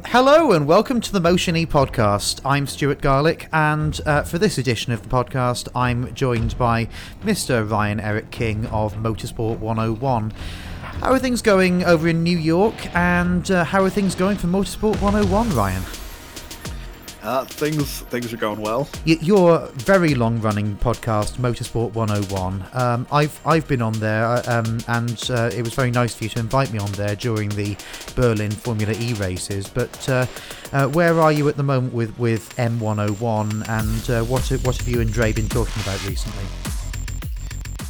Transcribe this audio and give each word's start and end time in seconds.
Hello 0.00 0.52
and 0.52 0.66
welcome 0.66 1.00
to 1.02 1.12
the 1.12 1.20
Motion 1.20 1.54
E 1.56 1.66
podcast. 1.66 2.40
I'm 2.44 2.66
Stuart 2.66 3.02
Garlick, 3.02 3.48
and 3.52 4.00
uh, 4.06 4.22
for 4.22 4.38
this 4.38 4.56
edition 4.56 4.92
of 4.92 5.02
the 5.02 5.08
podcast, 5.08 5.68
I'm 5.74 6.14
joined 6.14 6.56
by 6.56 6.88
Mr. 7.22 7.68
Ryan 7.68 8.00
Eric 8.00 8.30
King 8.30 8.66
of 8.66 8.94
Motorsport 8.94 9.58
101. 9.58 10.30
How 11.00 11.12
are 11.12 11.18
things 11.18 11.42
going 11.42 11.84
over 11.84 12.08
in 12.08 12.22
New 12.22 12.38
York, 12.38 12.74
and 12.96 13.50
uh, 13.50 13.64
how 13.64 13.82
are 13.82 13.90
things 13.90 14.14
going 14.14 14.38
for 14.38 14.46
Motorsport 14.46 15.02
101, 15.02 15.50
Ryan? 15.50 15.82
Uh, 17.22 17.44
things 17.44 18.00
things 18.02 18.32
are 18.32 18.36
going 18.36 18.60
well. 18.60 18.88
Y- 19.06 19.16
Your 19.20 19.68
very 19.74 20.16
long-running 20.16 20.76
podcast, 20.78 21.36
Motorsport 21.36 21.92
101. 21.94 22.64
Um, 22.72 23.06
I've 23.12 23.40
I've 23.46 23.68
been 23.68 23.80
on 23.80 23.92
there, 23.94 24.26
uh, 24.26 24.42
um, 24.48 24.78
and 24.88 25.30
uh, 25.30 25.50
it 25.54 25.62
was 25.62 25.72
very 25.72 25.92
nice 25.92 26.14
for 26.16 26.24
you 26.24 26.30
to 26.30 26.40
invite 26.40 26.72
me 26.72 26.80
on 26.80 26.90
there 26.92 27.14
during 27.14 27.48
the 27.50 27.76
Berlin 28.16 28.50
Formula 28.50 28.92
E 28.98 29.12
races. 29.14 29.68
But 29.68 30.08
uh, 30.08 30.26
uh, 30.72 30.88
where 30.88 31.20
are 31.20 31.30
you 31.30 31.48
at 31.48 31.56
the 31.56 31.62
moment 31.62 31.94
with 31.94 32.18
with 32.18 32.54
M101, 32.56 33.68
and 33.68 34.10
uh, 34.10 34.24
what 34.24 34.42
what 34.64 34.76
have 34.76 34.88
you 34.88 35.00
and 35.00 35.12
Dre 35.12 35.32
been 35.32 35.48
talking 35.48 35.80
about 35.82 36.04
recently? 36.08 36.44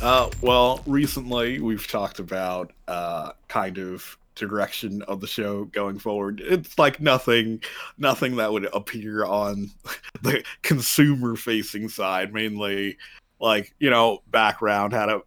Uh, 0.02 0.28
well, 0.42 0.82
recently 0.86 1.58
we've 1.60 1.86
talked 1.86 2.18
about 2.18 2.72
uh, 2.88 3.30
kind 3.48 3.78
of 3.78 4.18
direction 4.34 5.02
of 5.02 5.20
the 5.20 5.26
show 5.26 5.64
going 5.66 5.98
forward. 5.98 6.40
It's 6.44 6.78
like 6.78 7.00
nothing, 7.00 7.62
nothing 7.98 8.36
that 8.36 8.52
would 8.52 8.66
appear 8.72 9.24
on 9.24 9.70
the 10.22 10.44
consumer-facing 10.62 11.88
side. 11.88 12.32
Mainly, 12.32 12.98
like 13.40 13.74
you 13.78 13.90
know, 13.90 14.22
background 14.30 14.92
how 14.92 15.06
to 15.06 15.22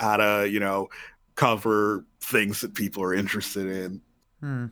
how 0.00 0.16
to 0.16 0.48
you 0.48 0.60
know 0.60 0.88
cover 1.34 2.04
things 2.20 2.60
that 2.60 2.74
people 2.74 3.02
are 3.02 3.14
interested 3.14 3.66
in. 3.66 4.00
Hmm. 4.40 4.66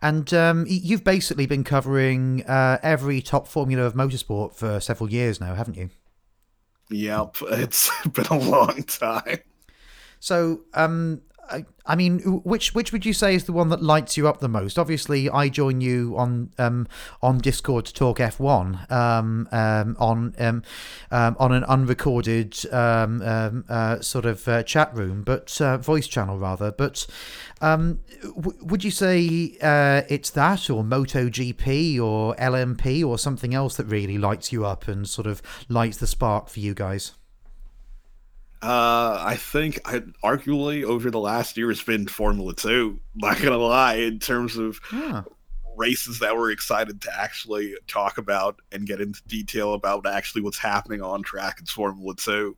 And 0.00 0.32
um, 0.32 0.64
you've 0.66 1.04
basically 1.04 1.46
been 1.46 1.64
covering 1.64 2.44
uh, 2.44 2.78
every 2.82 3.20
top 3.20 3.46
formula 3.46 3.84
of 3.84 3.94
motorsport 3.94 4.54
for 4.54 4.80
several 4.80 5.10
years 5.10 5.40
now, 5.40 5.54
haven't 5.54 5.76
you? 5.76 5.90
Yep, 6.90 7.36
it's 7.52 7.90
been 8.08 8.26
a 8.26 8.38
long 8.38 8.82
time. 8.84 9.38
So, 10.18 10.60
um, 10.74 11.22
I, 11.86 11.96
mean, 11.96 12.20
which 12.44 12.74
which 12.74 12.92
would 12.92 13.04
you 13.04 13.12
say 13.12 13.34
is 13.34 13.44
the 13.44 13.52
one 13.52 13.68
that 13.68 13.82
lights 13.82 14.16
you 14.16 14.28
up 14.28 14.40
the 14.40 14.48
most? 14.48 14.78
Obviously, 14.78 15.28
I 15.28 15.48
join 15.48 15.80
you 15.80 16.14
on 16.16 16.50
um, 16.58 16.86
on 17.20 17.38
Discord 17.38 17.86
to 17.86 17.92
talk 17.92 18.18
F1 18.18 18.90
um, 18.90 19.48
um, 19.52 19.96
on 19.98 20.34
um, 20.38 20.62
um, 21.10 21.36
on 21.38 21.52
an 21.52 21.64
unrecorded 21.64 22.56
um, 22.72 23.22
um, 23.22 23.64
uh, 23.68 24.00
sort 24.00 24.26
of 24.26 24.46
uh, 24.48 24.62
chat 24.62 24.94
room, 24.94 25.22
but 25.22 25.60
uh, 25.60 25.78
voice 25.78 26.06
channel 26.06 26.38
rather. 26.38 26.72
But 26.72 27.06
um, 27.60 28.00
w- 28.22 28.58
would 28.64 28.84
you 28.84 28.90
say 28.90 29.56
uh, 29.62 30.02
it's 30.08 30.30
that, 30.30 30.70
or 30.70 30.82
MotoGP, 30.82 32.00
or 32.00 32.34
LMP, 32.36 33.04
or 33.04 33.18
something 33.18 33.54
else 33.54 33.76
that 33.76 33.86
really 33.86 34.18
lights 34.18 34.52
you 34.52 34.64
up 34.64 34.88
and 34.88 35.08
sort 35.08 35.26
of 35.26 35.42
lights 35.68 35.98
the 35.98 36.06
spark 36.06 36.48
for 36.48 36.60
you 36.60 36.74
guys? 36.74 37.12
Uh, 38.62 39.18
I 39.20 39.34
think 39.36 39.80
I, 39.84 40.00
arguably 40.24 40.84
over 40.84 41.10
the 41.10 41.18
last 41.18 41.56
year 41.56 41.70
it's 41.70 41.82
been 41.82 42.06
Formula 42.06 42.54
Two. 42.54 43.00
Not 43.14 43.40
gonna 43.40 43.56
lie, 43.58 43.94
in 43.94 44.20
terms 44.20 44.56
of 44.56 44.80
Ah. 44.92 45.24
races 45.76 46.20
that 46.20 46.36
we're 46.36 46.52
excited 46.52 47.00
to 47.00 47.20
actually 47.20 47.74
talk 47.88 48.18
about 48.18 48.60
and 48.70 48.86
get 48.86 49.00
into 49.00 49.20
detail 49.26 49.74
about 49.74 50.06
actually 50.06 50.42
what's 50.42 50.58
happening 50.58 51.02
on 51.02 51.22
track. 51.22 51.58
It's 51.60 51.72
Formula 51.72 52.14
Two. 52.14 52.56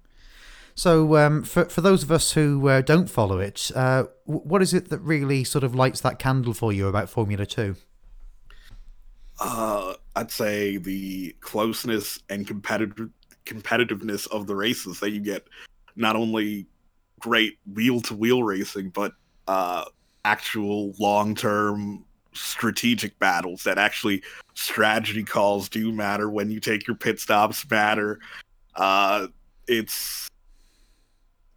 So, 0.75 1.17
um, 1.17 1.43
for 1.43 1.65
for 1.67 1.81
those 1.81 2.03
of 2.03 2.13
us 2.13 2.33
who 2.33 2.69
uh, 2.69 2.81
don't 2.83 3.09
follow 3.09 3.39
it, 3.39 3.71
uh, 3.75 4.05
what 4.25 4.61
is 4.61 4.75
it 4.75 4.91
that 4.91 4.99
really 4.99 5.43
sort 5.43 5.65
of 5.65 5.75
lights 5.75 6.01
that 6.03 6.19
candle 6.19 6.53
for 6.53 6.71
you 6.73 6.87
about 6.89 7.09
Formula 7.09 7.47
Two? 7.47 7.77
Uh, 9.41 9.95
I'd 10.17 10.31
say 10.31 10.77
the 10.77 11.35
closeness 11.41 12.19
and 12.29 12.47
competitive 12.47 13.09
competitiveness 13.47 14.27
of 14.31 14.47
the 14.47 14.57
races 14.57 15.01
that 15.01 15.11
you 15.11 15.21
get. 15.21 15.47
Not 15.97 16.17
only 16.17 16.67
great 17.21 17.59
wheel 17.73 18.01
to 18.03 18.15
wheel 18.15 18.43
racing, 18.43 18.91
but 18.91 19.13
uh, 19.49 19.85
actual 20.25 20.95
long 20.99 21.35
term 21.35 22.05
strategic 22.33 23.19
battles 23.19 23.63
that 23.63 23.79
actually 23.79 24.23
strategy 24.55 25.23
calls 25.23 25.69
do 25.69 25.93
matter 25.93 26.29
when 26.29 26.51
you 26.51 26.61
take 26.61 26.87
your 26.87 26.97
pit 26.97 27.21
stops 27.21 27.69
matter. 27.71 28.19
Uh, 28.75 29.29
it's 29.69 30.29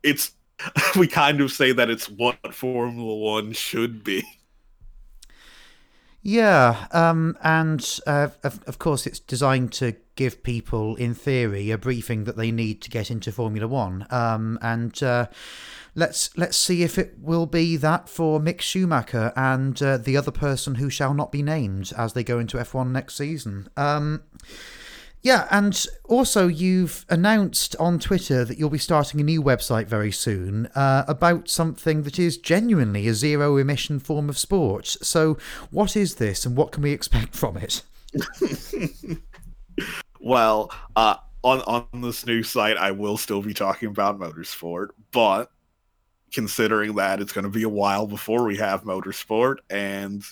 it's 0.04 0.32
we 0.98 1.08
kind 1.08 1.42
of 1.42 1.52
say 1.52 1.72
that 1.72 1.90
it's 1.90 2.10
what 2.10 2.54
Formula 2.54 3.16
One 3.16 3.52
should 3.54 4.04
be. 4.04 4.24
Yeah, 6.22 6.88
um, 6.92 7.38
and 7.42 8.00
uh, 8.06 8.30
of, 8.44 8.62
of 8.68 8.80
course, 8.80 9.08
it's 9.08 9.20
designed 9.20 9.72
to 9.74 9.96
give 10.18 10.44
people, 10.44 10.96
in 10.98 11.14
theory, 11.14 11.72
a 11.72 11.78
briefing 11.78 12.26
that 12.26 12.36
they 12.36 12.52
need 12.52 12.82
to 12.82 12.90
get 12.90 13.10
into 13.10 13.32
Formula 13.32 13.68
One. 13.68 14.06
Um, 14.10 14.60
and 14.62 15.02
uh, 15.02 15.28
let's 15.96 16.36
let's 16.38 16.58
see 16.58 16.84
if 16.84 16.98
it 16.98 17.16
will 17.20 17.46
be 17.46 17.78
that 17.78 18.10
for 18.10 18.40
Mick 18.40 18.60
Schumacher 18.60 19.32
and 19.38 19.82
uh, 19.82 19.98
the 19.98 20.18
other 20.18 20.32
person 20.32 20.76
who 20.76 20.90
shall 20.90 21.14
not 21.14 21.32
be 21.32 21.42
named 21.42 21.94
as 21.98 22.12
they 22.12 22.24
go 22.24 22.40
into 22.40 22.58
F1 22.58 22.92
next 22.92 23.16
season. 23.16 23.70
Um, 23.78 24.24
yeah, 25.24 25.48
and 25.52 25.86
also 26.06 26.48
you've 26.48 27.06
announced 27.10 27.76
on 27.78 28.00
Twitter 28.00 28.46
that 28.46 28.58
you'll 28.58 28.70
be 28.70 28.78
starting 28.78 29.20
a 29.20 29.24
new 29.24 29.42
website 29.42 29.88
very 29.88 30.12
soon 30.12 30.68
uh, 30.68 31.04
about 31.08 31.50
something 31.50 32.04
that 32.04 32.20
is 32.20 32.38
genuinely 32.38 33.08
a 33.08 33.14
zero 33.14 33.58
emission 33.58 34.00
form 34.00 34.30
of 34.30 34.38
sport. 34.38 34.86
So, 35.02 35.38
what 35.72 35.96
is 35.96 36.16
this 36.16 36.46
and 36.46 36.56
what 36.56 36.72
can 36.72 36.84
we 36.84 36.92
expect 36.92 37.36
from 37.36 37.58
it? 37.58 37.82
well, 40.20 40.72
uh, 40.96 41.16
on 41.44 41.62
on 41.62 42.02
this 42.02 42.26
new 42.26 42.44
site, 42.44 42.78
I 42.78 42.92
will 42.92 43.18
still 43.18 43.42
be 43.42 43.54
talking 43.54 43.90
about 43.90 44.20
motorsport, 44.20 44.90
but 45.12 45.52
considering 46.34 46.96
that 46.96 47.22
it's 47.22 47.32
going 47.32 47.46
to 47.46 47.50
be 47.50 47.64
a 47.64 47.70
while 47.70 48.08
before 48.08 48.44
we 48.44 48.58
have 48.58 48.84
motorsport, 48.84 49.58
and 49.70 50.24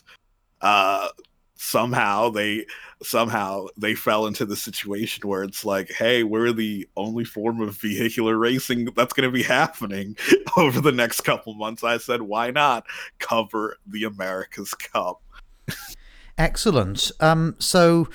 uh, 0.62 1.08
somehow 1.56 2.30
they 2.30 2.66
somehow 3.02 3.66
they 3.78 3.96
fell 3.96 4.28
into 4.28 4.46
the 4.46 4.56
situation 4.56 5.28
where 5.28 5.44
it's 5.44 5.66
like, 5.66 5.92
hey, 5.92 6.24
we're 6.24 6.52
the 6.52 6.88
only 6.98 7.24
form 7.24 7.62
of 7.62 7.78
vehicular 7.78 8.38
racing 8.38 8.86
that's 8.96 9.14
going 9.14 9.28
to 9.28 9.34
be 9.34 9.44
happening 9.44 10.16
over 10.58 10.82
the 10.82 10.92
next 10.92 11.22
couple 11.22 11.54
months. 11.54 11.84
I 11.84 11.98
said, 11.98 12.22
why 12.22 12.52
not 12.52 12.86
cover 13.20 13.78
the 13.88 14.04
America's 14.04 14.74
Cup? 14.74 15.22
Excellent. 16.38 17.12
Um, 17.22 17.56
so, 17.60 18.10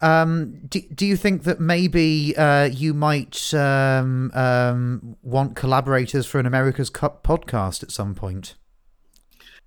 um, 0.00 0.60
do, 0.68 0.80
do 0.94 1.06
you 1.06 1.16
think 1.16 1.44
that 1.44 1.60
maybe 1.60 2.36
uh, 2.36 2.64
you 2.64 2.94
might 2.94 3.54
um, 3.54 4.30
um, 4.34 5.16
want 5.22 5.56
collaborators 5.56 6.26
for 6.26 6.38
an 6.38 6.46
America's 6.46 6.90
Cup 6.90 7.22
podcast 7.22 7.82
at 7.82 7.90
some 7.90 8.14
point? 8.14 8.54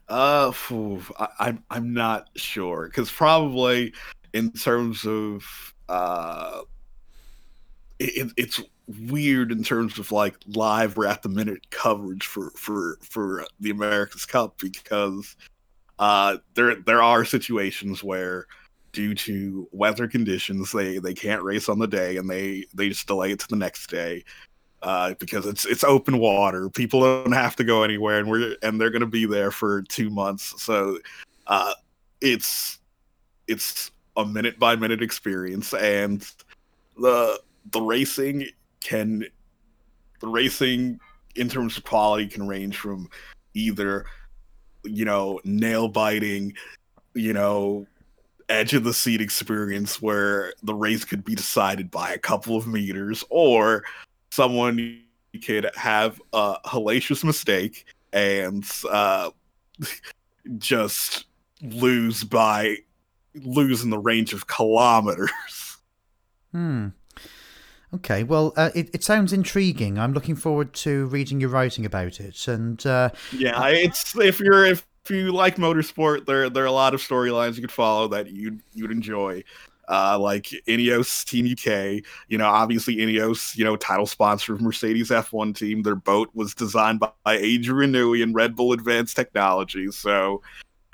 Uh, 0.09 0.51
phew, 0.51 1.03
I, 1.19 1.27
I'm 1.39 1.63
I'm 1.69 1.93
not 1.93 2.29
sure 2.35 2.85
because 2.87 3.11
probably 3.11 3.93
in 4.33 4.51
terms 4.51 5.05
of 5.05 5.73
uh, 5.89 6.61
it, 7.99 8.31
it's 8.37 8.61
weird 9.09 9.51
in 9.51 9.63
terms 9.63 9.99
of 9.99 10.11
like 10.11 10.35
live 10.47 10.97
or 10.97 11.05
at 11.05 11.23
the 11.23 11.29
minute 11.29 11.69
coverage 11.71 12.25
for 12.25 12.51
for 12.51 12.97
for 13.01 13.45
the 13.59 13.69
America's 13.69 14.25
Cup 14.25 14.57
because 14.59 15.35
uh 15.99 16.37
there 16.53 16.75
there 16.75 17.01
are 17.01 17.25
situations 17.25 18.01
where 18.01 18.47
due 18.97 19.13
to 19.13 19.69
weather 19.71 20.07
conditions 20.07 20.71
they 20.71 20.97
they 20.97 21.13
can't 21.13 21.43
race 21.43 21.69
on 21.69 21.77
the 21.77 21.85
day 21.85 22.17
and 22.17 22.27
they 22.27 22.65
they 22.73 22.89
just 22.89 23.05
delay 23.05 23.31
it 23.31 23.37
to 23.37 23.47
the 23.47 23.55
next 23.55 23.91
day 23.91 24.23
uh, 24.81 25.13
because 25.19 25.45
it's 25.45 25.65
it's 25.65 25.83
open 25.83 26.17
water. 26.17 26.67
People 26.69 27.01
don't 27.01 27.31
have 27.31 27.55
to 27.55 27.63
go 27.63 27.83
anywhere, 27.83 28.17
and 28.17 28.27
we're 28.27 28.55
and 28.63 28.81
they're 28.81 28.89
going 28.89 29.01
to 29.01 29.05
be 29.05 29.25
there 29.25 29.51
for 29.51 29.83
two 29.83 30.09
months. 30.09 30.61
So 30.63 30.97
uh, 31.45 31.73
it's 32.21 32.79
it's 33.47 33.91
a 34.15 34.25
minute 34.25 34.57
by 34.57 34.75
minute 34.75 35.01
experience, 35.01 35.73
and 35.73 36.27
the 36.99 37.39
the 37.71 37.81
racing 37.81 38.47
can 38.83 39.25
the 40.21 40.27
racing 40.27 40.99
in 41.35 41.49
terms 41.49 41.77
of 41.77 41.83
quality 41.83 42.27
can 42.27 42.47
range 42.47 42.77
from 42.77 43.09
either 43.53 44.05
you 44.83 45.05
know 45.05 45.39
nail 45.43 45.87
biting, 45.87 46.53
you 47.13 47.33
know 47.33 47.87
edge 48.49 48.73
of 48.73 48.83
the 48.83 48.93
seat 48.93 49.21
experience 49.21 50.01
where 50.01 50.53
the 50.63 50.73
race 50.73 51.03
could 51.03 51.23
be 51.23 51.35
decided 51.35 51.91
by 51.91 52.11
a 52.11 52.17
couple 52.17 52.55
of 52.55 52.67
meters 52.67 53.23
or 53.29 53.83
someone 54.31 55.01
could 55.45 55.69
have 55.75 56.21
a 56.33 56.57
hellacious 56.65 57.23
mistake 57.23 57.85
and 58.13 58.65
uh, 58.89 59.29
just 60.57 61.25
lose 61.61 62.23
by 62.23 62.77
lose 63.35 63.83
in 63.83 63.89
the 63.89 63.99
range 63.99 64.33
of 64.33 64.47
kilometers. 64.47 65.77
Hmm. 66.51 66.87
Okay, 67.93 68.23
well, 68.23 68.53
uh, 68.57 68.69
it, 68.75 68.89
it 68.93 69.03
sounds 69.03 69.31
intriguing. 69.31 69.97
I'm 69.97 70.13
looking 70.13 70.35
forward 70.35 70.73
to 70.75 71.05
reading 71.07 71.39
your 71.39 71.49
writing 71.49 71.85
about 71.85 72.19
it. 72.19 72.47
And 72.47 72.85
uh, 72.85 73.11
Yeah, 73.31 73.67
it's 73.67 74.15
if 74.17 74.39
you're 74.39 74.65
if 74.65 74.85
you 75.09 75.31
like 75.31 75.55
motorsport, 75.57 76.25
there 76.25 76.49
there 76.49 76.63
are 76.63 76.67
a 76.67 76.71
lot 76.71 76.93
of 76.93 77.01
storylines 77.01 77.55
you 77.55 77.61
could 77.61 77.71
follow 77.71 78.07
that 78.09 78.29
you 78.29 78.59
you'd 78.73 78.91
enjoy. 78.91 79.43
Uh, 79.89 80.19
like 80.19 80.47
Ineos 80.67 81.23
Team 81.23 81.45
UK, 81.45 82.03
you 82.27 82.37
know, 82.37 82.45
obviously 82.45 82.97
Ineos, 82.97 83.55
you 83.55 83.63
know, 83.63 83.77
title 83.77 84.05
sponsor 84.05 84.53
of 84.53 84.59
Mercedes 84.59 85.11
F1 85.11 85.55
team. 85.55 85.81
Their 85.81 85.95
boat 85.95 86.29
was 86.33 86.53
designed 86.53 86.99
by, 86.99 87.09
by 87.23 87.37
Adrian 87.37 87.93
Newey 87.93 88.21
and 88.21 88.35
Red 88.35 88.53
Bull 88.53 88.73
Advanced 88.73 89.15
Technology. 89.15 89.89
So, 89.91 90.41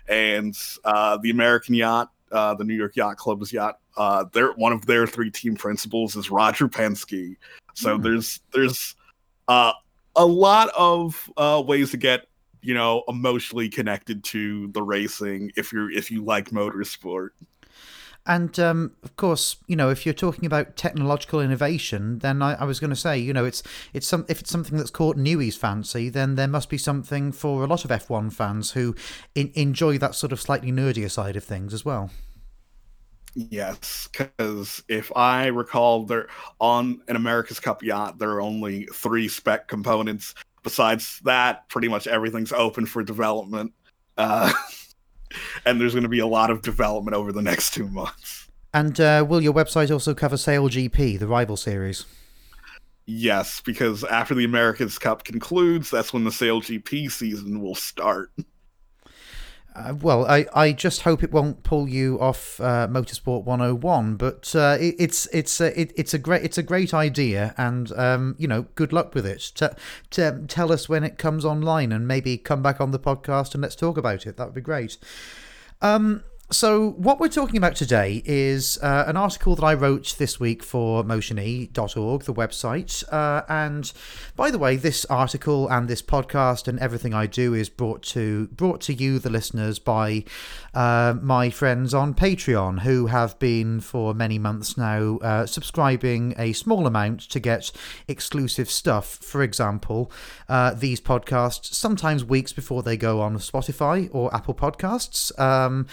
and 0.07 0.55
uh, 0.85 1.17
the 1.17 1.31
American 1.31 1.73
Yacht, 1.73 2.11
uh, 2.31 2.53
the 2.53 2.63
New 2.63 2.75
York 2.75 2.95
Yacht 2.95 3.17
Club's 3.17 3.51
yacht, 3.51 3.79
uh, 3.97 4.25
their 4.31 4.51
one 4.53 4.73
of 4.73 4.85
their 4.85 5.07
three 5.07 5.31
team 5.31 5.55
principals 5.55 6.15
is 6.15 6.29
Roger 6.29 6.67
Penske. 6.67 7.35
So 7.73 7.97
mm. 7.97 8.03
there's 8.03 8.41
there's 8.53 8.95
uh, 9.47 9.73
a 10.15 10.25
lot 10.25 10.69
of 10.77 11.31
uh, 11.37 11.63
ways 11.65 11.91
to 11.91 11.97
get 11.97 12.27
you 12.63 12.73
know 12.73 13.03
emotionally 13.07 13.69
connected 13.69 14.23
to 14.23 14.67
the 14.69 14.81
racing 14.81 15.51
if 15.55 15.71
you're 15.71 15.91
if 15.91 16.09
you 16.09 16.23
like 16.23 16.49
motorsport 16.49 17.29
and 18.25 18.57
um, 18.57 18.93
of 19.03 19.15
course, 19.17 19.57
you 19.67 19.75
know, 19.75 19.89
if 19.89 20.05
you're 20.05 20.13
talking 20.13 20.45
about 20.45 20.77
technological 20.77 21.41
innovation, 21.41 22.19
then 22.19 22.41
I, 22.41 22.53
I 22.53 22.63
was 22.63 22.79
going 22.79 22.89
to 22.89 22.95
say, 22.95 23.17
you 23.17 23.33
know, 23.33 23.43
it's 23.43 23.63
it's 23.93 24.07
some 24.07 24.25
if 24.29 24.39
it's 24.39 24.49
something 24.49 24.77
that's 24.77 24.89
caught 24.89 25.17
Newey's 25.17 25.57
fancy, 25.57 26.07
then 26.07 26.35
there 26.35 26.47
must 26.47 26.69
be 26.69 26.77
something 26.77 27.33
for 27.33 27.63
a 27.63 27.67
lot 27.67 27.83
of 27.83 27.91
F1 27.91 28.31
fans 28.31 28.71
who 28.71 28.95
in, 29.35 29.51
enjoy 29.55 29.97
that 29.97 30.15
sort 30.15 30.31
of 30.31 30.39
slightly 30.39 30.71
nerdier 30.71 31.11
side 31.11 31.35
of 31.35 31.43
things 31.43 31.73
as 31.73 31.83
well. 31.83 32.11
Yes, 33.35 34.07
because 34.11 34.83
if 34.87 35.11
I 35.17 35.47
recall, 35.47 36.05
there 36.05 36.29
on 36.61 37.01
an 37.09 37.17
America's 37.17 37.59
Cup 37.59 37.83
yacht, 37.83 38.19
there 38.19 38.29
are 38.29 38.41
only 38.41 38.85
three 38.93 39.27
spec 39.27 39.67
components 39.67 40.33
besides 40.63 41.19
that, 41.23 41.67
pretty 41.69 41.87
much 41.87 42.07
everything's 42.07 42.51
open 42.51 42.85
for 42.85 43.03
development. 43.03 43.73
Uh, 44.17 44.51
and 45.65 45.79
there's 45.79 45.93
going 45.93 46.03
to 46.03 46.09
be 46.09 46.19
a 46.19 46.27
lot 46.27 46.49
of 46.49 46.61
development 46.61 47.15
over 47.15 47.31
the 47.31 47.41
next 47.41 47.73
two 47.73 47.87
months. 47.87 48.49
And 48.73 48.99
uh, 48.99 49.25
will 49.27 49.41
your 49.41 49.53
website 49.53 49.91
also 49.91 50.13
cover 50.13 50.37
Sail 50.37 50.67
GP, 50.67 51.19
the 51.19 51.27
rival 51.27 51.57
series? 51.57 52.05
Yes, 53.05 53.61
because 53.61 54.03
after 54.05 54.33
the 54.33 54.45
America's 54.45 54.97
Cup 54.97 55.25
concludes, 55.25 55.91
that's 55.91 56.13
when 56.13 56.23
the 56.23 56.31
Sail 56.31 56.61
GP 56.61 57.11
season 57.11 57.61
will 57.61 57.75
start. 57.75 58.31
Uh, 59.75 59.95
well, 60.01 60.25
I, 60.27 60.45
I 60.53 60.71
just 60.71 61.01
hope 61.01 61.23
it 61.23 61.31
won't 61.31 61.63
pull 61.63 61.89
you 61.89 62.19
off 62.19 62.61
uh, 62.61 62.87
Motorsport 62.87 63.43
101, 63.43 64.17
but 64.17 64.55
uh, 64.55 64.77
it, 64.79 64.95
it's 64.99 65.25
it's 65.33 65.59
a, 65.59 65.79
it, 65.79 65.91
it's 65.95 66.13
a 66.13 66.19
great 66.19 66.43
it's 66.43 66.59
a 66.59 66.63
great 66.63 66.93
idea, 66.93 67.55
and 67.57 67.91
um, 67.93 68.35
you 68.37 68.47
know, 68.47 68.67
good 68.75 68.93
luck 68.93 69.15
with 69.15 69.25
it. 69.25 69.51
T- 69.55 69.65
t- 70.11 70.29
tell 70.47 70.71
us 70.71 70.87
when 70.87 71.03
it 71.03 71.17
comes 71.17 71.43
online, 71.43 71.91
and 71.91 72.07
maybe 72.07 72.37
come 72.37 72.61
back 72.61 72.79
on 72.79 72.91
the 72.91 72.99
podcast 72.99 73.55
and 73.55 73.63
let's 73.63 73.75
talk 73.75 73.97
about 73.97 74.27
it. 74.27 74.37
That 74.37 74.45
would 74.45 74.53
be 74.53 74.61
great. 74.61 74.97
Um, 75.81 76.23
so, 76.53 76.91
what 76.91 77.19
we're 77.19 77.29
talking 77.29 77.57
about 77.57 77.75
today 77.75 78.21
is 78.25 78.77
uh, 78.83 79.05
an 79.07 79.17
article 79.17 79.55
that 79.55 79.63
I 79.63 79.73
wrote 79.73 80.15
this 80.19 80.39
week 80.39 80.61
for 80.61 81.03
motione.org, 81.03 82.23
the 82.23 82.33
website. 82.33 83.03
Uh, 83.11 83.41
and 83.49 83.91
by 84.35 84.51
the 84.51 84.59
way, 84.59 84.75
this 84.75 85.03
article 85.05 85.67
and 85.67 85.87
this 85.87 86.03
podcast 86.03 86.67
and 86.67 86.79
everything 86.79 87.13
I 87.13 87.25
do 87.25 87.55
is 87.55 87.69
brought 87.69 88.03
to 88.03 88.47
brought 88.49 88.81
to 88.81 88.93
you, 88.93 89.17
the 89.17 89.31
listeners, 89.31 89.79
by 89.79 90.25
uh, 90.75 91.15
my 91.21 91.49
friends 91.49 91.93
on 91.93 92.13
Patreon, 92.13 92.81
who 92.81 93.07
have 93.07 93.39
been 93.39 93.79
for 93.79 94.13
many 94.13 94.37
months 94.37 94.77
now 94.77 95.17
uh, 95.17 95.45
subscribing 95.47 96.35
a 96.37 96.53
small 96.53 96.85
amount 96.85 97.21
to 97.31 97.39
get 97.39 97.71
exclusive 98.07 98.69
stuff. 98.69 99.15
For 99.15 99.41
example, 99.41 100.11
uh, 100.47 100.75
these 100.75 101.01
podcasts 101.01 101.73
sometimes 101.73 102.23
weeks 102.23 102.53
before 102.53 102.83
they 102.83 102.95
go 102.95 103.21
on 103.21 103.37
Spotify 103.37 104.07
or 104.11 104.33
Apple 104.35 104.53
Podcasts. 104.53 105.37
Um, 105.39 105.87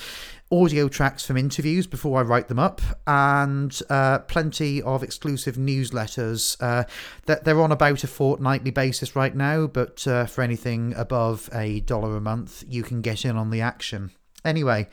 audio 0.53 0.89
tracks 0.89 1.25
from 1.25 1.37
interviews 1.37 1.87
before 1.87 2.19
I 2.19 2.23
write 2.23 2.49
them 2.49 2.59
up, 2.59 2.81
and 3.07 3.79
uh, 3.89 4.21
plenty 4.21 4.83
of 4.83 5.03
exclusive 5.03 5.57
newsletters. 5.57 6.57
Uh, 6.61 6.85
that 7.27 7.45
they're 7.45 7.61
on 7.61 7.73
about 7.73 8.05
a 8.05 8.09
fortnightly 8.09 8.71
basis 8.71 9.15
right 9.15 9.35
now, 9.35 9.67
but 9.67 10.07
uh, 10.07 10.27
for 10.27 10.43
anything 10.43 10.95
above 10.97 11.49
a 11.53 11.81
dollar 11.81 12.17
a 12.17 12.21
month, 12.21 12.65
you 12.69 12.83
can 12.83 13.01
get 13.01 13.25
in 13.25 13.37
on 13.37 13.51
the 13.51 13.61
action. 13.61 14.11
Anyway, 14.45 14.89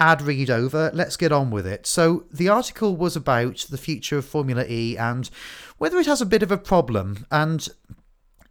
ad 0.00 0.20
read 0.22 0.50
over, 0.50 0.90
let's 0.92 1.16
get 1.16 1.30
on 1.30 1.50
with 1.50 1.66
it. 1.66 1.86
So, 1.86 2.24
the 2.32 2.48
article 2.48 2.96
was 2.96 3.14
about 3.14 3.66
the 3.70 3.78
future 3.78 4.18
of 4.18 4.26
Formula 4.26 4.64
E 4.68 4.96
and 4.96 5.30
whether 5.78 5.98
it 5.98 6.06
has 6.06 6.20
a 6.20 6.26
bit 6.26 6.42
of 6.42 6.50
a 6.50 6.58
problem. 6.58 7.24
And 7.30 7.68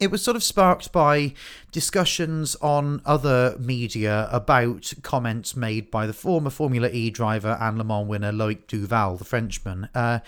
it 0.00 0.10
was 0.10 0.22
sort 0.22 0.36
of 0.36 0.42
sparked 0.42 0.92
by 0.92 1.34
discussions 1.72 2.54
on 2.56 3.02
other 3.04 3.56
media 3.58 4.28
about 4.30 4.92
comments 5.02 5.56
made 5.56 5.90
by 5.90 6.06
the 6.06 6.12
former 6.12 6.50
Formula 6.50 6.88
E 6.88 7.10
driver 7.10 7.58
and 7.60 7.78
Le 7.78 7.84
Mans 7.84 8.08
winner 8.08 8.32
Loic 8.32 8.66
Duval, 8.66 9.16
the 9.16 9.24
Frenchman. 9.24 9.88
Uh, 9.94 10.20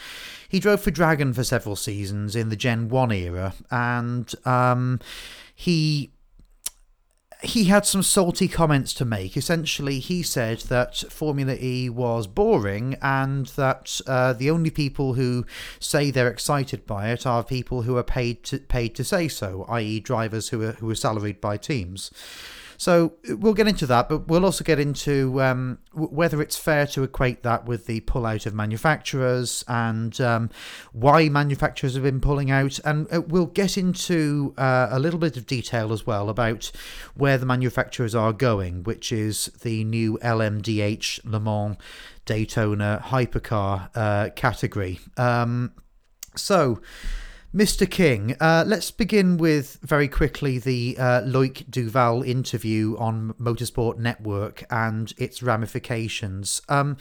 he 0.48 0.58
drove 0.58 0.80
for 0.80 0.90
Dragon 0.90 1.32
for 1.32 1.44
several 1.44 1.76
seasons 1.76 2.34
in 2.34 2.48
the 2.48 2.56
Gen 2.56 2.88
1 2.88 3.12
era, 3.12 3.54
and 3.70 4.34
um, 4.44 4.98
he 5.54 6.10
he 7.42 7.64
had 7.64 7.86
some 7.86 8.02
salty 8.02 8.48
comments 8.48 8.92
to 8.94 9.04
make. 9.04 9.36
Essentially, 9.36 9.98
he 9.98 10.22
said 10.22 10.60
that 10.62 10.96
Formula 11.10 11.56
E 11.60 11.88
was 11.88 12.26
boring 12.26 12.96
and 13.00 13.46
that 13.48 14.00
uh, 14.06 14.32
the 14.32 14.50
only 14.50 14.70
people 14.70 15.14
who 15.14 15.46
say 15.78 16.10
they're 16.10 16.28
excited 16.28 16.86
by 16.86 17.10
it 17.10 17.26
are 17.26 17.42
people 17.42 17.82
who 17.82 17.96
are 17.96 18.02
paid 18.02 18.44
to, 18.44 18.58
paid 18.58 18.94
to 18.94 19.04
say 19.04 19.28
so, 19.28 19.64
i.e., 19.68 20.00
drivers 20.00 20.48
who 20.50 20.62
are 20.62 20.72
who 20.72 20.90
are 20.90 20.94
salaried 20.94 21.40
by 21.40 21.56
teams. 21.56 22.10
So 22.80 23.12
we'll 23.28 23.52
get 23.52 23.68
into 23.68 23.84
that, 23.88 24.08
but 24.08 24.26
we'll 24.26 24.46
also 24.46 24.64
get 24.64 24.80
into 24.80 25.42
um, 25.42 25.80
whether 25.92 26.40
it's 26.40 26.56
fair 26.56 26.86
to 26.86 27.02
equate 27.02 27.42
that 27.42 27.66
with 27.66 27.84
the 27.84 28.00
pullout 28.00 28.46
of 28.46 28.54
manufacturers 28.54 29.62
and 29.68 30.18
um, 30.18 30.48
why 30.92 31.28
manufacturers 31.28 31.92
have 31.92 32.04
been 32.04 32.22
pulling 32.22 32.50
out. 32.50 32.80
And 32.82 33.06
uh, 33.12 33.20
we'll 33.20 33.44
get 33.44 33.76
into 33.76 34.54
uh, 34.56 34.88
a 34.90 34.98
little 34.98 35.18
bit 35.18 35.36
of 35.36 35.44
detail 35.46 35.92
as 35.92 36.06
well 36.06 36.30
about 36.30 36.72
where 37.14 37.36
the 37.36 37.44
manufacturers 37.44 38.14
are 38.14 38.32
going, 38.32 38.82
which 38.84 39.12
is 39.12 39.48
the 39.60 39.84
new 39.84 40.18
LMDH 40.22 41.20
Le 41.24 41.38
Mans 41.38 41.76
Daytona 42.24 43.02
hypercar 43.04 43.90
uh, 43.94 44.30
category. 44.30 45.00
Um, 45.18 45.72
so, 46.34 46.80
Mr. 47.52 47.90
King, 47.90 48.36
uh, 48.38 48.62
let's 48.64 48.92
begin 48.92 49.36
with 49.36 49.76
very 49.82 50.06
quickly 50.06 50.60
the 50.60 50.96
uh, 50.96 51.20
Loic 51.22 51.68
Duval 51.68 52.22
interview 52.22 52.96
on 52.96 53.34
Motorsport 53.40 53.98
Network 53.98 54.62
and 54.70 55.12
its 55.18 55.42
ramifications. 55.42 56.62
Um, 56.68 56.96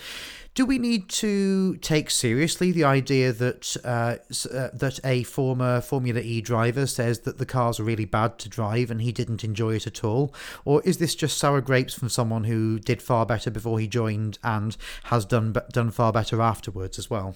do 0.56 0.66
we 0.66 0.80
need 0.80 1.08
to 1.10 1.76
take 1.78 2.10
seriously 2.10 2.72
the 2.72 2.84
idea 2.84 3.32
that 3.32 3.78
uh, 3.84 4.16
uh, 4.52 4.70
that 4.74 5.00
a 5.04 5.22
former 5.22 5.82
Formula 5.82 6.20
E 6.20 6.42
driver 6.42 6.88
says 6.88 7.20
that 7.20 7.38
the 7.38 7.46
cars 7.46 7.80
are 7.80 7.84
really 7.84 8.06
bad 8.06 8.40
to 8.40 8.50
drive 8.50 8.90
and 8.90 9.04
he 9.04 9.12
didn't 9.12 9.44
enjoy 9.44 9.76
it 9.76 9.86
at 9.86 10.04
all, 10.04 10.34
or 10.66 10.82
is 10.82 10.98
this 10.98 11.14
just 11.14 11.38
sour 11.38 11.62
grapes 11.62 11.94
from 11.94 12.10
someone 12.10 12.46
who 12.46 12.80
did 12.80 13.04
far 13.04 13.24
better 13.24 13.52
before 13.52 13.80
he 13.80 13.88
joined 13.88 14.40
and 14.44 14.78
has 15.04 15.26
done 15.26 15.56
done 15.72 15.92
far 15.92 16.12
better 16.12 16.42
afterwards 16.42 16.98
as 16.98 17.08
well? 17.08 17.36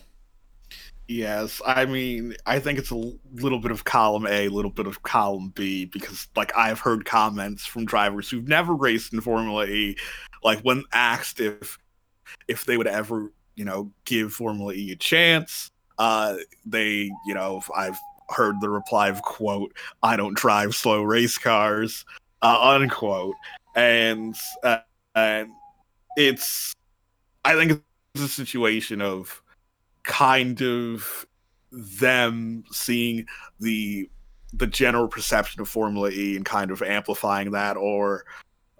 Yes, 1.07 1.61
I 1.65 1.85
mean, 1.85 2.33
I 2.45 2.59
think 2.59 2.79
it's 2.79 2.91
a 2.91 3.11
little 3.35 3.59
bit 3.59 3.71
of 3.71 3.83
column 3.83 4.25
A, 4.25 4.45
a 4.47 4.49
little 4.49 4.71
bit 4.71 4.87
of 4.87 5.03
column 5.03 5.49
B, 5.53 5.85
because 5.85 6.27
like 6.35 6.55
I've 6.55 6.79
heard 6.79 7.03
comments 7.05 7.65
from 7.65 7.85
drivers 7.85 8.29
who've 8.29 8.47
never 8.47 8.73
raced 8.73 9.11
in 9.13 9.19
Formula 9.19 9.65
E, 9.65 9.97
like 10.43 10.61
when 10.61 10.83
asked 10.93 11.41
if 11.41 11.77
if 12.47 12.65
they 12.65 12.77
would 12.77 12.87
ever, 12.87 13.33
you 13.55 13.65
know, 13.65 13.91
give 14.05 14.33
Formula 14.33 14.73
E 14.73 14.91
a 14.93 14.95
chance, 14.95 15.71
uh, 15.99 16.37
they, 16.65 17.11
you 17.27 17.33
know, 17.35 17.61
I've 17.75 17.99
heard 18.29 18.61
the 18.61 18.69
reply 18.69 19.09
of 19.09 19.21
quote, 19.23 19.73
"I 20.03 20.15
don't 20.17 20.37
drive 20.37 20.73
slow 20.75 21.03
race 21.03 21.37
cars," 21.37 22.05
uh, 22.41 22.59
unquote, 22.61 23.35
and 23.75 24.35
uh, 24.63 24.79
and 25.15 25.49
it's, 26.17 26.73
I 27.45 27.55
think 27.55 27.83
it's 28.15 28.23
a 28.23 28.29
situation 28.29 29.01
of 29.01 29.42
kind 30.03 30.61
of 30.61 31.25
them 31.71 32.63
seeing 32.71 33.25
the 33.59 34.09
the 34.53 34.67
general 34.67 35.07
perception 35.07 35.61
of 35.61 35.67
Formula 35.67 36.11
E 36.11 36.35
and 36.35 36.45
kind 36.45 36.69
of 36.69 36.81
amplifying 36.81 37.51
that, 37.51 37.75
or 37.75 38.25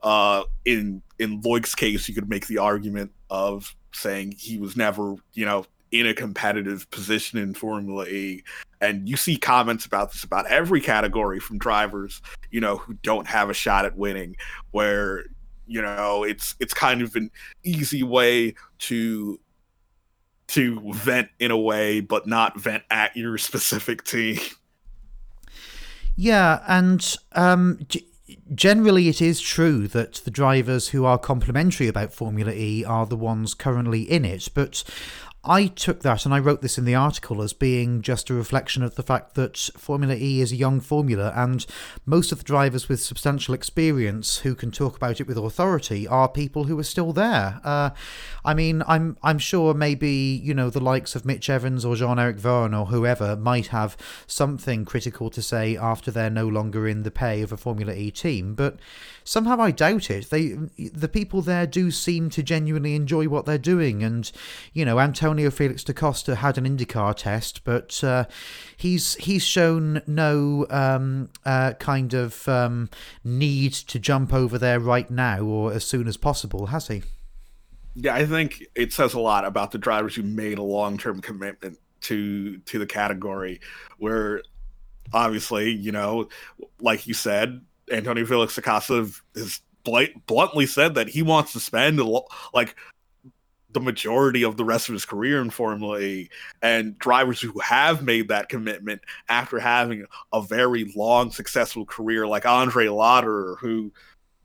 uh, 0.04 0.44
in 0.66 1.02
in 1.20 1.42
Loic's 1.42 1.76
case, 1.76 2.08
you 2.08 2.14
could 2.14 2.30
make 2.30 2.48
the 2.48 2.60
argument 2.60 3.12
of 3.30 3.76
saying 3.94 4.34
he 4.38 4.58
was 4.58 4.76
never, 4.76 5.16
you 5.34 5.46
know, 5.46 5.66
in 5.92 6.08
a 6.08 6.14
competitive 6.14 6.90
position 6.92 7.40
in 7.40 7.54
Formula 7.54 8.06
E. 8.06 8.44
And 8.82 9.08
you 9.08 9.16
see 9.16 9.38
comments 9.38 9.86
about 9.86 10.12
this 10.12 10.24
about 10.24 10.46
every 10.48 10.82
category 10.82 11.40
from 11.40 11.58
drivers, 11.58 12.22
you 12.52 12.60
know, 12.60 12.78
who 12.78 12.94
don't 12.96 13.28
have 13.28 13.50
a 13.50 13.54
shot 13.54 13.86
at 13.86 13.98
winning, 13.98 14.36
where 14.72 15.26
you 15.66 15.82
know 15.82 16.24
it's 16.24 16.56
it's 16.60 16.74
kind 16.74 17.02
of 17.02 17.16
an 17.16 17.32
easy 17.64 18.04
way 18.04 18.54
to 18.80 19.40
to 20.48 20.94
vent 20.94 21.30
in 21.40 21.52
a 21.52 21.58
way, 21.58 22.00
but 22.00 22.28
not 22.28 22.60
vent 22.60 22.84
at 22.90 23.16
your 23.16 23.38
specific 23.38 24.04
team. 24.04 24.40
Yeah, 26.16 26.64
and 26.68 27.16
um, 27.32 27.80
generally, 28.54 29.10
it 29.10 29.22
is 29.22 29.42
true 29.42 29.88
that 29.90 30.16
the 30.26 30.32
drivers 30.32 30.90
who 30.90 31.06
are 31.06 31.18
complimentary 31.18 31.88
about 31.88 32.14
Formula 32.14 32.52
E 32.52 32.86
are 32.86 33.06
the 33.06 33.18
ones 33.18 33.54
currently 33.54 34.04
in 34.04 34.26
it, 34.26 34.50
but 34.54 34.84
I 35.46 35.68
took 35.68 36.04
that 36.04 36.24
and 36.24 36.34
I 36.34 36.40
wrote 36.40 36.62
this 36.62 36.78
in 36.78 36.86
the 36.86 36.96
article 36.96 37.42
as 37.42 37.52
being 37.52 38.02
just 38.02 38.30
a 38.30 38.34
reflection 38.34 38.82
of 38.82 38.96
the 38.96 39.04
fact 39.04 39.36
that 39.36 39.58
Formula 39.76 40.16
E 40.16 40.40
is 40.40 40.54
a 40.54 40.56
young 40.56 40.80
formula 40.80 41.34
and 41.36 41.66
most 42.06 42.32
of 42.32 42.38
the 42.38 42.46
drivers 42.46 42.88
with 42.88 43.02
substantial 43.02 43.54
experience 43.54 44.38
who 44.38 44.56
can 44.56 44.72
talk 44.72 44.96
about 44.96 45.20
it 45.20 45.28
with 45.28 45.38
authority 45.38 46.08
are 46.08 46.30
people 46.30 46.64
who 46.64 46.80
are 46.80 46.84
still 46.84 47.12
there. 47.12 47.60
Uh, 47.66 47.90
I 48.46 48.54
mean, 48.54 48.84
I'm 48.88 49.18
I'm 49.22 49.38
sure 49.38 49.74
maybe 49.74 50.10
you 50.12 50.54
know 50.54 50.70
the 50.70 50.80
likes 50.80 51.14
of 51.14 51.26
Mitch 51.26 51.50
Evans 51.50 51.84
or 51.84 51.98
Jean-Eric 51.98 52.38
Vergne 52.38 52.74
or 52.74 52.86
whoever 52.86 53.36
might 53.36 53.68
have 53.68 53.98
something 54.26 54.86
critical 54.86 55.30
to 55.30 55.42
say 55.42 55.76
after 55.76 56.10
they're 56.10 56.30
no 56.30 56.48
longer 56.48 56.88
in 56.88 57.04
the 57.04 57.12
pay 57.12 57.42
of 57.42 57.52
a 57.52 57.58
Formula 57.58 57.94
E 57.94 58.12
team, 58.12 58.56
but 58.56 58.80
somehow 59.26 59.60
I 59.60 59.72
doubt 59.72 60.10
it. 60.10 60.30
They 60.30 60.54
the 60.78 61.10
people 61.10 61.42
there 61.42 61.68
do 61.68 61.92
seem 61.92 62.30
to 62.30 62.44
genuinely 62.44 62.96
enjoy 62.96 63.28
what 63.28 63.46
they're 63.46 63.58
doing, 63.58 64.04
and 64.04 64.32
you 64.72 64.86
know 64.86 65.02
Antonio 65.02 65.33
Felix 65.52 65.84
da 65.84 65.94
Costa 65.94 66.36
had 66.36 66.58
an 66.58 66.66
IndyCar 66.66 67.16
test, 67.16 67.64
but 67.64 68.04
uh, 68.04 68.26
he's 68.76 69.16
he's 69.16 69.44
shown 69.44 70.02
no 70.08 70.66
um, 70.70 71.30
uh, 71.46 71.74
kind 71.74 72.14
of 72.14 72.48
um, 72.48 72.90
need 73.24 73.74
to 73.74 74.00
jump 74.00 74.34
over 74.34 74.58
there 74.58 74.80
right 74.80 75.10
now 75.10 75.42
or 75.42 75.74
as 75.74 75.84
soon 75.84 76.08
as 76.08 76.18
possible, 76.18 76.68
has 76.68 76.88
he? 76.88 77.04
Yeah, 77.96 78.16
I 78.16 78.26
think 78.26 78.64
it 78.76 78.92
says 78.92 79.14
a 79.14 79.20
lot 79.20 79.46
about 79.46 79.72
the 79.72 79.78
drivers 79.78 80.16
who 80.16 80.24
made 80.24 80.58
a 80.58 80.64
long 80.64 80.98
term 80.98 81.22
commitment 81.22 81.78
to 82.02 82.58
to 82.58 82.80
the 82.80 82.88
category, 82.88 83.62
where 83.98 84.42
obviously 85.14 85.72
you 85.72 85.92
know, 85.92 86.30
like 86.80 87.08
you 87.08 87.14
said, 87.14 87.62
Antonio 87.92 88.26
Felix 88.26 88.56
da 88.56 88.62
Costa 88.62 89.10
has 89.36 89.62
bluntly 90.28 90.66
said 90.66 90.96
that 90.96 91.10
he 91.10 91.22
wants 91.22 91.54
to 91.54 91.60
spend 91.60 92.00
like 92.54 92.76
the 93.74 93.80
majority 93.80 94.44
of 94.44 94.58
the 94.58 94.66
rest 94.66 94.90
of 94.90 94.94
his 94.94 95.06
career 95.06 95.42
in 95.42 95.50
Formula 95.50 96.00
E, 96.00 96.30
and 96.62 96.98
drivers 97.00 97.42
who 97.42 97.58
have 97.60 98.04
made 98.04 98.28
that 98.28 98.50
commitment 98.50 99.02
after 99.30 99.60
having 99.60 100.06
a 100.32 100.42
very 100.42 100.92
long, 100.96 101.32
successful 101.32 101.86
career, 101.86 102.28
like 102.28 102.46
Andre 102.46 102.88
Lotterer, 102.88 103.58
who 103.60 103.92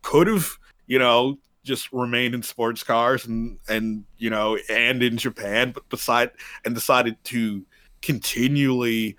could 0.02 0.26
have, 0.26 0.58
you 0.86 0.98
know, 0.98 1.38
just 1.64 1.92
remained 1.92 2.34
in 2.34 2.42
sports 2.42 2.82
cars 2.82 3.26
and 3.26 3.58
and 3.68 4.04
you 4.16 4.30
know 4.30 4.58
and 4.70 5.02
in 5.02 5.18
Japan, 5.18 5.72
but 5.72 5.88
beside 5.88 6.30
and 6.64 6.74
decided 6.74 7.22
to 7.24 7.64
continually 8.00 9.16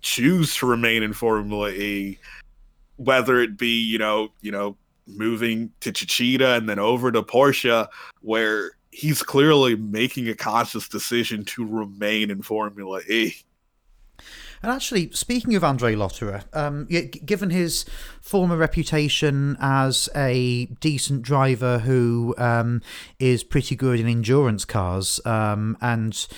choose 0.00 0.54
to 0.56 0.66
remain 0.66 1.02
in 1.02 1.12
Formula 1.12 1.70
E 1.70 2.18
whether 2.96 3.40
it 3.40 3.56
be 3.56 3.82
you 3.82 3.98
know 3.98 4.28
you 4.42 4.52
know 4.52 4.76
moving 5.06 5.72
to 5.80 5.92
Techeetah 5.92 6.56
and 6.56 6.68
then 6.68 6.78
over 6.78 7.10
to 7.10 7.22
Porsche, 7.22 7.88
where 8.20 8.72
he's 8.92 9.22
clearly 9.22 9.74
making 9.74 10.28
a 10.28 10.34
conscious 10.34 10.88
decision 10.88 11.44
to 11.46 11.66
remain 11.66 12.30
in 12.30 12.42
Formula 12.42 13.00
E. 13.08 13.34
And 14.62 14.70
actually, 14.70 15.10
speaking 15.10 15.56
of 15.56 15.64
Andre 15.64 15.96
Lotterer, 15.96 16.44
um, 16.52 16.86
given 16.86 17.50
his 17.50 17.84
former 18.20 18.56
reputation 18.56 19.56
as 19.60 20.08
a 20.14 20.66
decent 20.80 21.22
driver 21.22 21.80
who 21.80 22.32
um, 22.38 22.80
is 23.18 23.42
pretty 23.42 23.74
good 23.74 23.98
in 23.98 24.06
endurance 24.06 24.64
cars 24.64 25.20
um, 25.24 25.76
and 25.80 26.28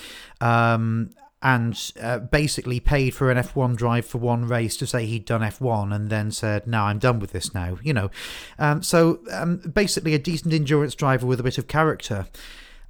um, 0.41 1.11
and 1.41 1.91
uh, 2.01 2.19
basically 2.19 2.79
paid 2.79 3.13
for 3.13 3.29
an 3.29 3.37
F1 3.37 3.75
drive 3.75 4.05
for 4.05 4.17
one 4.17 4.47
race 4.47 4.75
to 4.77 4.87
say 4.87 5.05
he'd 5.05 5.25
done 5.25 5.41
F1 5.41 5.93
and 5.93 6.09
then 6.09 6.31
said, 6.31 6.65
no, 6.65 6.83
I'm 6.83 6.97
done 6.97 7.19
with 7.19 7.31
this 7.31 7.53
now, 7.53 7.77
you 7.83 7.93
know. 7.93 8.09
Um, 8.57 8.81
so 8.81 9.19
um, 9.31 9.57
basically, 9.57 10.13
a 10.13 10.19
decent 10.19 10.53
endurance 10.53 10.95
driver 10.95 11.27
with 11.27 11.39
a 11.39 11.43
bit 11.43 11.57
of 11.57 11.67
character. 11.67 12.27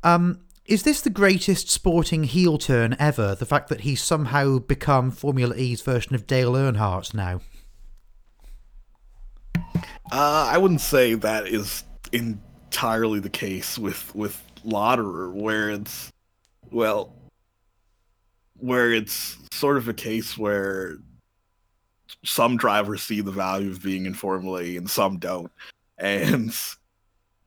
Um, 0.04 0.42
is 0.66 0.84
this 0.84 1.02
the 1.02 1.10
greatest 1.10 1.70
sporting 1.70 2.24
heel 2.24 2.58
turn 2.58 2.96
ever? 2.98 3.36
The 3.36 3.46
fact 3.46 3.70
that 3.70 3.82
he's 3.82 4.02
somehow 4.02 4.60
become 4.60 5.12
Formula 5.12 5.56
E's 5.56 5.82
version 5.82 6.16
of 6.16 6.25
Dale 6.25 6.54
Earnhardt 6.54 7.14
now? 7.14 7.42
Uh, 10.12 10.50
I 10.52 10.58
wouldn't 10.58 10.82
say 10.82 11.14
that 11.16 11.48
is 11.48 11.84
entirely 12.12 13.20
the 13.20 13.30
case 13.30 13.78
with 13.78 14.14
with 14.16 14.42
Lotterer, 14.66 15.32
where 15.32 15.70
it's 15.70 16.12
well, 16.72 17.14
where 18.57 18.91
it's 18.91 19.38
sort 19.51 19.77
of 19.77 19.88
a 19.88 19.93
case 19.93 20.38
where 20.38 20.97
some 22.24 22.57
drivers 22.57 23.03
see 23.03 23.21
the 23.21 23.31
value 23.31 23.69
of 23.69 23.83
being 23.83 24.05
in 24.05 24.13
Formula 24.13 24.62
E 24.62 24.77
and 24.77 24.89
some 24.89 25.17
don't. 25.17 25.51
And 25.97 26.53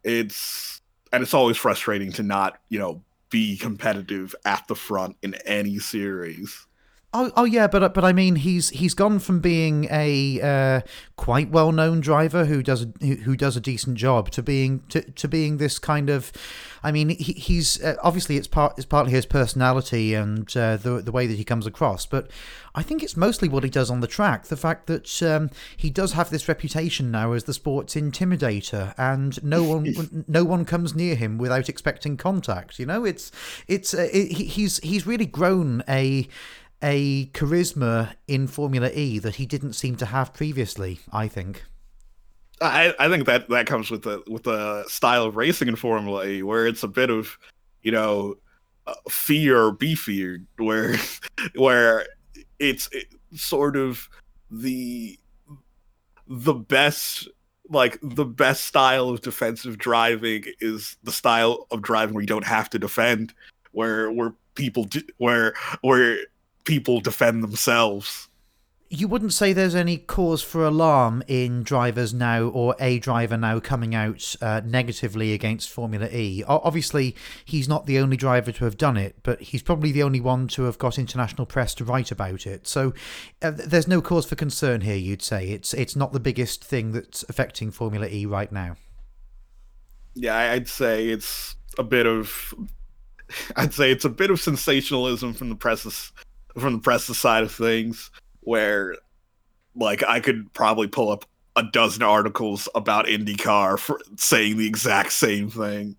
it's 0.05 0.81
and 1.13 1.23
it's 1.23 1.35
always 1.35 1.57
frustrating 1.57 2.13
to 2.13 2.23
not, 2.23 2.61
you 2.69 2.79
know, 2.79 3.03
be 3.31 3.57
competitive 3.57 4.35
at 4.45 4.67
the 4.69 4.75
front 4.75 5.17
in 5.23 5.35
any 5.47 5.79
series. 5.79 6.67
Oh, 7.15 7.33
oh 7.37 7.45
yeah, 7.45 7.67
but 7.69 7.95
but 7.95 8.05
I 8.05 8.13
mean, 8.13 8.37
he's 8.37 8.69
he's 8.69 8.93
gone 8.93 9.19
from 9.19 9.41
being 9.41 9.87
a 9.91 10.41
uh, 10.43 10.81
quite 11.17 11.51
well 11.51 11.73
known 11.73 12.01
driver 12.01 12.45
who 12.45 12.63
does 12.63 12.83
a, 12.83 13.07
who 13.07 13.35
does 13.35 13.57
a 13.57 13.63
decent 13.63 13.97
job 13.97 14.31
to 14.33 14.43
being 14.43 14.83
to, 14.91 15.01
to 15.01 15.27
being 15.27 15.57
this 15.57 15.79
kind 15.79 16.11
of, 16.11 16.31
I 16.83 16.93
mean, 16.93 17.09
he, 17.09 17.33
he's 17.33 17.83
uh, 17.83 17.97
obviously 18.03 18.37
it's 18.37 18.47
part 18.47 18.75
it's 18.77 18.85
partly 18.85 19.13
his 19.13 19.25
personality 19.25 20.13
and 20.13 20.55
uh, 20.55 20.77
the 20.77 21.01
the 21.01 21.11
way 21.11 21.27
that 21.27 21.39
he 21.39 21.45
comes 21.45 21.67
across, 21.67 22.05
but 22.05 22.31
I 22.75 22.83
think 22.83 23.03
it's 23.03 23.17
mostly 23.17 23.49
what 23.49 23.65
he 23.65 23.71
does 23.71 23.91
on 23.91 24.01
the 24.01 24.07
track. 24.07 24.45
The 24.45 24.57
fact 24.59 24.87
that 24.89 25.23
um, 25.23 25.49
he 25.79 25.89
does 25.89 26.13
have 26.13 26.29
this 26.29 26.47
reputation 26.47 27.11
now 27.11 27.33
as 27.33 27.45
the 27.45 27.55
sports 27.55 27.95
intimidator, 27.95 28.93
and 28.99 29.43
no 29.43 29.63
one 29.63 30.25
no 30.29 30.45
one 30.45 30.67
comes 30.67 30.95
near 30.95 31.15
him 31.15 31.39
without 31.39 31.71
expecting 31.71 32.19
contact. 32.19 32.79
You 32.79 32.85
know, 32.85 33.07
it's 33.07 33.33
it's 33.67 33.95
uh, 33.95 34.11
it, 34.13 34.31
he's 34.33 34.77
he's 34.81 35.07
really 35.07 35.25
grown 35.25 35.83
a 35.89 36.29
a 36.83 37.27
charisma 37.27 38.15
in 38.27 38.47
Formula 38.47 38.91
E 38.93 39.19
that 39.19 39.37
he 39.37 39.47
didn't 39.47 39.73
seem 39.75 39.97
to 39.97 40.07
have 40.07 40.33
previously. 40.33 41.01
I 41.13 41.29
think. 41.29 41.65
I, 42.61 42.95
I 42.99 43.09
think 43.09 43.27
that 43.27 43.49
that 43.51 43.67
comes 43.67 43.91
with 43.91 44.03
the 44.03 44.23
with 44.29 44.45
the 44.45 44.85
style 44.89 45.25
of 45.25 45.37
racing 45.37 45.69
in 45.69 45.77
Formula 45.77 46.27
E, 46.27 46.43
where 46.43 46.67
it's 46.67 46.83
a 46.83 46.89
bit 46.89 47.11
of 47.11 47.39
you 47.83 47.93
know 47.93 48.37
uh, 48.87 48.95
fear 49.09 49.71
be 49.73 49.95
feared, 49.95 50.47
where 50.57 50.97
where 51.55 52.07
it's, 52.59 52.89
it's 52.93 53.43
sort 53.43 53.77
of 53.77 54.09
the 54.51 55.19
the 56.27 56.55
best 56.55 57.29
like 57.71 57.99
the 58.03 58.25
best 58.25 58.65
style 58.65 59.09
of 59.11 59.21
defensive 59.21 59.79
driving 59.79 60.45
is 60.61 60.97
the 61.03 61.13
style 61.13 61.67
of 61.71 61.83
driving 61.83 62.15
where 62.15 62.23
you 62.23 62.27
don't 62.27 62.47
have 62.47 62.71
to 62.71 62.79
defend 62.79 63.35
where 63.73 64.11
where 64.11 64.35
people 64.55 64.85
do, 64.85 65.01
where 65.19 65.55
where 65.83 66.19
people 66.69 67.01
defend 67.01 67.43
themselves. 67.43 68.29
You 68.91 69.09
wouldn't 69.09 69.33
say 69.33 69.53
there's 69.53 69.75
any 69.75 69.97
cause 69.97 70.43
for 70.43 70.65
alarm 70.65 71.23
in 71.27 71.63
drivers 71.63 72.13
now 72.13 72.45
or 72.45 72.77
a 72.79 72.99
driver 72.99 73.37
now 73.37 73.59
coming 73.59 73.95
out 73.95 74.35
uh, 74.41 74.61
negatively 74.65 75.33
against 75.33 75.71
Formula 75.71 76.09
E. 76.11 76.45
Obviously, 76.47 77.17
he's 77.45 77.69
not 77.69 77.87
the 77.87 77.99
only 77.99 78.17
driver 78.17 78.53
to 78.53 78.65
have 78.65 78.77
done 78.77 78.97
it, 78.97 79.17
but 79.23 79.41
he's 79.41 79.63
probably 79.63 79.93
the 79.93 80.03
only 80.03 80.21
one 80.21 80.47
to 80.49 80.63
have 80.65 80.79
got 80.79 80.99
international 80.99 81.47
press 81.47 81.75
to 81.75 81.85
write 81.85 82.11
about 82.11 82.47
it. 82.47 82.67
So 82.67 82.93
uh, 83.43 83.51
there's 83.51 83.89
no 83.89 84.01
cause 84.01 84.27
for 84.27 84.37
concern 84.37 84.83
here, 84.83 84.97
you'd 84.97 85.23
say. 85.23 85.49
It's, 85.49 85.75
it's 85.75 85.97
not 85.97 86.13
the 86.13 86.21
biggest 86.21 86.65
thing 86.65 86.93
that's 86.93 87.25
affecting 87.29 87.71
Formula 87.71 88.07
E 88.07 88.27
right 88.27 88.53
now. 88.53 88.77
Yeah, 90.15 90.37
I'd 90.37 90.69
say 90.69 91.09
it's 91.09 91.57
a 91.79 91.83
bit 91.83 92.07
of 92.07 92.55
I'd 93.57 93.75
say 93.75 93.91
it's 93.91 94.05
a 94.05 94.11
bit 94.11 94.31
of 94.31 94.41
sensationalism 94.41 95.35
from 95.35 95.49
the 95.49 95.57
press 95.57 96.13
from 96.59 96.75
the 96.75 96.79
press 96.79 97.05
side 97.05 97.43
of 97.43 97.53
things 97.53 98.11
where 98.41 98.97
like 99.75 100.03
I 100.03 100.21
could 100.21 100.53
probably 100.53 100.89
pull 100.89 101.11
up 101.11 101.25
a 101.57 101.63
dozen 101.63 102.03
articles 102.03 102.69
about 102.75 103.07
IndyCar 103.07 103.79
for 103.79 104.01
saying 104.17 104.57
the 104.57 104.67
exact 104.67 105.13
same 105.13 105.51
thing. 105.51 105.97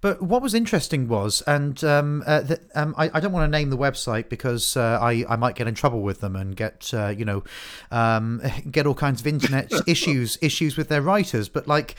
But 0.00 0.20
what 0.20 0.42
was 0.42 0.52
interesting 0.52 1.06
was, 1.06 1.42
and 1.46 1.82
um, 1.84 2.24
uh, 2.26 2.40
the, 2.40 2.60
um, 2.74 2.92
I, 2.98 3.08
I, 3.14 3.20
don't 3.20 3.30
want 3.30 3.44
to 3.44 3.56
name 3.56 3.70
the 3.70 3.78
website 3.78 4.28
because 4.28 4.76
uh, 4.76 4.98
I, 5.00 5.24
I 5.28 5.36
might 5.36 5.54
get 5.54 5.68
in 5.68 5.76
trouble 5.76 6.02
with 6.02 6.20
them 6.20 6.34
and 6.34 6.56
get 6.56 6.92
uh, 6.92 7.14
you 7.16 7.24
know 7.24 7.44
um, 7.92 8.42
get 8.70 8.84
all 8.84 8.94
kinds 8.94 9.20
of 9.20 9.28
internet 9.28 9.70
issues 9.86 10.38
issues 10.42 10.76
with 10.76 10.88
their 10.88 11.02
writers. 11.02 11.48
But 11.48 11.68
like 11.68 11.96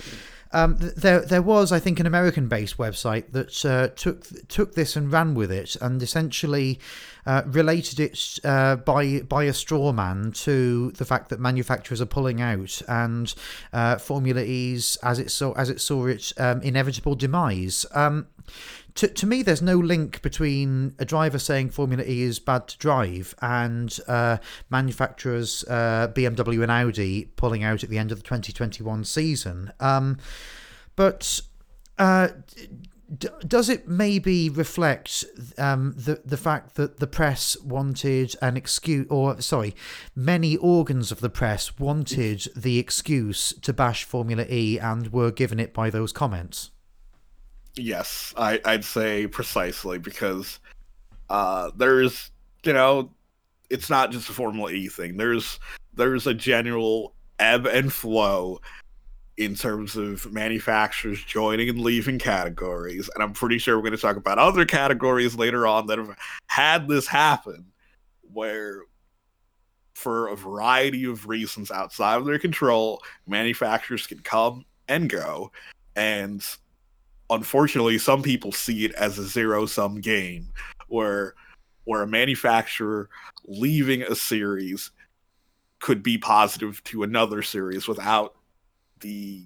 um, 0.54 0.78
there, 0.80 1.22
there 1.22 1.42
was, 1.42 1.72
I 1.72 1.80
think, 1.80 2.00
an 2.00 2.06
American-based 2.06 2.78
website 2.78 3.32
that 3.32 3.66
uh, 3.66 3.88
took 3.96 4.48
took 4.48 4.76
this 4.76 4.96
and 4.96 5.12
ran 5.12 5.34
with 5.34 5.52
it, 5.52 5.76
and 5.82 6.02
essentially 6.02 6.80
uh, 7.26 7.42
related 7.46 8.00
it 8.00 8.40
uh, 8.44 8.76
by 8.76 9.22
by 9.22 9.44
a 9.46 9.54
straw 9.54 9.92
man 9.92 10.32
to 10.32 10.92
the 10.92 11.06
fact 11.06 11.30
that 11.30 11.40
manufacturers 11.40 12.02
are 12.02 12.06
pulling 12.06 12.42
out 12.42 12.82
and 12.88 13.34
uh, 13.72 13.98
Formula 13.98 14.42
E's 14.42 14.98
as 14.98 15.20
it 15.20 15.32
saw 15.32 15.54
as 15.54 15.70
it 15.70 15.82
saw 15.82 16.06
its 16.06 16.34
um, 16.40 16.62
inevitable 16.62 17.16
demise. 17.16 17.86
Um, 17.94 18.28
to, 18.96 19.08
to 19.08 19.26
me, 19.26 19.42
there's 19.42 19.62
no 19.62 19.78
link 19.78 20.22
between 20.22 20.96
a 21.00 21.06
driver 21.06 21.40
saying 21.40 21.72
Formula 21.72 22.04
E 22.04 22.22
is 22.22 22.40
bad 22.40 22.68
to 22.68 22.78
drive 22.78 23.34
and 23.42 23.98
uh, 24.08 24.38
manufacturers 24.70 25.66
uh, 25.68 26.10
BMW 26.14 26.62
and 26.62 26.72
Audi 26.72 27.26
pulling 27.36 27.64
out 27.64 27.84
at 27.84 27.90
the 27.90 27.98
end 27.98 28.12
of 28.12 28.20
the 28.20 28.24
2021 28.24 29.04
season. 29.04 29.74
Um, 29.80 30.18
but 30.96 31.42
uh, 31.98 32.30
d- 33.18 33.30
does 33.48 33.70
it 33.70 33.88
maybe 33.88 34.50
reflect 34.50 35.26
um, 35.58 35.94
the 35.98 36.22
the 36.24 36.38
fact 36.38 36.76
that 36.76 37.00
the 37.00 37.08
press 37.08 37.60
wanted 37.62 38.36
an 38.44 38.58
excuse, 38.58 39.08
or 39.10 39.42
sorry, 39.42 39.76
many 40.16 40.56
organs 40.58 41.12
of 41.12 41.20
the 41.20 41.30
press 41.30 41.80
wanted 41.80 42.48
the 42.56 42.78
excuse 42.78 43.54
to 43.54 43.74
bash 43.74 44.04
Formula 44.04 44.46
E 44.50 44.78
and 44.78 45.12
were 45.12 45.32
given 45.32 45.60
it 45.60 45.74
by 45.74 45.90
those 45.90 46.12
comments? 46.12 46.70
Yes, 47.76 48.34
I, 48.38 48.60
I'd 48.66 48.86
say 48.86 49.28
precisely 49.28 49.98
because 49.98 50.60
uh, 51.30 51.72
there's, 51.76 52.32
you 52.64 52.74
know, 52.74 53.12
it's 53.70 53.90
not 53.90 54.12
just 54.12 54.30
a 54.30 54.34
Formula 54.34 54.72
E 54.72 54.88
thing. 54.88 55.18
There's 55.18 55.60
there's 55.96 56.28
a 56.28 56.34
general 56.34 57.16
ebb 57.40 57.66
and 57.66 57.92
flow 57.92 58.62
in 59.38 59.56
terms 59.56 59.96
of 59.96 60.32
manufacturers 60.32 61.24
joining 61.24 61.68
and 61.70 61.80
leaving 61.80 62.20
categories, 62.20 63.10
and 63.16 63.24
I'm 63.24 63.34
pretty 63.34 63.58
sure 63.58 63.76
we're 63.76 63.82
going 63.82 63.96
to 63.96 63.98
talk 63.98 64.18
about 64.18 64.38
other 64.38 64.66
categories 64.66 65.36
later 65.36 65.66
on 65.66 65.88
that 65.88 65.98
have 65.98 66.16
had 66.48 66.88
this 66.88 67.08
happen, 67.08 67.66
where 68.22 68.84
for 69.96 70.28
a 70.28 70.36
variety 70.36 71.06
of 71.06 71.28
reasons 71.28 71.72
outside 71.72 72.18
of 72.18 72.26
their 72.26 72.38
control, 72.38 73.02
manufacturers 73.28 74.06
can 74.06 74.20
come 74.20 74.66
and 74.88 75.10
go, 75.10 75.52
and 75.96 76.46
unfortunately, 77.30 77.98
some 77.98 78.22
people 78.22 78.52
see 78.52 78.86
it 78.86 78.94
as 78.94 79.18
a 79.18 79.24
zero 79.24 79.66
sum 79.66 80.02
game 80.02 80.50
where 80.88 81.34
where 81.86 82.04
a 82.04 82.08
manufacturer 82.08 83.10
leaving 83.46 84.04
a 84.04 84.16
series 84.16 84.92
could 85.80 86.02
be 86.02 86.18
positive 86.18 86.82
to 86.86 87.04
another 87.04 87.42
series 87.42 87.88
without 87.88 88.36
the 89.02 89.46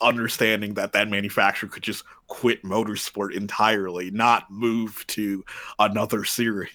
understanding 0.00 0.74
that 0.74 0.92
that 0.92 1.08
manufacturer 1.08 1.68
could 1.68 1.82
just 1.82 2.04
quit 2.28 2.62
motorsport 2.62 3.34
entirely, 3.34 4.10
not 4.12 4.48
move 4.50 5.04
to 5.08 5.44
another 5.80 6.24
series. 6.24 6.70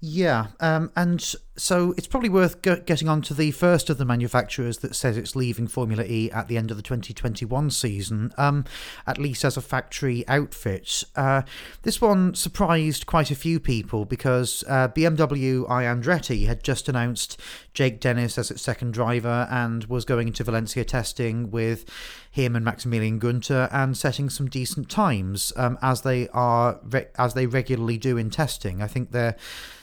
Yeah, 0.00 0.48
um, 0.60 0.90
and 0.96 1.34
so 1.58 1.92
it's 1.96 2.06
probably 2.06 2.28
worth 2.28 2.62
getting 2.62 3.08
on 3.08 3.20
to 3.22 3.34
the 3.34 3.50
first 3.50 3.90
of 3.90 3.98
the 3.98 4.04
manufacturers 4.04 4.78
that 4.78 4.94
says 4.94 5.16
it's 5.16 5.34
leaving 5.34 5.66
Formula 5.66 6.04
E 6.04 6.30
at 6.30 6.48
the 6.48 6.56
end 6.56 6.70
of 6.70 6.76
the 6.76 6.82
2021 6.82 7.70
season, 7.70 8.32
um, 8.38 8.64
at 9.06 9.18
least 9.18 9.44
as 9.44 9.56
a 9.56 9.60
factory 9.60 10.26
outfit. 10.28 11.02
Uh, 11.16 11.42
this 11.82 12.00
one 12.00 12.34
surprised 12.34 13.06
quite 13.06 13.30
a 13.30 13.34
few 13.34 13.58
people 13.58 14.04
because 14.04 14.62
uh, 14.68 14.88
BMW 14.88 15.68
i 15.68 15.82
Andretti 15.82 16.46
had 16.46 16.62
just 16.62 16.88
announced 16.88 17.40
Jake 17.74 18.00
Dennis 18.00 18.38
as 18.38 18.50
its 18.50 18.62
second 18.62 18.92
driver 18.92 19.48
and 19.50 19.84
was 19.84 20.04
going 20.04 20.28
into 20.28 20.44
Valencia 20.44 20.84
testing 20.84 21.50
with 21.50 21.84
him 22.30 22.54
and 22.54 22.64
Maximilian 22.64 23.18
Günther 23.18 23.68
and 23.72 23.96
setting 23.96 24.30
some 24.30 24.48
decent 24.48 24.88
times 24.88 25.52
um, 25.56 25.76
as 25.82 26.02
they 26.02 26.28
are 26.28 26.78
re- 26.84 27.08
as 27.16 27.34
they 27.34 27.46
regularly 27.46 27.98
do 27.98 28.16
in 28.16 28.30
testing. 28.30 28.80
I 28.80 28.86
think 28.86 29.10
they're 29.10 29.36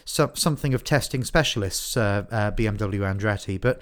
so, 0.08 0.32
something 0.36 0.76
of 0.76 0.84
testing 0.84 1.24
specialists, 1.24 1.65
uh, 1.70 2.26
uh, 2.32 2.52
BMW 2.52 3.00
Andretti. 3.00 3.60
But 3.60 3.82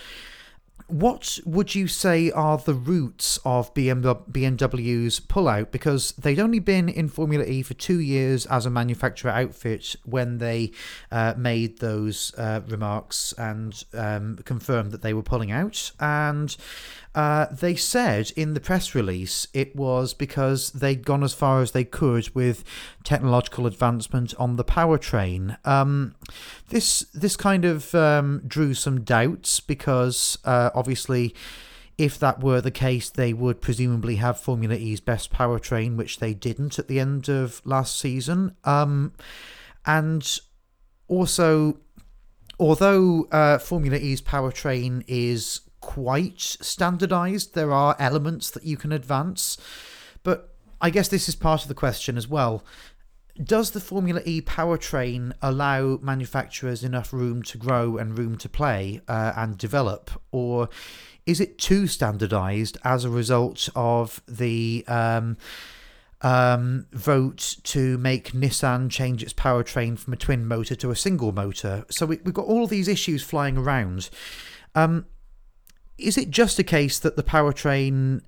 what 0.88 1.40
would 1.46 1.74
you 1.76 1.88
say 1.88 2.30
are 2.32 2.58
the 2.58 2.74
roots 2.74 3.40
of 3.46 3.74
BMW's 3.74 5.20
pullout? 5.22 5.72
Because 5.72 6.12
they'd 6.14 6.40
only 6.40 6.60
been 6.60 6.90
in 6.90 7.08
Formula 7.08 7.44
E 7.46 7.62
for 7.62 7.74
two 7.74 8.00
years 8.00 8.46
as 8.48 8.66
a 8.66 8.70
manufacturer 8.70 9.32
outfit 9.32 9.96
when 10.04 10.38
they 10.40 10.72
uh, 11.12 11.34
made 11.38 11.80
those 11.80 12.34
uh, 12.38 12.62
remarks 12.68 13.34
and 13.38 13.84
um, 13.94 14.38
confirmed 14.46 14.92
that 14.92 15.02
they 15.02 15.14
were 15.14 15.24
pulling 15.24 15.52
out. 15.52 15.92
And 16.00 16.56
uh, 17.16 17.46
they 17.52 17.76
said 17.76 18.32
in 18.36 18.54
the 18.54 18.60
press 18.60 18.96
release 18.96 19.48
it 19.54 19.76
was 19.76 20.14
because 20.14 20.72
they'd 20.72 21.06
gone 21.06 21.24
as 21.24 21.34
far 21.34 21.62
as 21.62 21.72
they 21.72 21.84
could 21.84 22.34
with 22.34 22.64
technological 23.04 23.68
advancement 23.68 24.34
on 24.40 24.56
the 24.56 24.64
powertrain. 24.64 25.58
Um, 25.66 26.16
this 26.70 27.02
this 27.14 27.36
kind 27.36 27.66
of 27.66 27.94
um, 27.94 28.42
drew 28.48 28.74
some 28.74 29.02
doubts 29.02 29.60
because 29.60 30.38
uh, 30.46 30.70
obviously. 30.74 31.36
If 31.96 32.18
that 32.18 32.42
were 32.42 32.60
the 32.60 32.72
case, 32.72 33.12
they 33.12 33.34
would 33.34 33.62
presumably 33.62 34.16
have 34.16 34.40
Formula 34.40 34.74
E's 34.74 35.00
best 35.00 35.32
powertrain, 35.32 35.96
which 35.96 36.18
they 36.18 36.34
didn't 36.34 36.80
at 36.80 36.88
the 36.88 37.00
end 37.00 37.30
of 37.30 37.62
last 37.66 38.00
season. 38.00 38.56
Um, 38.64 39.14
and 39.86 40.40
also, 41.08 41.78
although 42.60 43.28
uh, 43.32 43.60
Formula 43.60 43.98
E's 43.98 44.24
powertrain 44.24 45.04
is 45.08 45.62
quite 45.84 46.40
standardized. 46.40 47.54
There 47.54 47.74
are 47.74 47.96
elements 48.00 48.50
that 48.52 48.64
you 48.64 48.78
can 48.78 48.94
advance. 48.94 49.58
But 50.24 50.56
I 50.82 50.90
guess 50.90 51.10
this 51.10 51.28
is 51.28 51.36
part 51.36 51.62
of 51.62 51.68
the 51.68 51.76
question 51.76 52.18
as 52.18 52.28
well. 52.28 52.64
Does 53.44 53.72
the 53.72 53.82
Formula 53.82 54.22
E 54.24 54.42
powertrain 54.42 55.34
allow 55.42 55.98
manufacturers 56.02 56.84
enough 56.84 57.12
room 57.12 57.44
to 57.44 57.58
grow 57.58 57.98
and 57.98 58.18
room 58.18 58.38
to 58.38 58.48
play 58.48 59.02
uh, 59.10 59.34
and 59.36 59.58
develop? 59.58 60.10
Or 60.32 60.70
is 61.26 61.42
it 61.42 61.58
too 61.58 61.86
standardized 61.88 62.78
as 62.86 63.04
a 63.04 63.10
result 63.10 63.70
of 63.76 64.24
the. 64.28 64.86
Um, 64.88 65.38
um, 66.26 66.88
vote 66.94 67.58
to 67.64 67.98
make 67.98 68.32
Nissan 68.32 68.90
change 68.90 69.22
its 69.22 69.34
powertrain 69.34 70.00
from 70.00 70.14
a 70.14 70.16
twin 70.16 70.46
motor 70.46 70.74
to 70.74 70.90
a 70.90 70.96
single 70.96 71.34
motor. 71.34 71.84
So 71.90 72.06
we, 72.06 72.16
have 72.16 72.34
got 72.34 72.46
all 72.46 72.66
these 72.66 72.88
issues 72.88 73.22
flying 73.22 73.58
around. 73.58 74.10
Um, 74.74 75.06
is 76.04 76.18
it 76.18 76.30
just 76.30 76.60
a 76.60 76.64
case 76.64 77.00
that 77.00 77.16
the 77.16 77.24
powertrain 77.24 78.22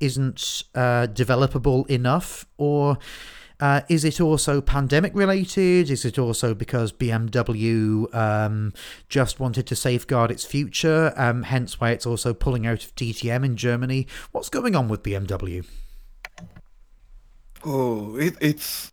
isn't 0.00 0.64
uh, 0.74 1.06
developable 1.06 1.88
enough, 1.88 2.46
or 2.56 2.98
uh, 3.60 3.82
is 3.88 4.04
it 4.04 4.20
also 4.20 4.60
pandemic 4.60 5.14
related? 5.14 5.90
Is 5.90 6.04
it 6.04 6.18
also 6.18 6.54
because 6.54 6.92
BMW 6.92 8.12
um, 8.14 8.72
just 9.08 9.38
wanted 9.38 9.66
to 9.66 9.76
safeguard 9.76 10.30
its 10.30 10.44
future, 10.44 11.12
um, 11.16 11.42
hence 11.44 11.78
why 11.78 11.90
it's 11.90 12.06
also 12.06 12.32
pulling 12.32 12.66
out 12.66 12.84
of 12.84 12.94
DTM 12.96 13.44
in 13.44 13.56
Germany? 13.56 14.06
What's 14.32 14.48
going 14.48 14.74
on 14.74 14.88
with 14.88 15.02
BMW? 15.02 15.66
Oh, 17.62 18.16
it, 18.16 18.36
it's 18.40 18.90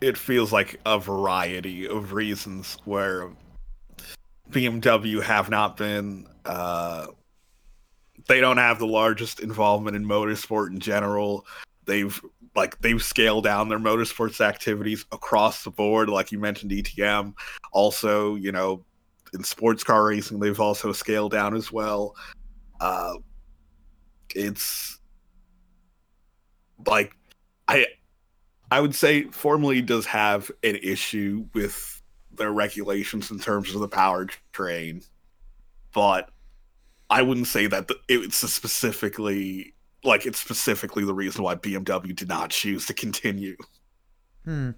it 0.00 0.16
feels 0.16 0.52
like 0.52 0.80
a 0.86 0.98
variety 0.98 1.86
of 1.86 2.12
reasons 2.12 2.78
where 2.84 3.30
BMW 4.50 5.22
have 5.22 5.50
not 5.50 5.76
been 5.76 6.26
uh, 6.46 7.08
they 8.28 8.40
don't 8.40 8.58
have 8.58 8.78
the 8.78 8.86
largest 8.86 9.40
involvement 9.40 9.96
in 9.96 10.04
motorsport 10.04 10.70
in 10.70 10.78
general. 10.78 11.46
They've 11.86 12.20
like 12.54 12.78
they've 12.80 13.02
scaled 13.02 13.44
down 13.44 13.68
their 13.68 13.78
motorsports 13.78 14.40
activities 14.40 15.06
across 15.12 15.64
the 15.64 15.70
board, 15.70 16.08
like 16.08 16.30
you 16.30 16.38
mentioned 16.38 16.70
DTM. 16.70 17.34
Also, 17.72 18.36
you 18.36 18.52
know, 18.52 18.84
in 19.32 19.42
sports 19.42 19.82
car 19.82 20.06
racing, 20.06 20.38
they've 20.38 20.60
also 20.60 20.92
scaled 20.92 21.32
down 21.32 21.56
as 21.56 21.72
well. 21.72 22.14
Uh, 22.80 23.14
it's 24.34 24.98
like 26.86 27.12
I 27.66 27.86
I 28.70 28.80
would 28.80 28.94
say 28.94 29.24
Formula 29.24 29.80
does 29.80 30.04
have 30.06 30.50
an 30.62 30.76
issue 30.76 31.46
with 31.54 32.02
their 32.32 32.52
regulations 32.52 33.30
in 33.30 33.38
terms 33.38 33.74
of 33.74 33.80
the 33.80 33.88
powertrain, 33.88 35.06
but 35.94 36.30
I 37.10 37.22
wouldn't 37.22 37.46
say 37.46 37.66
that 37.66 37.88
the, 37.88 37.96
it's 38.08 38.36
specifically 38.36 39.74
like 40.04 40.26
it's 40.26 40.38
specifically 40.38 41.04
the 41.04 41.14
reason 41.14 41.42
why 41.42 41.54
BMW 41.54 42.14
did 42.14 42.28
not 42.28 42.50
choose 42.50 42.86
to 42.86 42.94
continue. 42.94 43.56
Hmm. 44.44 44.70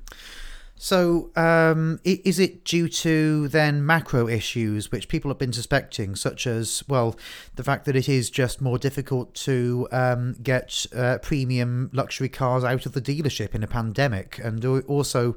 So, 0.83 1.31
um, 1.37 2.01
is 2.05 2.39
it 2.39 2.65
due 2.65 2.89
to 2.89 3.49
then 3.49 3.85
macro 3.85 4.27
issues 4.29 4.91
which 4.91 5.09
people 5.09 5.31
have 5.31 5.37
been 5.37 5.53
suspecting, 5.53 6.17
such 6.17 6.47
as, 6.47 6.83
well, 6.89 7.19
the 7.57 7.63
fact 7.63 7.85
that 7.85 7.97
it 7.97 8.09
is 8.09 8.31
just 8.31 8.63
more 8.63 8.79
difficult 8.79 9.35
to 9.35 9.87
um, 9.93 10.37
get 10.43 10.87
uh, 10.97 11.19
premium 11.19 11.91
luxury 11.93 12.31
cars 12.31 12.65
out 12.65 12.87
of 12.87 12.93
the 12.93 13.03
dealership 13.03 13.55
in 13.55 13.63
a 13.63 13.67
pandemic, 13.67 14.41
and 14.43 14.65
also 14.65 15.37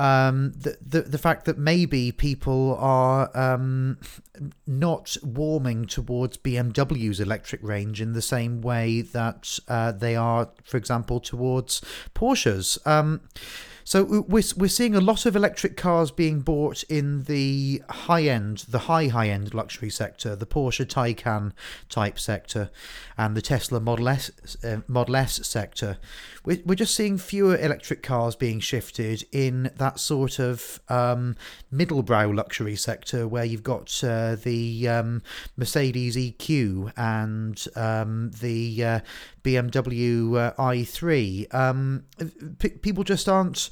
um, 0.00 0.52
the, 0.52 0.78
the 0.80 1.02
the 1.02 1.18
fact 1.18 1.44
that 1.44 1.58
maybe 1.58 2.10
people 2.10 2.74
are 2.80 3.30
um, 3.36 3.98
not 4.66 5.18
warming 5.22 5.84
towards 5.84 6.38
BMW's 6.38 7.20
electric 7.20 7.62
range 7.62 8.00
in 8.00 8.14
the 8.14 8.22
same 8.22 8.62
way 8.62 9.02
that 9.02 9.58
uh, 9.68 9.92
they 9.92 10.16
are, 10.16 10.48
for 10.64 10.78
example, 10.78 11.20
towards 11.20 11.82
Porsches. 12.14 12.84
Um, 12.86 13.20
So 13.90 14.04
we're 14.04 14.44
we're 14.56 14.68
seeing 14.68 14.94
a 14.94 15.00
lot 15.00 15.26
of 15.26 15.34
electric 15.34 15.76
cars 15.76 16.12
being 16.12 16.42
bought 16.42 16.84
in 16.84 17.24
the 17.24 17.82
high 17.90 18.22
end, 18.22 18.58
the 18.68 18.78
high 18.78 19.08
high 19.08 19.30
end 19.30 19.52
luxury 19.52 19.90
sector, 19.90 20.36
the 20.36 20.46
Porsche 20.46 20.86
Taycan 20.86 21.50
type 21.88 22.16
sector, 22.16 22.70
and 23.18 23.36
the 23.36 23.42
Tesla 23.42 23.80
Model 23.80 24.08
S 24.08 24.30
uh, 24.62 24.82
Model 24.86 25.16
S 25.16 25.44
sector. 25.44 25.98
We're 26.44 26.62
we're 26.64 26.76
just 26.76 26.94
seeing 26.94 27.18
fewer 27.18 27.56
electric 27.56 28.04
cars 28.04 28.36
being 28.36 28.60
shifted 28.60 29.24
in 29.32 29.72
that 29.78 29.98
sort 29.98 30.38
of 30.38 30.78
um, 30.88 31.34
middlebrow 31.74 32.32
luxury 32.32 32.76
sector 32.76 33.26
where 33.26 33.44
you've 33.44 33.64
got 33.64 34.04
uh, 34.04 34.36
the 34.36 34.88
um, 34.88 35.20
Mercedes 35.56 36.14
EQ 36.14 36.92
and 36.96 37.66
um, 37.74 38.30
the 38.40 38.84
uh, 38.84 39.00
BMW 39.42 40.36
uh, 40.36 40.54
i3. 40.62 41.52
Um, 41.52 42.04
p- 42.58 42.68
people 42.68 43.04
just 43.04 43.28
aren't 43.28 43.70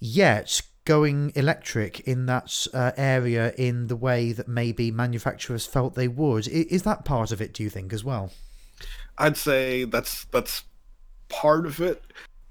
yet 0.00 0.62
going 0.84 1.32
electric 1.34 2.00
in 2.00 2.26
that 2.26 2.66
uh, 2.72 2.92
area 2.96 3.52
in 3.58 3.88
the 3.88 3.96
way 3.96 4.32
that 4.32 4.48
maybe 4.48 4.90
manufacturers 4.90 5.66
felt 5.66 5.94
they 5.94 6.08
would. 6.08 6.48
Is 6.48 6.82
that 6.84 7.04
part 7.04 7.30
of 7.30 7.42
it? 7.42 7.52
Do 7.52 7.62
you 7.62 7.68
think 7.68 7.92
as 7.92 8.02
well? 8.02 8.32
I'd 9.18 9.36
say 9.36 9.84
that's 9.84 10.24
that's 10.26 10.64
part 11.28 11.66
of 11.66 11.80
it, 11.80 12.02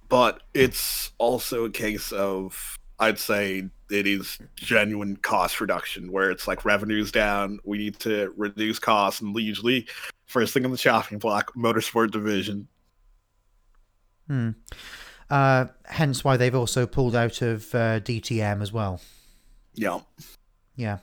but 0.07 0.43
it's 0.53 1.11
also 1.17 1.65
a 1.65 1.69
case 1.71 2.11
of 2.11 2.77
I'd 2.99 3.17
say 3.19 3.69
it 3.89 4.05
is 4.05 4.37
genuine 4.55 5.17
cost 5.17 5.61
reduction 5.61 6.11
where 6.11 6.29
it's 6.29 6.47
like 6.47 6.65
revenues 6.65 7.11
down, 7.11 7.59
we 7.63 7.77
need 7.77 7.97
to 7.99 8.33
reduce 8.35 8.79
costs, 8.79 9.21
and 9.21 9.35
usually 9.35 9.87
first 10.25 10.53
thing 10.53 10.65
in 10.65 10.71
the 10.71 10.77
chopping 10.77 11.19
block, 11.19 11.53
motorsport 11.55 12.11
division. 12.11 12.67
Hmm. 14.27 14.51
Uh, 15.29 15.65
hence 15.85 16.23
why 16.23 16.37
they've 16.37 16.55
also 16.55 16.85
pulled 16.85 17.15
out 17.15 17.41
of 17.41 17.73
uh, 17.75 17.99
DTM 17.99 18.61
as 18.61 18.71
well. 18.71 19.01
Yeah. 19.73 19.99
Yeah. 20.75 20.99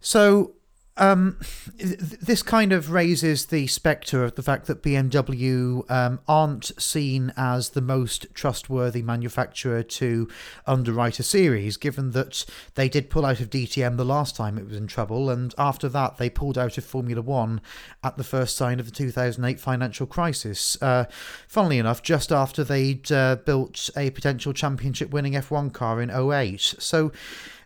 So 0.00 0.52
um, 1.00 1.38
this 1.78 2.42
kind 2.42 2.72
of 2.72 2.90
raises 2.90 3.46
the 3.46 3.66
spectre 3.68 4.22
of 4.22 4.34
the 4.34 4.42
fact 4.42 4.66
that 4.66 4.82
BMW 4.82 5.90
um, 5.90 6.20
aren't 6.28 6.78
seen 6.80 7.32
as 7.38 7.70
the 7.70 7.80
most 7.80 8.26
trustworthy 8.34 9.00
manufacturer 9.00 9.82
to 9.82 10.28
underwrite 10.66 11.18
a 11.18 11.22
series, 11.22 11.78
given 11.78 12.10
that 12.10 12.44
they 12.74 12.86
did 12.86 13.08
pull 13.08 13.24
out 13.24 13.40
of 13.40 13.48
DTM 13.48 13.96
the 13.96 14.04
last 14.04 14.36
time 14.36 14.58
it 14.58 14.66
was 14.66 14.76
in 14.76 14.86
trouble, 14.86 15.30
and 15.30 15.54
after 15.56 15.88
that 15.88 16.18
they 16.18 16.28
pulled 16.28 16.58
out 16.58 16.76
of 16.76 16.84
Formula 16.84 17.22
One 17.22 17.62
at 18.04 18.18
the 18.18 18.24
first 18.24 18.54
sign 18.54 18.78
of 18.78 18.84
the 18.84 18.92
2008 18.92 19.58
financial 19.58 20.06
crisis. 20.06 20.80
Uh, 20.82 21.06
funnily 21.48 21.78
enough, 21.78 22.02
just 22.02 22.30
after 22.30 22.62
they'd 22.62 23.10
uh, 23.10 23.36
built 23.36 23.88
a 23.96 24.10
potential 24.10 24.52
championship 24.52 25.10
winning 25.10 25.32
F1 25.32 25.72
car 25.72 26.02
in 26.02 26.10
08. 26.10 26.60
So 26.60 27.10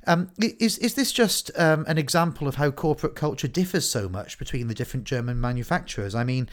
um, 0.07 0.31
is 0.39 0.79
is 0.79 0.95
this 0.95 1.13
just 1.13 1.51
um, 1.59 1.85
an 1.87 1.99
example 1.99 2.49
of 2.49 2.57
how 2.57 2.71
corporate 2.71 3.15
culture 3.15 3.49
differs 3.49 3.89
so 3.89 4.09
much 4.09 4.39
between 4.39 4.69
the 4.69 4.75
different 4.75 5.05
German 5.05 5.41
manufacturers? 5.41 6.15
I 6.15 6.25
mean, 6.25 6.49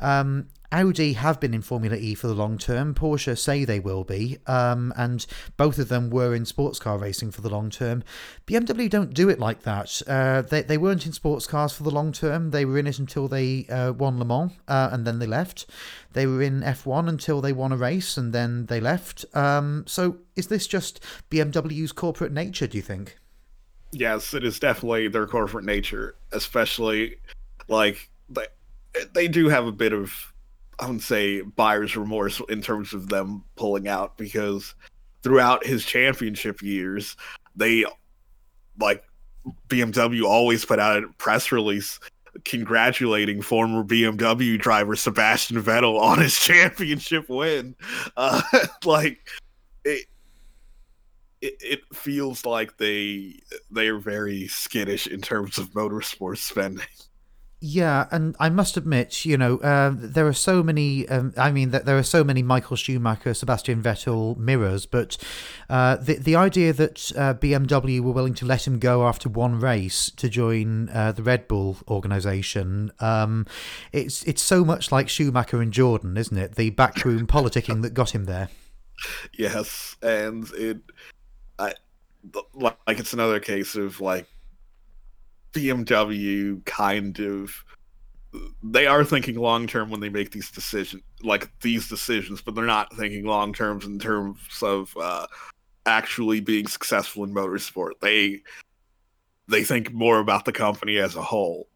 um, 0.00 0.48
Audi 0.72 1.14
have 1.14 1.40
been 1.40 1.54
in 1.54 1.62
Formula 1.62 1.96
E 1.96 2.14
for 2.14 2.26
the 2.26 2.34
long 2.34 2.58
term. 2.58 2.94
Porsche 2.94 3.36
say 3.38 3.64
they 3.64 3.80
will 3.80 4.04
be, 4.04 4.38
um, 4.46 4.92
and 4.96 5.26
both 5.56 5.78
of 5.78 5.88
them 5.88 6.10
were 6.10 6.34
in 6.34 6.44
sports 6.44 6.78
car 6.78 6.98
racing 6.98 7.30
for 7.30 7.40
the 7.40 7.48
long 7.48 7.70
term. 7.70 8.02
BMW 8.46 8.88
don't 8.88 9.14
do 9.14 9.28
it 9.28 9.38
like 9.38 9.62
that. 9.62 10.02
Uh, 10.06 10.42
they 10.42 10.62
they 10.62 10.78
weren't 10.78 11.06
in 11.06 11.12
sports 11.12 11.46
cars 11.46 11.72
for 11.72 11.82
the 11.82 11.90
long 11.90 12.12
term. 12.12 12.50
They 12.50 12.64
were 12.64 12.78
in 12.78 12.86
it 12.86 12.98
until 12.98 13.28
they 13.28 13.66
uh, 13.66 13.92
won 13.92 14.18
Le 14.18 14.24
Mans, 14.24 14.52
uh, 14.68 14.90
and 14.92 15.06
then 15.06 15.18
they 15.18 15.26
left. 15.26 15.66
They 16.12 16.26
were 16.26 16.42
in 16.42 16.62
F1 16.62 17.08
until 17.08 17.40
they 17.40 17.52
won 17.52 17.72
a 17.72 17.76
race, 17.76 18.16
and 18.16 18.32
then 18.32 18.66
they 18.66 18.80
left. 18.80 19.24
Um, 19.34 19.84
so 19.86 20.18
is 20.34 20.48
this 20.48 20.66
just 20.66 21.00
BMW's 21.30 21.92
corporate 21.92 22.32
nature? 22.32 22.66
Do 22.66 22.78
you 22.78 22.82
think? 22.82 23.16
Yes, 23.92 24.34
it 24.34 24.44
is 24.44 24.58
definitely 24.58 25.08
their 25.08 25.26
corporate 25.26 25.64
nature, 25.64 26.16
especially 26.32 27.16
like 27.68 28.10
they 28.28 28.46
they 29.12 29.28
do 29.28 29.48
have 29.48 29.66
a 29.66 29.72
bit 29.72 29.92
of 29.92 30.32
I 30.78 30.86
wouldn't 30.86 31.02
say 31.02 31.40
buyer's 31.40 31.96
remorse 31.96 32.40
in 32.48 32.60
terms 32.60 32.92
of 32.92 33.08
them 33.08 33.44
pulling 33.56 33.88
out 33.88 34.16
because 34.18 34.74
throughout 35.22 35.64
his 35.64 35.84
championship 35.84 36.62
years, 36.62 37.16
they 37.54 37.84
like 38.78 39.02
BMW 39.68 40.24
always 40.24 40.64
put 40.64 40.78
out 40.78 41.02
a 41.02 41.08
press 41.18 41.50
release 41.52 41.98
congratulating 42.44 43.40
former 43.40 43.82
BMW 43.82 44.58
driver 44.58 44.96
Sebastian 44.96 45.62
Vettel 45.62 45.98
on 45.98 46.20
his 46.20 46.34
championship 46.38 47.28
win. 47.28 47.74
Uh, 48.16 48.42
like 48.84 49.26
it, 49.84 50.06
it, 51.40 51.54
it 51.60 51.80
feels 51.94 52.44
like 52.44 52.76
they 52.76 53.40
they 53.70 53.88
are 53.88 53.98
very 53.98 54.46
skittish 54.48 55.06
in 55.06 55.20
terms 55.20 55.58
of 55.58 55.70
motorsport 55.70 56.38
spending. 56.38 56.86
Yeah, 57.58 58.06
and 58.10 58.36
I 58.38 58.50
must 58.50 58.76
admit, 58.76 59.24
you 59.24 59.38
know, 59.38 59.56
uh, 59.58 59.90
there 59.94 60.26
are 60.26 60.34
so 60.34 60.62
many. 60.62 61.08
Um, 61.08 61.32
I 61.38 61.50
mean, 61.50 61.70
that 61.70 61.86
there 61.86 61.96
are 61.96 62.02
so 62.02 62.22
many 62.22 62.42
Michael 62.42 62.76
Schumacher, 62.76 63.32
Sebastian 63.32 63.82
Vettel 63.82 64.36
mirrors, 64.36 64.84
but 64.84 65.16
uh, 65.70 65.96
the 65.96 66.16
the 66.16 66.36
idea 66.36 66.74
that 66.74 67.12
uh, 67.16 67.32
BMW 67.32 68.00
were 68.00 68.12
willing 68.12 68.34
to 68.34 68.44
let 68.44 68.66
him 68.66 68.78
go 68.78 69.06
after 69.06 69.30
one 69.30 69.58
race 69.58 70.10
to 70.16 70.28
join 70.28 70.90
uh, 70.90 71.12
the 71.12 71.22
Red 71.22 71.48
Bull 71.48 71.78
organization, 71.88 72.92
um, 73.00 73.46
it's 73.90 74.22
it's 74.24 74.42
so 74.42 74.62
much 74.62 74.92
like 74.92 75.08
Schumacher 75.08 75.62
and 75.62 75.72
Jordan, 75.72 76.18
isn't 76.18 76.36
it? 76.36 76.56
The 76.56 76.70
backroom 76.70 77.26
politicking 77.26 77.80
that 77.82 77.94
got 77.94 78.14
him 78.14 78.26
there. 78.26 78.50
Yes, 79.32 79.96
and 80.02 80.46
it, 80.52 80.80
I, 81.58 81.72
like 82.52 82.76
it's 82.86 83.14
another 83.14 83.40
case 83.40 83.76
of 83.76 83.98
like 84.02 84.26
BMW 85.52 86.64
kind 86.64 87.18
of 87.20 87.64
they 88.62 88.86
are 88.86 89.04
thinking 89.04 89.36
long 89.36 89.66
term 89.66 89.90
when 89.90 90.00
they 90.00 90.08
make 90.08 90.30
these 90.30 90.50
decisions, 90.50 91.02
like 91.22 91.48
these 91.60 91.88
decisions, 91.88 92.42
but 92.42 92.54
they're 92.54 92.64
not 92.64 92.94
thinking 92.96 93.24
long 93.24 93.52
terms 93.52 93.84
in 93.84 93.98
terms 93.98 94.38
of 94.62 94.94
uh, 95.00 95.26
actually 95.86 96.40
being 96.40 96.66
successful 96.66 97.24
in 97.24 97.32
motorsport. 97.32 97.92
They 98.00 98.42
they 99.48 99.64
think 99.64 99.92
more 99.92 100.18
about 100.18 100.44
the 100.44 100.52
company 100.52 100.98
as 100.98 101.16
a 101.16 101.22
whole. 101.22 101.68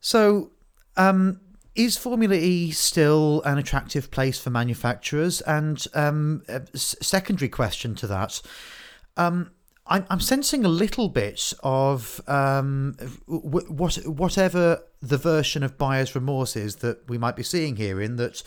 So, 0.00 0.50
um, 0.96 1.40
is 1.74 1.96
Formula 1.96 2.34
E 2.34 2.70
still 2.70 3.42
an 3.44 3.56
attractive 3.56 4.10
place 4.10 4.38
for 4.38 4.50
manufacturers? 4.50 5.40
And 5.42 5.84
um, 5.94 6.42
secondary 6.74 7.48
question 7.48 7.94
to 7.96 8.06
that. 8.08 8.42
Um, 9.16 9.52
I'm, 9.86 10.06
I'm 10.10 10.20
sensing 10.20 10.64
a 10.64 10.68
little 10.68 11.08
bit 11.08 11.52
of 11.62 12.20
um, 12.28 12.96
what 13.26 13.96
whatever 14.06 14.82
the 15.00 15.18
version 15.18 15.62
of 15.62 15.76
buyer's 15.76 16.14
remorse 16.14 16.56
is 16.56 16.76
that 16.76 17.08
we 17.08 17.18
might 17.18 17.36
be 17.36 17.42
seeing 17.42 17.76
here. 17.76 18.00
In 18.00 18.16
that, 18.16 18.42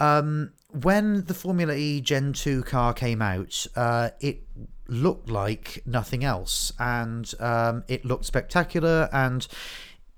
um, 0.00 0.52
when 0.72 1.24
the 1.24 1.34
Formula 1.34 1.74
E 1.74 2.00
Gen 2.00 2.32
Two 2.32 2.62
car 2.62 2.92
came 2.92 3.22
out, 3.22 3.66
uh, 3.76 4.10
it 4.20 4.42
looked 4.88 5.30
like 5.30 5.82
nothing 5.86 6.24
else, 6.24 6.72
and 6.78 7.32
um, 7.38 7.84
it 7.86 8.04
looked 8.04 8.24
spectacular, 8.24 9.08
and 9.12 9.46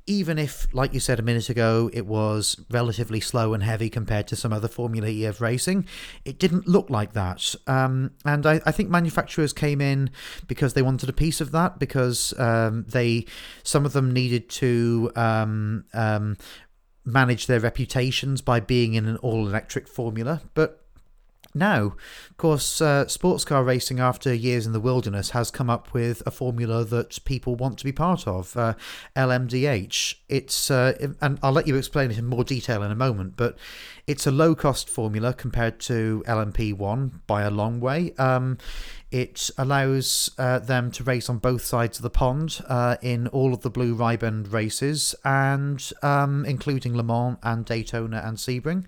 even 0.09 0.39
if, 0.39 0.67
like 0.73 0.95
you 0.95 1.01
said 1.01 1.21
a 1.21 1.23
minute 1.23 1.51
ago, 1.51 1.91
it 1.93 2.07
was 2.07 2.65
relatively 2.71 3.21
slow 3.21 3.53
and 3.53 3.63
heavy 3.63 3.91
compared 3.91 4.27
to 4.29 4.37
some 4.37 4.53
other 4.53 4.67
Formula 4.67 5.07
E 5.07 5.25
of 5.27 5.41
racing, 5.41 5.87
it 6.25 6.39
didn't 6.39 6.67
look 6.67 6.89
like 6.89 7.13
that. 7.13 7.55
Um, 7.67 8.13
and 8.25 8.47
I, 8.47 8.61
I, 8.65 8.73
think 8.73 8.89
manufacturers 8.89 9.53
came 9.53 9.81
in 9.81 10.11
because 10.47 10.73
they 10.73 10.83
wanted 10.83 11.09
a 11.09 11.13
piece 11.13 11.41
of 11.41 11.53
that, 11.53 11.79
because 11.79 12.33
um, 12.39 12.87
they 12.89 13.27
some 13.63 13.85
of 13.85 13.93
them 13.93 14.13
needed 14.13 14.49
to 14.51 15.13
um, 15.15 15.85
um 15.93 16.37
manage 17.05 17.47
their 17.47 17.61
reputations 17.61 18.41
by 18.41 18.61
being 18.61 18.95
in 18.95 19.07
an 19.07 19.17
all 19.19 19.47
electric 19.47 19.89
formula, 19.89 20.43
but 20.55 20.88
now, 21.59 21.97
of 22.31 22.37
course, 22.37 22.81
uh, 22.81 23.07
sports 23.09 23.45
car 23.45 23.65
racing, 23.65 24.01
after 24.01 24.33
years 24.33 24.67
in 24.67 24.73
the 24.73 24.81
wilderness, 24.81 25.31
has 25.31 25.51
come 25.51 25.69
up 25.69 25.93
with 25.93 26.23
a 26.25 26.31
formula 26.31 26.85
that 26.85 27.25
people 27.25 27.55
want 27.55 27.79
to 27.79 27.85
be 27.85 27.93
part 27.93 28.27
of. 28.27 28.57
Uh, 28.57 28.75
LMDH. 29.17 30.15
It's 30.29 30.71
uh, 30.71 31.13
and 31.21 31.39
I'll 31.43 31.53
let 31.53 31.67
you 31.67 31.77
explain 31.77 32.11
it 32.11 32.19
in 32.19 32.27
more 32.27 32.45
detail 32.45 32.83
in 32.83 32.91
a 32.91 32.97
moment, 32.97 33.35
but 33.37 33.59
it's 34.07 34.27
a 34.27 34.31
low-cost 34.31 34.89
formula 34.89 35.35
compared 35.35 35.81
to 35.81 36.23
LMP1 36.27 37.21
by 37.27 37.43
a 37.43 37.51
long 37.51 37.81
way. 37.81 38.13
Um, 38.19 38.59
it 39.11 39.51
allows 39.57 40.31
uh, 40.39 40.59
them 40.59 40.91
to 40.93 41.05
race 41.05 41.29
on 41.29 41.39
both 41.39 41.65
sides 41.65 41.99
of 41.99 42.03
the 42.03 42.11
pond 42.11 42.63
uh, 42.69 42.97
in 43.01 43.27
all 43.29 43.55
of 43.55 43.63
the 43.63 43.71
Blue 43.71 43.95
Riband 43.95 44.53
races, 44.53 45.15
and 45.25 45.93
um, 46.03 46.45
including 46.45 46.97
Le 46.97 47.03
Mans 47.03 47.39
and 47.43 47.65
Daytona 47.65 48.23
and 48.25 48.37
Sebring 48.37 48.85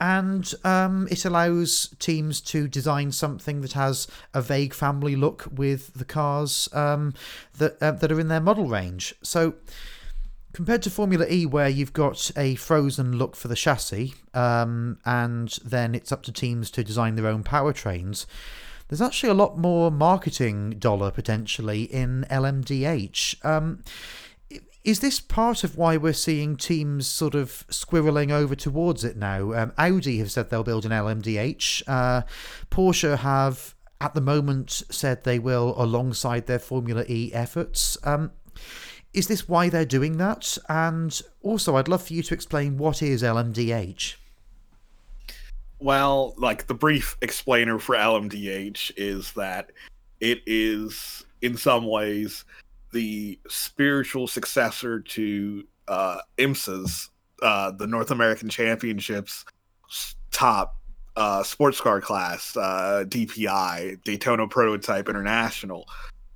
and 0.00 0.54
um, 0.64 1.08
it 1.10 1.24
allows 1.24 1.94
teams 1.98 2.40
to 2.42 2.68
design 2.68 3.12
something 3.12 3.60
that 3.62 3.72
has 3.72 4.06
a 4.34 4.42
vague 4.42 4.74
family 4.74 5.16
look 5.16 5.46
with 5.50 5.94
the 5.94 6.04
cars 6.04 6.68
um, 6.72 7.14
that 7.58 7.82
uh, 7.82 7.92
that 7.92 8.12
are 8.12 8.20
in 8.20 8.28
their 8.28 8.40
model 8.40 8.66
range. 8.66 9.14
So 9.22 9.54
Compared 10.56 10.80
to 10.84 10.90
Formula 10.90 11.26
E, 11.28 11.44
where 11.44 11.68
you've 11.68 11.92
got 11.92 12.30
a 12.34 12.54
frozen 12.54 13.18
look 13.18 13.36
for 13.36 13.46
the 13.46 13.54
chassis, 13.54 14.14
um, 14.32 14.96
and 15.04 15.50
then 15.62 15.94
it's 15.94 16.10
up 16.10 16.22
to 16.22 16.32
teams 16.32 16.70
to 16.70 16.82
design 16.82 17.14
their 17.14 17.26
own 17.26 17.44
powertrains, 17.44 18.24
there's 18.88 19.02
actually 19.02 19.28
a 19.28 19.34
lot 19.34 19.58
more 19.58 19.90
marketing 19.90 20.70
dollar 20.78 21.10
potentially 21.10 21.82
in 21.82 22.24
LMDH. 22.30 23.44
Is 24.86 25.00
this 25.00 25.18
part 25.18 25.64
of 25.64 25.76
why 25.76 25.96
we're 25.96 26.12
seeing 26.12 26.56
teams 26.56 27.08
sort 27.08 27.34
of 27.34 27.66
squirreling 27.66 28.30
over 28.30 28.54
towards 28.54 29.02
it 29.02 29.16
now? 29.16 29.52
Um, 29.52 29.72
Audi 29.76 30.18
have 30.18 30.30
said 30.30 30.48
they'll 30.48 30.62
build 30.62 30.86
an 30.86 30.92
LMDH. 30.92 31.82
Uh, 31.88 32.22
Porsche 32.70 33.18
have, 33.18 33.74
at 34.00 34.14
the 34.14 34.20
moment, 34.20 34.84
said 34.88 35.24
they 35.24 35.40
will 35.40 35.74
alongside 35.76 36.46
their 36.46 36.60
Formula 36.60 37.04
E 37.08 37.32
efforts. 37.34 37.98
Um, 38.04 38.30
is 39.12 39.26
this 39.26 39.48
why 39.48 39.68
they're 39.68 39.84
doing 39.84 40.18
that? 40.18 40.56
And 40.68 41.20
also, 41.42 41.74
I'd 41.74 41.88
love 41.88 42.06
for 42.06 42.12
you 42.12 42.22
to 42.22 42.34
explain 42.34 42.78
what 42.78 43.02
is 43.02 43.24
LMDH. 43.24 44.14
Well, 45.80 46.32
like 46.38 46.68
the 46.68 46.74
brief 46.74 47.16
explainer 47.20 47.80
for 47.80 47.96
LMDH 47.96 48.92
is 48.96 49.32
that 49.32 49.72
it 50.20 50.42
is, 50.46 51.24
in 51.42 51.56
some 51.56 51.86
ways, 51.86 52.44
the 52.92 53.38
spiritual 53.48 54.26
successor 54.26 55.00
to 55.00 55.64
uh, 55.88 56.18
IMSA's, 56.38 57.10
uh, 57.42 57.70
the 57.72 57.86
North 57.86 58.10
American 58.10 58.48
Championships 58.48 59.44
top 60.30 60.76
uh, 61.16 61.42
sports 61.42 61.80
car 61.80 62.00
class, 62.00 62.56
uh, 62.56 63.04
DPI, 63.08 64.02
Daytona 64.04 64.46
Prototype 64.46 65.08
International, 65.08 65.86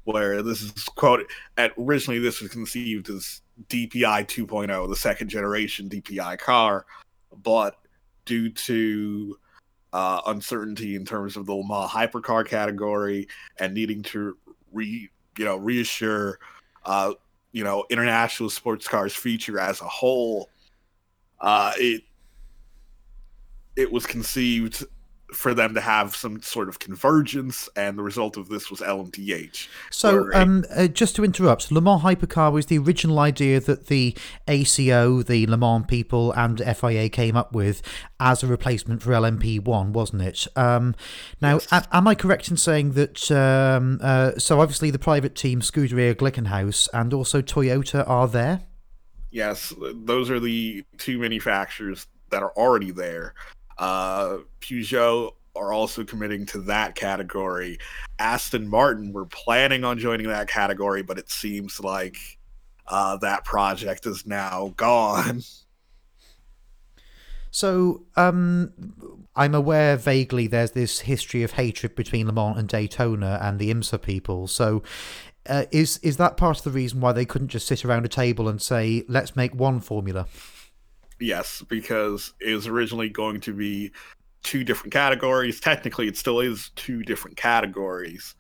where 0.05 0.43
this 0.43 0.63
is 0.63 0.73
quote 0.85 1.27
at 1.59 1.73
originally 1.79 2.19
this 2.19 2.41
was 2.41 2.51
conceived 2.51 3.11
as 3.11 3.43
DPI 3.69 4.27
2.0, 4.27 4.89
the 4.89 4.97
second 4.97 5.29
generation 5.29 5.89
DPI 5.89 6.39
car, 6.39 6.87
but 7.43 7.77
due 8.25 8.49
to 8.51 9.37
uh, 9.93 10.21
uncertainty 10.27 10.95
in 10.95 11.05
terms 11.05 11.37
of 11.37 11.47
the 11.47 11.53
Le 11.53 11.67
Mans 11.67 11.91
hypercar 11.91 12.47
category 12.47 13.29
and 13.59 13.75
needing 13.75 14.03
to 14.05 14.37
re 14.73 15.11
you 15.39 15.45
know 15.45 15.57
reassure 15.57 16.39
uh, 16.85 17.13
you 17.53 17.65
know 17.65 17.85
international 17.91 18.51
sports 18.51 18.87
cars 18.89 19.15
feature 19.15 19.59
as 19.59 19.81
a 19.81 19.89
whole, 19.89 20.49
uh, 21.41 21.73
it 21.77 22.03
it 23.77 23.91
was 23.91 24.07
conceived 24.07 24.85
for 25.33 25.55
them 25.55 25.75
to 25.75 25.81
have 25.81 26.15
some 26.15 26.43
sort 26.43 26.69
of 26.69 26.79
convergence, 26.79 27.69
and 27.77 27.99
the 27.99 28.03
result 28.03 28.37
of 28.37 28.49
this 28.49 28.71
was 28.71 28.81
LMDH. 28.81 29.69
So, 29.91 30.33
um, 30.35 30.65
uh, 30.75 30.89
just 30.89 31.17
to 31.17 31.25
interrupt, 31.25 31.71
Le 31.71 31.81
Mans 31.81 32.03
Hypercar 32.03 32.53
was 32.53 32.67
the 32.67 32.79
original 32.79 33.19
idea 33.19 33.61
that 33.61 33.87
the 33.87 34.17
ACO, 34.49 35.23
the 35.23 35.47
Le 35.47 35.57
Mans 35.57 35.87
people, 35.87 36.33
and 36.33 36.61
FIA 36.61 37.09
came 37.09 37.37
up 37.37 37.55
with 37.55 37.83
as 38.19 38.43
a 38.43 38.47
replacement 38.47 39.03
for 39.03 39.13
LMP1, 39.13 39.93
wasn't 39.93 40.23
it? 40.23 40.47
Um, 40.57 40.95
now, 41.41 41.55
yes. 41.55 41.69
a- 41.73 41.97
am 41.97 42.09
I 42.09 42.15
correct 42.15 42.51
in 42.51 42.57
saying 42.57 42.93
that? 42.93 43.31
Um, 43.31 44.01
uh, 44.03 44.33
so, 44.39 44.61
obviously, 44.61 44.91
the 44.91 44.99
private 44.99 45.35
team 45.35 45.61
Scuderia 45.61 46.15
Glickenhaus 46.15 46.89
and 46.93 47.15
also 47.15 47.43
Toyota 47.43 48.09
are 48.09 48.29
there. 48.29 48.63
Yes, 49.31 49.73
those 49.95 50.29
are 50.29 50.41
the 50.41 50.85
two 50.99 51.19
manufacturers 51.19 52.07
that 52.31 52.43
are 52.43 52.53
already 52.57 52.91
there. 52.91 53.35
Uh, 53.81 54.39
Peugeot 54.61 55.33
are 55.57 55.73
also 55.73 56.05
committing 56.05 56.47
to 56.47 56.59
that 56.63 56.95
category. 56.95 57.79
Aston 58.19 58.69
Martin 58.69 59.13
were 59.13 59.27
planning 59.27 59.85
on 59.85 59.99
joining 59.99 60.29
that 60.29 60.49
category, 60.49 61.03
but 61.03 61.19
it 61.19 61.31
seems 61.31 61.81
like 61.81 62.17
uh, 62.87 63.17
that 63.17 63.45
project 63.45 64.07
is 64.07 64.27
now 64.27 64.73
gone. 64.77 65.43
So, 67.53 68.05
um, 68.15 68.73
I'm 69.35 69.57
aware 69.57 69.97
vaguely 69.97 70.47
there's 70.47 70.71
this 70.71 71.01
history 71.01 71.43
of 71.43 71.51
hatred 71.53 71.97
between 71.97 72.27
Le 72.27 72.33
Mans 72.33 72.57
and 72.57 72.69
Daytona 72.69 73.41
and 73.43 73.59
the 73.59 73.75
IMSA 73.75 74.01
people. 74.03 74.47
So, 74.47 74.85
uh, 75.49 75.65
is 75.73 75.99
is 75.99 76.17
that 76.19 76.37
part 76.37 76.59
of 76.59 76.63
the 76.65 76.71
reason 76.71 77.01
why 77.01 77.11
they 77.13 77.25
couldn't 77.25 77.49
just 77.49 77.67
sit 77.67 77.85
around 77.85 78.05
a 78.05 78.09
table 78.09 78.49
and 78.49 78.63
say, 78.63 79.05
"Let's 79.09 79.35
make 79.35 79.53
one 79.53 79.81
formula"? 79.81 80.29
Yes, 81.21 81.63
because 81.69 82.33
it 82.41 82.55
was 82.55 82.67
originally 82.67 83.11
going 83.11 83.41
to 83.43 83.53
be 83.53 83.93
two 84.43 84.65
different 84.65 84.93
categories. 84.93 85.61
Technically, 85.61 86.09
it 86.09 86.17
still 86.17 86.41
is 86.41 86.71
two 86.77 87.03
different 87.03 87.37
categories, 87.37 88.35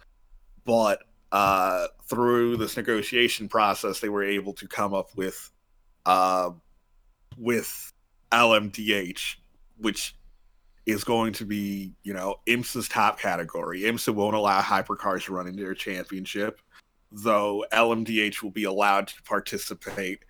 but 0.64 1.00
uh, 1.30 1.86
through 2.08 2.56
this 2.56 2.76
negotiation 2.76 3.48
process, 3.48 4.00
they 4.00 4.08
were 4.08 4.24
able 4.24 4.54
to 4.54 4.66
come 4.66 4.94
up 4.94 5.10
with 5.14 5.50
uh, 6.06 6.50
with 7.36 7.92
LMDH, 8.32 9.36
which 9.78 10.16
is 10.86 11.04
going 11.04 11.32
to 11.34 11.44
be, 11.44 11.92
you 12.02 12.14
know, 12.14 12.36
IMSA's 12.46 12.88
top 12.88 13.20
category. 13.20 13.82
IMSA 13.82 14.14
won't 14.14 14.34
allow 14.34 14.60
hypercars 14.60 15.24
to 15.24 15.34
run 15.34 15.46
in 15.46 15.54
their 15.54 15.74
championship, 15.74 16.60
though 17.12 17.64
LMDH 17.72 18.42
will 18.42 18.50
be 18.50 18.64
allowed 18.64 19.08
to 19.08 19.22
participate 19.22 20.20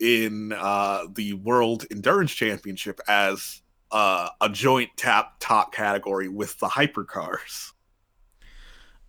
in 0.00 0.52
uh, 0.52 1.04
the 1.12 1.34
World 1.34 1.84
Endurance 1.90 2.32
Championship 2.32 3.00
as 3.08 3.62
uh, 3.90 4.28
a 4.40 4.48
joint 4.48 4.90
tap 4.96 5.34
top 5.40 5.72
category 5.72 6.28
with 6.28 6.58
the 6.58 6.68
hypercars. 6.68 7.72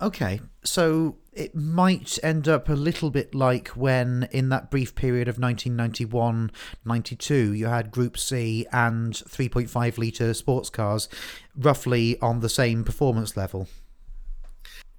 Okay, 0.02 0.40
so 0.64 1.18
it 1.34 1.54
might 1.54 2.18
end 2.24 2.48
up 2.48 2.70
a 2.70 2.74
little 2.74 3.10
bit 3.10 3.36
like 3.36 3.68
when, 3.70 4.30
in 4.32 4.48
that 4.50 4.72
brief 4.72 4.96
period 4.96 5.28
of 5.28 5.38
1991 5.38 6.52
92, 6.86 7.54
you 7.54 7.66
had 7.66 7.92
Group 7.92 8.18
C 8.18 8.66
and 8.72 9.14
3.5 9.14 9.98
litre 9.98 10.34
sports 10.34 10.70
cars 10.70 11.10
roughly 11.56 12.18
on 12.22 12.40
the 12.40 12.48
same 12.48 12.86
performance 12.86 13.36
level. 13.36 13.68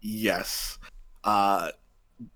Yes. 0.00 0.78
Uh, 1.24 1.70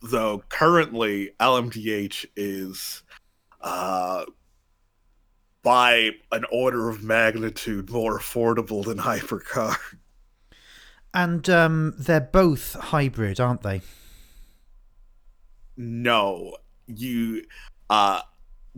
though 0.01 0.43
currently, 0.49 1.33
LMDH 1.41 2.27
is 2.37 3.03
uh, 3.65 4.25
by 5.63 6.11
an 6.31 6.45
order 6.53 6.89
of 6.89 7.03
magnitude 7.03 7.91
more 7.91 8.19
affordable 8.19 8.85
than 8.85 8.99
hypercar. 8.99 9.77
And 11.13 11.49
um, 11.49 11.95
they're 11.97 12.21
both 12.21 12.75
hybrid, 12.75 13.41
aren't 13.41 13.63
they? 13.63 13.81
No, 15.77 16.57
you, 16.87 17.45
uh, 17.89 18.21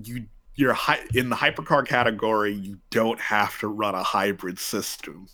you, 0.02 0.26
you're 0.54 0.74
hi- 0.74 1.04
in 1.14 1.30
the 1.30 1.36
hypercar 1.36 1.86
category. 1.86 2.52
You 2.52 2.78
don't 2.90 3.20
have 3.20 3.58
to 3.60 3.68
run 3.68 3.94
a 3.94 4.02
hybrid 4.02 4.58
system. 4.58 5.28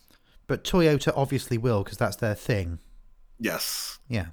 But 0.47 0.65
Toyota 0.65 1.13
obviously 1.17 1.59
will 1.59 1.83
because 1.83 1.99
that's 1.99 2.17
their 2.17 2.35
thing. 2.35 2.79
Yes. 3.39 3.99
Yeah. 4.09 4.27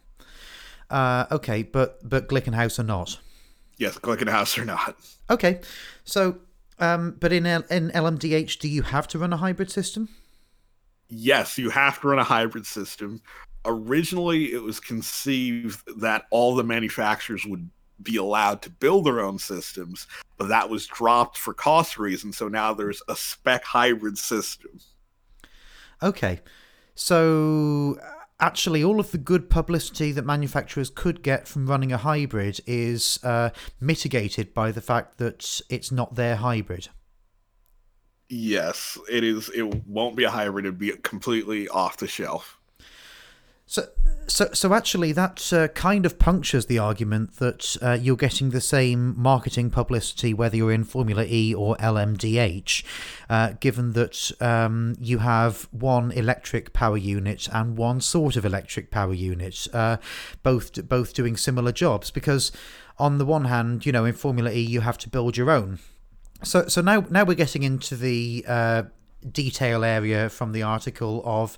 Uh, 0.90 1.26
okay, 1.32 1.64
but 1.64 2.08
but 2.08 2.28
Glickenhaus 2.28 2.80
are 2.80 2.84
not. 2.84 3.20
Yes, 3.80 3.98
Glickenhaus 3.98 4.58
or 4.62 4.66
not. 4.66 4.96
Okay, 5.30 5.62
so 6.04 6.38
um, 6.80 7.16
but 7.20 7.34
in 7.34 7.46
L- 7.46 7.66
in 7.72 7.90
LMDH, 7.92 8.60
do 8.60 8.68
you 8.68 8.84
have 8.84 9.08
to 9.08 9.18
run 9.18 9.34
a 9.34 9.38
hybrid 9.38 9.72
system? 9.72 10.10
Yes, 11.08 11.58
you 11.58 11.70
have 11.72 12.00
to 12.02 12.10
run 12.10 12.20
a 12.20 12.24
hybrid 12.24 12.66
system. 12.66 13.22
Originally, 13.66 14.54
it 14.54 14.62
was 14.62 14.80
conceived 14.80 15.82
that 16.00 16.26
all 16.30 16.56
the 16.56 16.64
manufacturers 16.64 17.46
would 17.46 17.70
be 18.04 18.18
allowed 18.18 18.62
to 18.62 18.70
build 18.70 19.06
their 19.06 19.20
own 19.22 19.40
systems, 19.40 20.08
but 20.38 20.48
that 20.50 20.70
was 20.70 20.86
dropped 20.86 21.38
for 21.38 21.54
cost 21.54 21.98
reasons. 21.98 22.38
So 22.38 22.48
now 22.48 22.74
there's 22.74 23.02
a 23.08 23.16
spec 23.16 23.64
hybrid 23.64 24.18
system. 24.18 24.80
Okay, 26.02 26.40
so 26.96 28.00
actually 28.40 28.84
all 28.84 29.00
of 29.00 29.12
the 29.12 29.18
good 29.18 29.50
publicity 29.50 30.12
that 30.12 30.26
manufacturers 30.26 30.90
could 30.90 31.22
get 31.22 31.48
from 31.48 31.68
running 31.68 31.92
a 31.92 31.98
hybrid 31.98 32.60
is 32.66 33.20
uh, 33.24 33.50
mitigated 33.80 34.54
by 34.54 34.72
the 34.72 34.82
fact 34.82 35.18
that 35.18 35.62
it's 35.70 35.92
not 35.92 36.16
their 36.16 36.38
hybrid. 36.38 36.90
Yes, 38.30 38.98
it 39.12 39.24
is. 39.24 39.50
It 39.50 39.88
won't 39.88 40.16
be 40.16 40.24
a 40.24 40.30
hybrid. 40.30 40.66
It'd 40.66 40.78
be 40.78 40.92
completely 41.02 41.68
off 41.68 41.98
the 41.98 42.08
shelf. 42.08 42.60
So, 43.66 43.88
so, 44.30 44.50
so 44.54 44.74
actually, 44.74 45.12
that 45.14 45.52
uh, 45.52 45.68
kind 45.70 46.06
of 46.06 46.20
punctures 46.20 46.68
the 46.68 46.78
argument 46.78 47.38
that 47.38 47.76
uh, 47.82 47.98
you're 48.00 48.16
getting 48.16 48.52
the 48.52 48.62
same 48.62 49.20
marketing 49.20 49.70
publicity 49.72 50.34
whether 50.34 50.56
you're 50.56 50.72
in 50.72 50.84
Formula 50.84 51.26
E 51.28 51.54
or 51.54 51.76
LMDH, 51.78 52.84
uh, 53.30 53.54
given 53.60 53.94
that 53.94 54.32
um, 54.40 54.96
you 55.00 55.18
have 55.18 55.68
one 55.72 56.12
electric 56.12 56.74
power 56.74 56.98
unit 56.98 57.50
and 57.52 57.76
one 57.76 58.00
sort 58.00 58.36
of 58.36 58.46
electric 58.46 58.92
power 58.92 59.14
unit, 59.14 59.68
uh, 59.74 59.98
both 60.44 60.88
both 60.88 61.14
doing 61.14 61.36
similar 61.36 61.72
jobs. 61.72 62.12
Because 62.12 62.52
on 63.00 63.18
the 63.18 63.26
one 63.26 63.46
hand, 63.46 63.86
you 63.86 63.92
know, 63.92 64.06
in 64.06 64.14
Formula 64.14 64.52
E 64.52 64.62
you 64.62 64.82
have 64.82 65.00
to 65.00 65.10
build 65.10 65.38
your 65.38 65.50
own. 65.50 65.80
So, 66.44 66.68
so 66.68 66.82
now 66.82 67.06
now 67.10 67.24
we're 67.24 67.34
getting 67.34 67.64
into 67.64 67.96
the 67.96 68.46
uh, 68.48 68.84
detail 69.30 69.84
area 69.84 70.30
from 70.30 70.52
the 70.52 70.62
article 70.62 71.22
of 71.26 71.58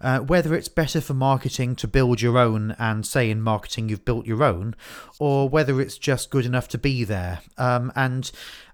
uh, 0.00 0.20
whether 0.20 0.54
it's 0.54 0.68
better 0.68 1.00
for 1.00 1.14
marketing 1.14 1.76
to 1.76 1.88
build 1.88 2.22
your 2.22 2.38
own 2.38 2.74
and 2.78 3.06
say 3.06 3.30
in 3.30 3.40
marketing 3.40 3.88
you've 3.88 4.04
built 4.04 4.26
your 4.26 4.42
own, 4.42 4.74
or 5.18 5.48
whether 5.48 5.80
it's 5.80 5.98
just 5.98 6.30
good 6.30 6.46
enough 6.46 6.68
to 6.68 6.78
be 6.78 7.04
there. 7.04 7.40
Um, 7.56 7.92
and 7.94 8.30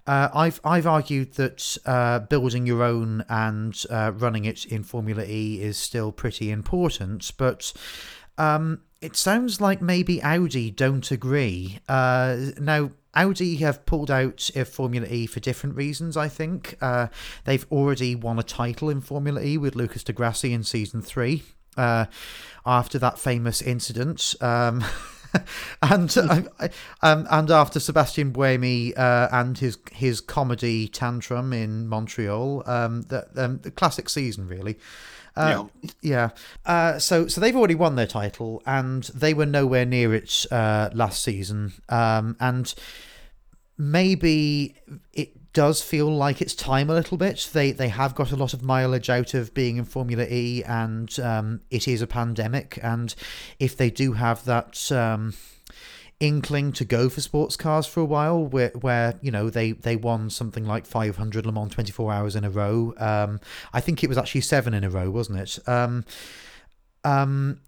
uh, 0.07 0.29
I've 0.33 0.59
I've 0.63 0.87
argued 0.87 1.33
that 1.33 1.77
uh, 1.85 2.19
building 2.19 2.67
your 2.67 2.83
own 2.83 3.25
and 3.27 3.81
uh, 3.89 4.11
running 4.15 4.45
it 4.45 4.65
in 4.65 4.83
Formula 4.83 5.23
E 5.23 5.61
is 5.61 5.77
still 5.77 6.11
pretty 6.11 6.51
important, 6.51 7.31
but 7.37 7.73
um, 8.37 8.81
it 9.05 9.15
sounds 9.15 9.61
like 9.61 9.81
maybe 9.81 10.21
Audi 10.21 10.71
don't 10.71 11.09
agree. 11.11 11.79
Uh, 11.87 12.37
now. 12.59 12.91
Audi 13.17 13.55
have 13.55 13.85
pulled 13.85 14.11
out 14.11 14.49
of 14.57 14.67
Formula 14.67 15.07
E 15.07 15.25
for 15.25 15.39
different 15.39 15.77
reasons, 15.77 16.17
I 16.17 16.27
think. 16.27 16.75
Uh, 16.81 17.07
they've 17.45 17.65
already 17.71 18.13
won 18.13 18.37
a 18.39 18.43
title 18.43 18.89
in 18.89 18.99
Formula 18.99 19.41
E 19.41 19.57
with 19.57 19.73
Lucas 19.73 20.03
di 20.03 20.11
Grassi 20.11 20.51
in 20.51 20.65
season 20.65 21.01
three 21.01 21.43
uh, 21.77 22.07
after 22.65 22.99
that 22.99 23.17
famous 23.17 23.61
incident. 23.61 24.35
Um, 24.41 24.83
and 25.81 26.17
um, 26.17 27.27
and 27.29 27.51
after 27.51 27.79
Sebastian 27.79 28.33
Buemi 28.33 28.97
uh, 28.97 29.29
and 29.31 29.57
his 29.57 29.77
his 29.91 30.21
comedy 30.21 30.87
tantrum 30.87 31.53
in 31.53 31.87
Montreal, 31.87 32.63
um, 32.65 33.03
the, 33.03 33.27
um, 33.35 33.59
the 33.59 33.71
classic 33.71 34.09
season 34.09 34.47
really. 34.47 34.77
Uh, 35.35 35.65
yeah. 35.81 35.91
yeah. 36.01 36.29
Uh, 36.65 36.99
so 36.99 37.27
so 37.27 37.41
they've 37.41 37.55
already 37.55 37.75
won 37.75 37.95
their 37.95 38.07
title, 38.07 38.61
and 38.65 39.03
they 39.05 39.33
were 39.33 39.45
nowhere 39.45 39.85
near 39.85 40.13
it 40.13 40.45
uh, 40.51 40.89
last 40.93 41.23
season. 41.23 41.73
Um, 41.89 42.37
and 42.39 42.73
maybe 43.77 44.75
it 45.13 45.53
does 45.53 45.81
feel 45.81 46.09
like 46.09 46.41
it's 46.41 46.55
time 46.55 46.89
a 46.89 46.93
little 46.93 47.17
bit. 47.17 47.49
They 47.53 47.71
they 47.71 47.89
have 47.89 48.15
got 48.15 48.31
a 48.31 48.35
lot 48.35 48.53
of 48.53 48.63
mileage 48.63 49.09
out 49.09 49.33
of 49.33 49.53
being 49.53 49.77
in 49.77 49.85
Formula 49.85 50.25
E, 50.29 50.63
and 50.63 51.17
um, 51.19 51.61
it 51.69 51.87
is 51.87 52.01
a 52.01 52.07
pandemic. 52.07 52.79
And 52.81 53.13
if 53.59 53.75
they 53.75 53.89
do 53.89 54.13
have 54.13 54.45
that. 54.45 54.91
Um, 54.91 55.33
inkling 56.19 56.71
to 56.71 56.85
go 56.85 57.09
for 57.09 57.19
sports 57.21 57.57
cars 57.57 57.85
for 57.85 57.99
a 57.99 58.05
while 58.05 58.45
where 58.45 58.69
where 58.79 59.15
you 59.21 59.31
know 59.31 59.49
they 59.49 59.73
they 59.73 59.95
won 59.95 60.29
something 60.29 60.65
like 60.65 60.85
500 60.85 61.45
Le 61.45 61.51
Mans 61.51 61.73
24 61.73 62.13
hours 62.13 62.35
in 62.35 62.43
a 62.43 62.49
row. 62.49 62.93
Um 62.97 63.39
I 63.73 63.81
think 63.81 64.03
it 64.03 64.07
was 64.07 64.17
actually 64.17 64.41
7 64.41 64.73
in 64.73 64.83
a 64.83 64.89
row 64.89 65.11
wasn't 65.11 65.39
it? 65.39 65.59
Um 65.67 66.05
um 67.03 67.59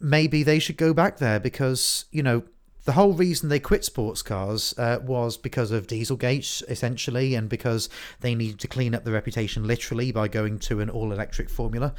maybe 0.00 0.42
they 0.42 0.58
should 0.58 0.76
go 0.76 0.92
back 0.92 1.18
there 1.18 1.40
because 1.40 2.04
you 2.10 2.22
know 2.22 2.42
the 2.84 2.92
whole 2.92 3.14
reason 3.14 3.48
they 3.48 3.58
quit 3.58 3.84
sports 3.84 4.20
cars 4.22 4.74
uh, 4.76 4.98
was 5.02 5.38
because 5.38 5.70
of 5.70 5.86
Dieselgate, 5.86 6.62
essentially, 6.68 7.34
and 7.34 7.48
because 7.48 7.88
they 8.20 8.34
needed 8.34 8.60
to 8.60 8.68
clean 8.68 8.94
up 8.94 9.04
the 9.04 9.12
reputation 9.12 9.66
literally 9.66 10.12
by 10.12 10.28
going 10.28 10.58
to 10.58 10.80
an 10.80 10.90
all 10.90 11.10
electric 11.10 11.48
formula 11.48 11.94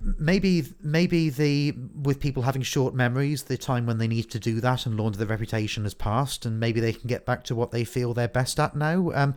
maybe 0.00 0.64
maybe 0.80 1.28
the 1.28 1.74
with 2.02 2.20
people 2.20 2.42
having 2.44 2.62
short 2.62 2.94
memories 2.94 3.44
the 3.44 3.56
time 3.56 3.84
when 3.84 3.98
they 3.98 4.06
need 4.06 4.30
to 4.30 4.38
do 4.38 4.60
that 4.60 4.86
and 4.86 4.98
launder 4.98 5.18
their 5.18 5.26
reputation 5.26 5.82
has 5.82 5.94
passed 5.94 6.46
and 6.46 6.60
maybe 6.60 6.80
they 6.80 6.92
can 6.92 7.08
get 7.08 7.26
back 7.26 7.42
to 7.44 7.54
what 7.54 7.72
they 7.72 7.84
feel 7.84 8.14
they're 8.14 8.28
best 8.28 8.60
at 8.60 8.76
now. 8.76 9.10
Um, 9.12 9.34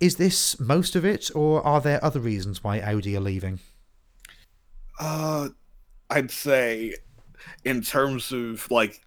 is 0.00 0.16
this 0.16 0.60
most 0.60 0.94
of 0.96 1.04
it 1.04 1.30
or 1.34 1.64
are 1.66 1.80
there 1.80 2.04
other 2.04 2.20
reasons 2.20 2.62
why 2.62 2.80
audi 2.80 3.16
are 3.16 3.20
leaving? 3.20 3.60
Uh 5.00 5.48
i'd 6.10 6.30
say 6.30 6.94
in 7.64 7.80
terms 7.80 8.30
of 8.32 8.70
like 8.70 9.00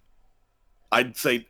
i'd 0.90 1.16
say 1.16 1.46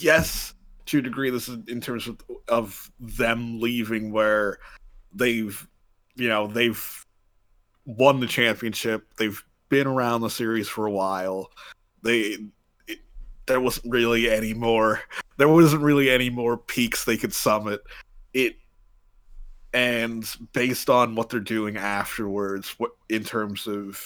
yes 0.00 0.54
to 0.86 0.98
a 0.98 1.02
degree 1.02 1.28
this 1.28 1.48
is 1.48 1.58
in 1.68 1.80
terms 1.80 2.08
of, 2.08 2.18
of 2.48 2.90
them 2.98 3.60
leaving 3.60 4.10
where 4.10 4.58
they've 5.12 5.68
you 6.16 6.28
know 6.28 6.46
they've 6.46 7.06
won 7.88 8.20
the 8.20 8.26
championship. 8.26 9.06
They've 9.16 9.42
been 9.70 9.86
around 9.86 10.20
the 10.20 10.30
series 10.30 10.68
for 10.68 10.86
a 10.86 10.90
while. 10.90 11.50
They 12.02 12.36
there 13.46 13.60
wasn't 13.60 13.90
really 13.90 14.30
any 14.30 14.52
more. 14.52 15.00
There 15.38 15.48
wasn't 15.48 15.82
really 15.82 16.10
any 16.10 16.28
more 16.28 16.58
peaks 16.58 17.04
they 17.04 17.16
could 17.16 17.32
summit. 17.32 17.80
It 18.34 18.56
and 19.72 20.28
based 20.52 20.90
on 20.90 21.14
what 21.14 21.30
they're 21.30 21.40
doing 21.40 21.76
afterwards, 21.76 22.74
what 22.78 22.92
in 23.08 23.24
terms 23.24 23.66
of 23.66 24.00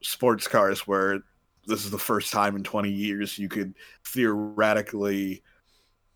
sports 0.00 0.46
cars, 0.46 0.86
where 0.86 1.20
this 1.66 1.84
is 1.84 1.90
the 1.90 1.98
first 1.98 2.32
time 2.32 2.56
in 2.56 2.62
20 2.62 2.88
years 2.88 3.38
you 3.38 3.48
could 3.48 3.74
theoretically 4.04 5.42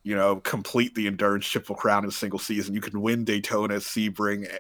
you 0.05 0.17
know, 0.17 0.37
complete 0.37 0.95
the 0.95 1.07
endurance 1.07 1.47
triple 1.47 1.77
crown 1.77 2.03
in 2.03 2.09
a 2.09 2.13
single 2.13 2.39
season. 2.39 2.75
You 2.75 2.81
can 2.81 3.01
win 3.01 3.25
Daytona, 3.25 3.77
Sebring, 3.77 4.53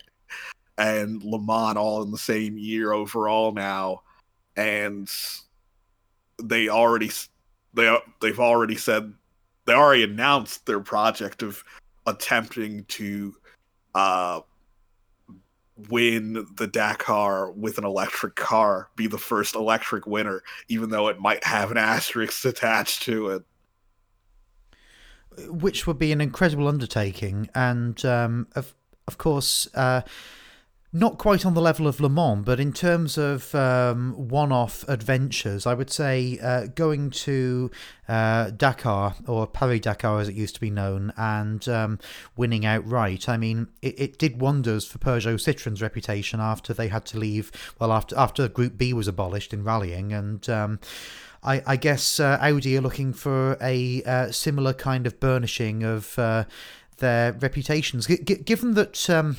and 0.79 1.23
Le 1.23 1.39
Mans 1.39 1.77
all 1.77 2.03
in 2.03 2.11
the 2.11 2.19
same 2.19 2.57
year 2.59 2.93
overall 2.93 3.53
now, 3.53 4.03
and 4.57 5.11
they 6.43 6.69
already 6.69 7.11
they 7.75 7.97
they've 8.21 8.41
already 8.41 8.77
said 8.77 9.13
they 9.65 9.75
already 9.75 10.05
announced 10.05 10.67
their 10.67 10.81
project 10.81 11.43
of 11.43 11.63
attempting 12.07 12.85
to 12.87 13.35
uh, 13.95 14.41
win 15.89 16.47
the 16.57 16.67
Dakar 16.67 17.51
with 17.53 17.79
an 17.79 17.85
electric 17.85 18.35
car, 18.35 18.89
be 18.97 19.07
the 19.07 19.19
first 19.19 19.55
electric 19.55 20.07
winner, 20.07 20.43
even 20.69 20.91
though 20.91 21.09
it 21.09 21.21
might 21.21 21.45
have 21.45 21.71
an 21.71 21.77
asterisk 21.79 22.45
attached 22.45 23.03
to 23.03 23.29
it. 23.29 23.43
Which 25.49 25.87
would 25.87 25.99
be 25.99 26.13
an 26.13 26.21
incredible 26.21 26.69
undertaking, 26.69 27.49
and 27.55 28.03
um, 28.05 28.49
of 28.55 28.75
of 29.07 29.19
course. 29.19 29.69
Uh, 29.75 30.03
not 30.95 31.17
quite 31.17 31.47
on 31.47 31.55
the 31.55 31.61
level 31.61 31.87
of 31.87 32.01
Le 32.01 32.09
Mans, 32.11 32.45
but 32.45 32.61
in 32.61 32.71
terms 32.73 33.17
of 33.17 33.55
um, 33.55 34.13
one 34.13 34.53
off 34.53 34.85
adventures, 34.89 35.67
I 35.67 35.73
would 35.73 35.91
say 35.91 36.39
uh, 36.43 36.67
going 36.67 37.11
to 37.11 37.71
uh, 38.09 38.51
Dakar, 38.51 39.15
or 39.27 39.47
Paris 39.47 39.81
Dakar 39.81 40.21
as 40.21 40.29
it 40.29 40.35
used 40.35 40.55
to 40.57 40.61
be 40.61 40.71
known, 40.71 41.11
and 41.17 41.67
um, 41.67 41.99
winning 42.37 42.67
outright. 42.67 43.27
I 43.27 43.39
mean, 43.39 43.69
it, 43.81 43.99
it, 43.99 44.19
did 44.19 44.41
wonders 44.41 44.85
for 44.85 44.99
Peugeot 44.99 45.41
Citroen's 45.41 45.81
reputation 45.81 46.41
after 46.41 46.75
they 46.75 46.89
had 46.89 47.07
to 47.07 47.19
leave, 47.19 47.51
well, 47.79 47.91
after, 47.91 48.19
after 48.19 48.47
Group 48.47 48.77
B 48.77 48.93
was 48.93 49.09
abolished 49.09 49.55
in 49.55 49.65
rallying. 49.65 50.13
And. 50.13 50.49
Um, 50.49 50.81
I, 51.45 51.61
I, 51.67 51.75
guess 51.75 52.21
uh, 52.21 52.39
Audi 52.41 52.77
are 52.77 52.81
looking 52.81 53.13
for 53.13 53.59
a 53.61 54.01
uh, 54.05 54.31
similar 54.31 54.73
kind 54.73 55.09
of 55.09 55.19
burnishing 55.19 55.83
of 55.83 56.17
uh, 56.17 56.45
their 56.99 57.33
reputations. 57.33 58.07
G- 58.07 58.19
given 58.19 58.75
that 58.75 59.11
um, 59.11 59.39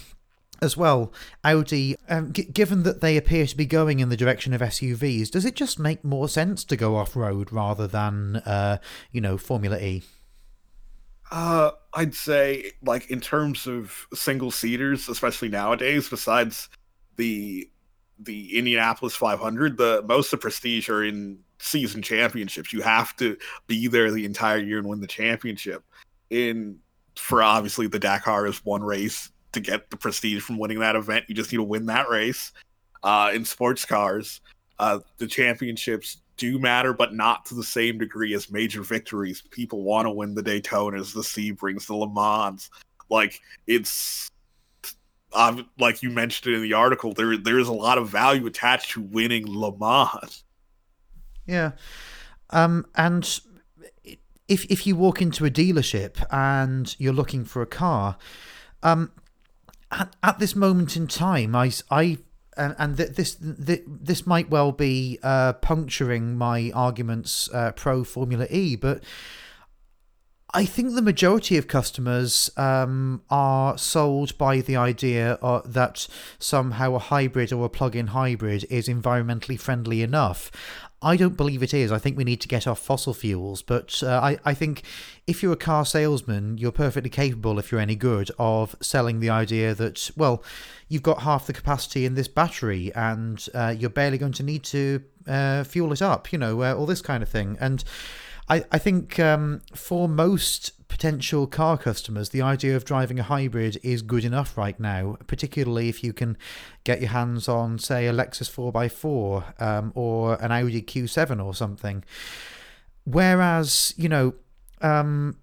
as 0.64 0.78
well, 0.78 1.14
Audi, 1.44 1.96
um, 2.10 2.32
g- 2.32 2.46
given 2.46 2.84
that 2.84 3.02
they 3.02 3.18
appear 3.18 3.46
to 3.46 3.58
be 3.58 3.66
going 3.66 4.00
in 4.00 4.10
the 4.10 4.18
direction 4.18 4.54
of 4.54 4.62
SUVs, 4.62 5.30
does 5.30 5.46
it 5.46 5.56
just 5.56 5.78
make 5.78 6.04
more 6.04 6.30
sense 6.30 6.64
to 6.64 6.78
go 6.78 6.96
off 6.96 7.16
road 7.16 7.52
rather 7.52 7.86
than, 7.86 8.38
uh, 8.38 8.78
you 9.12 9.22
know, 9.22 9.38
Formula 9.38 9.78
E? 9.78 10.04
Uh, 11.30 11.72
I'd 11.94 12.16
say, 12.16 12.72
like, 12.84 13.12
in 13.12 13.20
terms 13.20 13.68
of 13.68 14.08
single 14.14 14.52
seaters, 14.52 15.10
especially 15.10 15.50
nowadays, 15.50 16.10
besides 16.10 16.70
the 17.18 17.70
the 18.20 18.58
Indianapolis 18.58 19.16
500, 19.16 19.76
the 19.76 20.04
most 20.08 20.32
of 20.32 20.40
prestige 20.40 20.88
are 20.88 21.04
in 21.04 21.40
season 21.60 22.02
championships. 22.02 22.72
You 22.72 22.82
have 22.82 23.16
to 23.18 23.36
be 23.68 23.88
there 23.88 24.12
the 24.12 24.24
entire 24.24 24.60
year 24.60 24.78
and 24.78 24.88
win 24.88 25.02
the 25.02 25.08
championship. 25.08 25.84
In 26.30 26.80
for 27.16 27.44
obviously 27.44 27.88
the 27.88 28.00
Dakar 28.00 28.48
is 28.48 28.64
one 28.64 28.84
race 28.84 29.32
to 29.54 29.60
get 29.60 29.90
the 29.90 29.98
prestige 29.98 30.42
from 30.42 30.58
winning 30.58 30.80
that 30.80 30.96
event. 30.96 31.26
You 31.28 31.36
just 31.36 31.52
need 31.52 31.58
to 31.58 31.64
win 31.64 31.86
that 31.88 32.10
race. 32.10 32.52
Uh, 33.04 33.32
in 33.34 33.44
sports 33.44 33.86
cars, 33.86 34.42
uh, 34.80 35.00
the 35.18 35.28
championships 35.28 36.18
do 36.38 36.58
matter, 36.60 36.94
but 36.94 37.14
not 37.14 37.46
to 37.46 37.56
the 37.56 37.64
same 37.64 37.98
degree 37.98 38.34
as 38.34 38.52
major 38.52 38.82
victories. 38.82 39.42
People 39.52 39.84
want 39.84 40.06
to 40.06 40.12
win 40.12 40.36
the 40.36 40.44
Daytonas, 40.44 41.14
the 41.14 41.22
Sebrings, 41.22 41.88
the 41.88 41.96
Le 41.96 42.12
Mans. 42.12 42.70
Like 43.10 43.42
it's 43.68 44.30
um, 45.34 45.70
like 45.80 46.04
you 46.04 46.10
mentioned 46.10 46.56
in 46.56 46.62
the 46.62 46.74
article, 46.74 47.14
there 47.14 47.38
there 47.38 47.60
is 47.60 47.68
a 47.68 47.74
lot 47.74 47.98
of 47.98 48.10
value 48.10 48.46
attached 48.46 48.92
to 48.92 49.02
winning 49.02 49.46
Le 49.48 49.78
Mans. 49.78 50.44
Yeah, 51.46 51.72
um, 52.52 52.86
and 52.96 53.40
if 54.48 54.66
if 54.66 54.88
you 54.88 54.96
walk 54.96 55.22
into 55.22 55.46
a 55.46 55.52
dealership 55.52 56.24
and 56.32 56.96
you're 57.00 57.14
looking 57.14 57.46
for 57.46 57.62
a 57.62 57.68
car, 57.68 58.18
um, 58.82 59.12
at, 59.94 60.16
at 60.24 60.40
this 60.40 60.56
moment 60.56 60.98
in 60.98 61.08
time, 61.08 61.56
I, 61.56 61.72
I 61.90 62.18
and, 62.58 62.76
and 62.78 62.98
th- 62.98 63.12
this 63.12 63.36
th- 63.36 63.84
this 63.88 64.28
might 64.28 64.50
well 64.50 64.72
be 64.72 65.20
uh, 65.24 65.54
puncturing 65.54 66.38
my 66.38 66.72
arguments 66.74 67.50
uh, 67.54 67.72
pro 67.72 68.04
Formula 68.04 68.48
E, 68.50 68.76
but 68.76 69.04
I 70.56 70.66
think 70.66 70.94
the 70.94 71.02
majority 71.02 71.58
of 71.58 71.68
customers 71.68 72.52
um, 72.58 73.24
are 73.32 73.76
sold 73.76 74.38
by 74.38 74.62
the 74.62 74.76
idea 74.76 75.40
uh, 75.42 75.62
that 75.66 76.08
somehow 76.38 76.94
a 76.94 77.00
hybrid 77.00 77.52
or 77.52 77.66
a 77.66 77.70
plug-in 77.70 78.08
hybrid 78.08 78.66
is 78.70 78.88
environmentally 78.88 79.60
friendly 79.60 80.04
enough. 80.04 80.52
I 81.04 81.18
don't 81.18 81.38
believe 81.38 81.62
it 81.62 81.74
is. 81.74 81.92
I 81.92 82.00
think 82.00 82.18
we 82.18 82.24
need 82.24 82.42
to 82.42 82.48
get 82.48 82.66
off 82.66 82.80
fossil 82.80 83.14
fuels. 83.14 83.62
But 83.62 84.02
uh, 84.02 84.20
I, 84.24 84.38
I 84.46 84.54
think 84.54 84.84
if 85.28 85.44
you're 85.44 85.54
a 85.54 85.58
car 85.58 85.86
salesman, 85.86 86.58
you're 86.58 86.72
perfectly 86.72 87.10
capable, 87.10 87.60
if 87.60 87.72
you're 87.72 87.82
any 87.82 87.96
good, 87.96 88.32
of 88.40 88.76
selling 88.82 89.20
the 89.20 89.30
idea 89.30 89.76
that, 89.76 90.10
well, 90.16 90.44
you've 90.88 91.04
got 91.04 91.24
half 91.24 91.48
the 91.48 91.54
capacity 91.54 92.06
in 92.06 92.16
this 92.16 92.28
battery 92.28 92.94
and 92.96 93.48
uh, 93.54 93.76
you're 93.78 93.90
barely 93.90 94.18
going 94.18 94.32
to 94.34 94.44
need 94.44 94.64
to 94.64 95.04
uh, 95.28 95.64
fuel 95.64 95.92
it 95.92 96.02
up, 96.02 96.32
you 96.32 96.40
know, 96.40 96.62
uh, 96.62 96.74
all 96.74 96.86
this 96.86 97.02
kind 97.02 97.22
of 97.22 97.30
thing. 97.30 97.58
And 97.60 97.84
I, 98.50 98.66
I 98.72 98.78
think 98.78 99.20
um, 99.20 99.62
for 99.74 100.08
most 100.10 100.72
potential 100.88 101.48
car 101.48 101.78
customers, 101.78 102.30
the 102.30 102.42
idea 102.42 102.76
of 102.76 102.86
driving 102.86 103.20
a 103.20 103.24
hybrid 103.24 103.80
is 103.84 104.02
good 104.02 104.24
enough 104.24 104.58
right 104.58 104.80
now, 104.80 105.18
particularly 105.28 105.90
if 105.90 106.04
you 106.04 106.14
can 106.14 106.38
get 106.84 107.02
your 107.02 107.10
hands 107.10 107.48
on, 107.48 107.80
say, 107.80 108.08
a 108.08 108.14
Lexus 108.14 108.50
4x4 108.52 109.62
um, 109.62 109.92
or 109.96 110.36
an 110.36 110.52
Audi 110.52 110.82
Q7 110.82 111.44
or 111.44 111.56
something. 111.56 112.04
Whereas, 113.06 113.94
you 113.98 114.08
know, 114.08 114.36
um, 114.82 115.38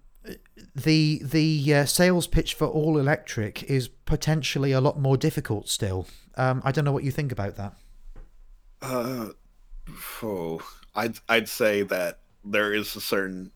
the 0.75 1.21
the 1.23 1.73
uh, 1.73 1.85
sales 1.85 2.27
pitch 2.27 2.53
for 2.53 2.67
all 2.67 2.97
electric 2.97 3.63
is 3.63 3.87
potentially 3.87 4.71
a 4.71 4.79
lot 4.79 4.99
more 4.99 5.17
difficult 5.17 5.67
still. 5.67 6.07
Um, 6.35 6.61
I 6.63 6.71
don't 6.71 6.85
know 6.85 6.91
what 6.91 7.03
you 7.03 7.11
think 7.11 7.31
about 7.31 7.55
that. 7.57 7.73
Uh, 8.81 9.29
oh, 10.23 10.61
I'd 10.95 11.17
I'd 11.27 11.49
say 11.49 11.81
that 11.83 12.20
there 12.43 12.73
is 12.73 12.95
a 12.95 13.01
certain 13.01 13.51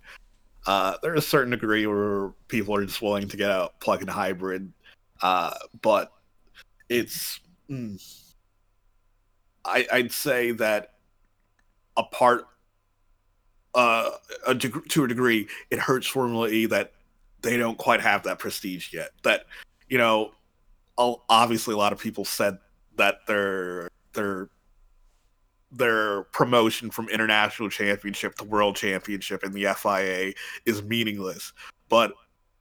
uh, 0.66 0.98
there's 1.04 1.20
a 1.20 1.28
certain 1.28 1.52
degree 1.52 1.86
where 1.86 2.30
people 2.48 2.76
are 2.76 2.86
just 2.86 3.02
willing 3.02 3.28
to 3.28 3.38
get 3.38 3.52
a 3.52 3.70
plug-in 3.80 4.08
hybrid, 4.08 4.72
uh, 5.22 5.54
but 5.82 6.12
it's 6.90 7.40
mm, 7.70 8.02
I, 9.64 9.86
I'd 9.92 10.12
say 10.12 10.52
that 10.52 10.94
a 11.98 12.04
part 12.04 12.48
uh, 13.76 14.12
a 14.48 14.56
deg- 14.56 14.88
to 14.90 15.04
a 15.04 15.08
degree, 15.08 15.48
it 15.70 15.80
hurts 15.80 16.08
Formula 16.08 16.48
E 16.48 16.66
that 16.68 16.94
they 17.42 17.58
don't 17.58 17.78
quite 17.78 18.02
have 18.02 18.24
that 18.24 18.40
prestige 18.40 18.94
yet. 18.94 19.12
That 19.24 19.46
you 19.88 19.98
know, 19.98 20.32
obviously 20.98 21.74
a 21.74 21.78
lot 21.78 21.94
of 21.94 22.00
people 22.00 22.26
said 22.26 22.58
that 22.98 23.18
their 23.28 23.90
their 24.14 24.50
their 25.78 26.24
promotion 26.24 26.90
from 26.90 27.10
international 27.10 27.70
championship 27.70 28.36
to 28.36 28.44
world 28.44 28.76
championship 28.76 29.44
in 29.44 29.52
the 29.52 29.66
FIA 29.76 30.34
is 30.66 30.84
meaningless. 30.84 31.54
But 31.90 32.14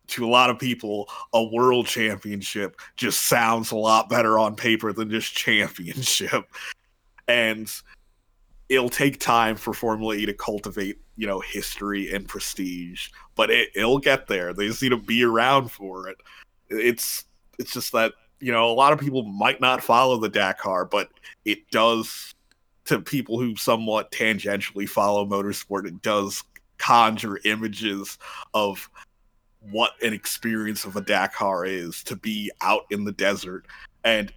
to 0.09 0.27
a 0.27 0.29
lot 0.29 0.51
of 0.51 0.59
people, 0.59 1.09
a 1.33 1.43
world 1.43 1.87
championship 1.87 2.77
just 2.97 3.25
sounds 3.25 3.71
a 3.71 3.77
lot 3.77 4.09
better 4.09 4.39
on 4.39 4.55
paper 4.55 4.93
than 4.93 5.11
just 5.11 5.35
championship. 5.35 6.45
And 7.27 7.73
it'll 8.69 8.91
take 8.91 9.19
time 9.19 9.57
for 9.57 9.73
Formula 9.73 10.15
E 10.15 10.27
to 10.27 10.35
cultivate, 10.35 10.99
you 11.17 11.27
know, 11.27 11.41
history 11.41 12.12
and 12.12 12.29
prestige, 12.29 13.09
but 13.35 13.51
it, 13.51 13.71
it'll 13.75 13.99
get 13.99 14.27
there. 14.27 14.53
They 14.53 14.67
just 14.67 14.83
need 14.83 14.91
to 14.91 14.99
be 14.99 15.25
around 15.25 15.71
for 15.71 16.09
it. 16.09 16.19
It's 16.69 17.25
it's 17.59 17.73
just 17.73 17.93
that 17.93 18.12
you 18.41 18.53
know 18.53 18.71
a 18.71 18.75
lot 18.75 18.93
of 18.93 18.99
people 18.99 19.23
might 19.23 19.59
not 19.59 19.83
follow 19.83 20.19
the 20.19 20.29
Dakar, 20.29 20.85
but 20.85 21.09
it 21.47 21.71
does 21.71 22.34
to 22.87 23.01
people 23.01 23.39
who 23.39 23.57
somewhat 23.57 24.12
tangentially 24.12 24.89
follow 24.89 25.24
motorsport, 25.24 25.87
it 25.87 26.03
does 26.03 26.43
conjure 26.78 27.39
images 27.45 28.18
of 28.53 28.89
what 29.70 29.93
an 30.03 30.12
experience 30.12 30.85
of 30.85 30.97
a 30.97 31.01
Dakar 31.01 31.64
is 31.64 32.03
to 32.05 32.16
be 32.16 32.51
out 32.61 32.82
in 32.91 33.05
the 33.05 33.12
desert. 33.12 33.64
And 34.05 34.32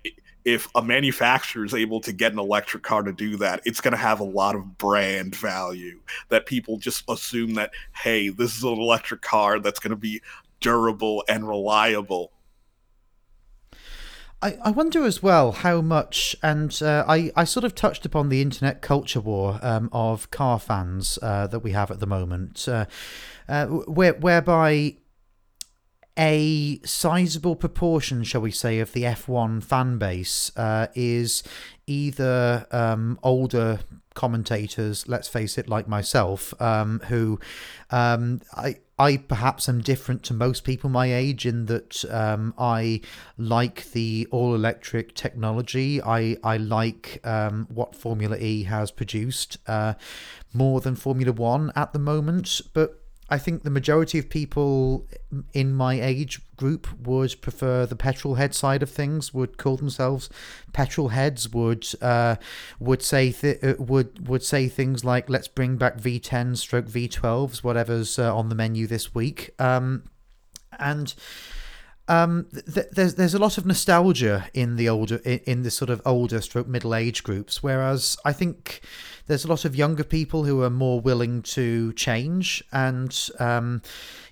if 0.45 0.69
a 0.75 0.81
manufacturer 0.81 1.65
is 1.65 1.73
able 1.73 1.99
to 1.99 2.13
get 2.13 2.31
an 2.31 2.39
electric 2.39 2.83
car 2.83 3.03
to 3.03 3.11
do 3.11 3.35
that, 3.35 3.61
it's 3.65 3.81
going 3.81 3.91
to 3.91 3.97
have 3.97 4.21
a 4.21 4.23
lot 4.23 4.55
of 4.55 4.77
brand 4.77 5.35
value 5.35 5.99
that 6.29 6.45
people 6.45 6.77
just 6.77 7.03
assume 7.09 7.53
that, 7.55 7.71
hey, 7.93 8.29
this 8.29 8.55
is 8.55 8.63
an 8.63 8.69
electric 8.69 9.21
car 9.21 9.59
that's 9.59 9.79
going 9.79 9.89
to 9.89 9.97
be 9.97 10.21
durable 10.61 11.23
and 11.27 11.45
reliable. 11.45 12.31
I, 14.47 14.57
I 14.63 14.71
wonder 14.71 15.03
as 15.03 15.21
well 15.21 15.51
how 15.51 15.81
much, 15.81 16.35
and 16.41 16.77
uh, 16.81 17.03
I, 17.05 17.31
I 17.35 17.43
sort 17.43 17.65
of 17.65 17.75
touched 17.75 18.05
upon 18.05 18.29
the 18.29 18.41
internet 18.41 18.81
culture 18.81 19.19
war 19.19 19.59
um, 19.61 19.89
of 19.91 20.31
car 20.31 20.57
fans 20.57 21.19
uh, 21.21 21.47
that 21.47 21.59
we 21.59 21.71
have 21.71 21.91
at 21.91 21.99
the 21.99 22.07
moment, 22.07 22.65
uh, 22.67 22.85
uh 23.49 23.65
where, 23.65 24.13
whereby 24.13 24.95
a 26.17 26.79
sizable 26.85 27.57
proportion, 27.57 28.23
shall 28.23 28.41
we 28.41 28.51
say, 28.51 28.79
of 28.79 28.93
the 28.93 29.03
F1 29.03 29.63
fan 29.63 29.97
base 29.97 30.51
uh, 30.55 30.87
is 30.95 31.43
either 31.85 32.65
um, 32.71 33.19
older 33.23 33.79
commentators, 34.17 35.07
let's 35.07 35.27
face 35.27 35.57
it, 35.57 35.69
like 35.69 35.87
myself, 35.87 36.59
um, 36.59 36.99
who 37.07 37.39
um, 37.91 38.41
I 38.55 38.77
I 38.99 39.17
perhaps 39.17 39.69
am 39.69 39.81
different 39.81 40.23
to 40.23 40.33
most 40.33 40.63
people 40.63 40.89
my 40.89 41.13
age 41.13 41.45
in 41.45 41.67
that 41.67 42.03
um, 42.11 42.55
I 42.57 43.01
like 43.37 43.91
the 43.91 44.27
all 44.31 44.55
electric 44.55 45.13
technology. 45.13 46.01
I 46.01 46.35
I 46.43 46.57
like 46.57 47.21
um, 47.23 47.67
what 47.69 47.95
Formula 47.95 48.35
E 48.37 48.63
has 48.63 48.89
produced 48.89 49.59
uh, 49.67 49.93
more 50.51 50.81
than 50.81 50.95
Formula 50.95 51.31
One 51.31 51.71
at 51.75 51.93
the 51.93 51.99
moment, 51.99 52.59
but 52.73 53.06
I 53.29 53.37
think 53.37 53.63
the 53.63 53.69
majority 53.69 54.19
of 54.19 54.29
people 54.29 55.05
in 55.53 55.73
my 55.73 55.99
age 56.01 56.39
group 56.55 56.87
would 57.05 57.41
prefer 57.41 57.85
the 57.85 57.95
petrol 57.95 58.35
head 58.35 58.55
side 58.55 58.81
of 58.81 58.89
things. 58.89 59.33
Would 59.33 59.57
call 59.57 59.75
themselves 59.75 60.29
petrol 60.71 61.09
heads. 61.09 61.49
Would 61.51 61.87
uh, 62.01 62.37
would 62.79 63.01
say 63.01 63.31
th- 63.31 63.63
uh, 63.63 63.75
would 63.79 64.27
would 64.27 64.43
say 64.43 64.69
things 64.69 65.03
like 65.03 65.29
"Let's 65.29 65.49
bring 65.49 65.75
back 65.75 65.97
V10s, 65.97 66.57
stroke 66.57 66.85
V12s, 66.85 67.63
whatever's 67.63 68.17
uh, 68.17 68.35
on 68.35 68.49
the 68.49 68.55
menu 68.55 68.87
this 68.87 69.13
week." 69.13 69.53
Um, 69.59 70.03
and 70.79 71.13
um, 72.07 72.47
th- 72.73 72.87
there's 72.91 73.15
there's 73.15 73.33
a 73.33 73.39
lot 73.39 73.57
of 73.57 73.65
nostalgia 73.65 74.47
in 74.53 74.77
the 74.77 74.87
older 74.87 75.17
in, 75.17 75.39
in 75.39 75.61
the 75.63 75.71
sort 75.71 75.89
of 75.89 76.01
older 76.05 76.39
stroke 76.39 76.67
middle 76.67 76.95
age 76.95 77.23
groups, 77.23 77.61
whereas 77.61 78.17
I 78.23 78.31
think 78.31 78.81
there's 79.27 79.43
a 79.43 79.49
lot 79.49 79.65
of 79.65 79.75
younger 79.75 80.05
people 80.05 80.45
who 80.45 80.61
are 80.63 80.69
more 80.69 81.01
willing 81.01 81.41
to 81.41 81.91
change 81.93 82.63
and 82.71 83.29
um, 83.39 83.81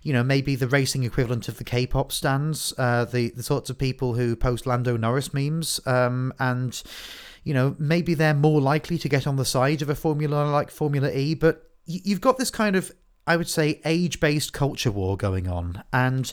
you 0.02 0.14
know 0.14 0.24
maybe 0.24 0.56
the 0.56 0.68
racing 0.68 1.04
equivalent 1.04 1.50
of 1.50 1.58
the 1.58 1.66
K-pop 1.66 2.14
stands, 2.14 2.74
uh, 2.78 3.04
the 3.06 3.30
the 3.32 3.44
sorts 3.44 3.70
of 3.70 3.78
people 3.78 4.14
who 4.14 4.38
post 4.38 4.66
Lando 4.66 4.96
Norris 4.96 5.34
memes 5.34 5.82
um, 5.86 6.34
and 6.40 6.82
you 7.44 7.54
know 7.54 7.76
maybe 7.78 8.14
they're 8.14 8.34
more 8.34 8.62
likely 8.62 8.98
to 8.98 9.10
get 9.10 9.28
on 9.28 9.36
the 9.36 9.46
side 9.46 9.82
of 9.82 9.90
a 9.90 9.96
formula 9.96 10.46
like 10.46 10.72
Formula 10.72 11.12
E, 11.12 11.36
but 11.36 11.72
you've 11.86 12.22
got 12.22 12.38
this 12.38 12.50
kind 12.50 12.78
of 12.78 12.94
I 13.28 13.36
would 13.36 13.50
say 13.50 13.82
age-based 13.84 14.54
culture 14.54 14.92
war 14.92 15.18
going 15.18 15.50
on 15.50 15.84
and. 15.92 16.32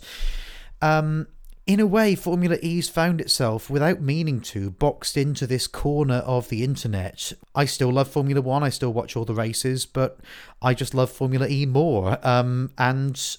Um, 0.82 1.28
in 1.64 1.78
a 1.78 1.86
way, 1.86 2.16
Formula 2.16 2.58
E's 2.60 2.88
found 2.88 3.20
itself, 3.20 3.70
without 3.70 4.00
meaning 4.00 4.40
to, 4.40 4.70
boxed 4.70 5.16
into 5.16 5.46
this 5.46 5.68
corner 5.68 6.16
of 6.16 6.48
the 6.48 6.64
internet. 6.64 7.32
I 7.54 7.66
still 7.66 7.90
love 7.90 8.08
Formula 8.08 8.42
One, 8.42 8.64
I 8.64 8.68
still 8.68 8.92
watch 8.92 9.16
all 9.16 9.24
the 9.24 9.34
races, 9.34 9.86
but 9.86 10.18
I 10.60 10.74
just 10.74 10.92
love 10.92 11.10
Formula 11.10 11.48
E 11.48 11.64
more. 11.66 12.18
Um, 12.26 12.72
and. 12.76 13.36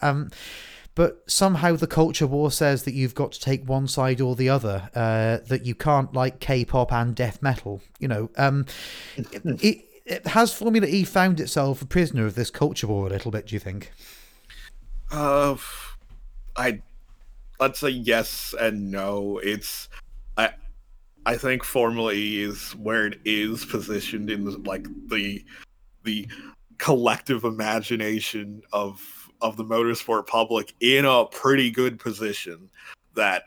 Um, 0.00 0.30
but 0.94 1.22
somehow 1.28 1.76
the 1.76 1.86
culture 1.86 2.26
war 2.26 2.50
says 2.50 2.82
that 2.82 2.92
you've 2.92 3.14
got 3.14 3.30
to 3.30 3.38
take 3.38 3.68
one 3.68 3.86
side 3.86 4.20
or 4.20 4.34
the 4.34 4.48
other, 4.48 4.90
uh, 4.96 5.38
that 5.46 5.64
you 5.64 5.72
can't 5.76 6.12
like 6.12 6.40
K-pop 6.40 6.92
and 6.92 7.14
death 7.14 7.40
metal. 7.40 7.82
You 8.00 8.08
know, 8.08 8.30
um, 8.36 8.66
it, 9.16 9.84
it, 10.04 10.26
has 10.26 10.52
Formula 10.52 10.88
E 10.88 11.04
found 11.04 11.38
itself 11.38 11.82
a 11.82 11.86
prisoner 11.86 12.26
of 12.26 12.34
this 12.34 12.50
culture 12.50 12.88
war 12.88 13.06
a 13.06 13.10
little 13.10 13.30
bit? 13.30 13.46
Do 13.46 13.54
you 13.54 13.60
think? 13.60 13.92
Uh, 15.12 15.54
I 16.58 16.82
let's 17.60 17.78
say 17.78 17.90
yes 17.90 18.54
and 18.60 18.90
no. 18.90 19.38
It's 19.38 19.88
I 20.36 20.50
I 21.24 21.36
think 21.36 21.64
Formula 21.64 22.12
E 22.12 22.42
is 22.42 22.72
where 22.72 23.06
it 23.06 23.20
is 23.24 23.64
positioned 23.64 24.28
in 24.28 24.44
the, 24.44 24.58
like 24.58 24.86
the 25.08 25.44
the 26.02 26.28
collective 26.78 27.44
imagination 27.44 28.62
of 28.72 29.30
of 29.40 29.56
the 29.56 29.64
motorsport 29.64 30.26
public 30.26 30.74
in 30.80 31.04
a 31.04 31.26
pretty 31.26 31.70
good 31.70 32.00
position 32.00 32.68
that 33.14 33.44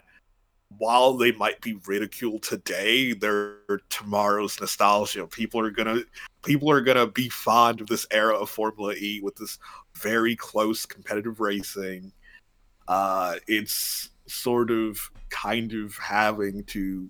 while 0.78 1.18
they 1.18 1.34
might 1.34 1.59
be 1.59 1.74
ridiculed 1.86 2.41
today, 2.43 3.12
they're 3.12 3.57
tomorrow's 3.89 4.57
nostalgia. 4.62 5.28
People 5.28 5.59
are 5.59 5.70
gonna 5.70 5.99
people 6.43 6.72
are 6.72 6.82
gonna 6.82 7.07
be 7.07 7.28
fond 7.28 7.82
of 7.82 7.88
this 7.88 8.07
era 8.12 8.36
of 8.36 8.49
Formula 8.49 8.93
E 8.93 9.20
with 9.22 9.36
this 9.36 9.59
very 9.95 10.34
close 10.34 10.86
competitive 10.86 11.41
racing 11.41 12.14
uh, 12.88 13.36
it's 13.47 14.09
sort 14.27 14.71
of 14.71 15.09
kind 15.29 15.73
of 15.73 15.97
having 15.97 16.63
to 16.65 17.09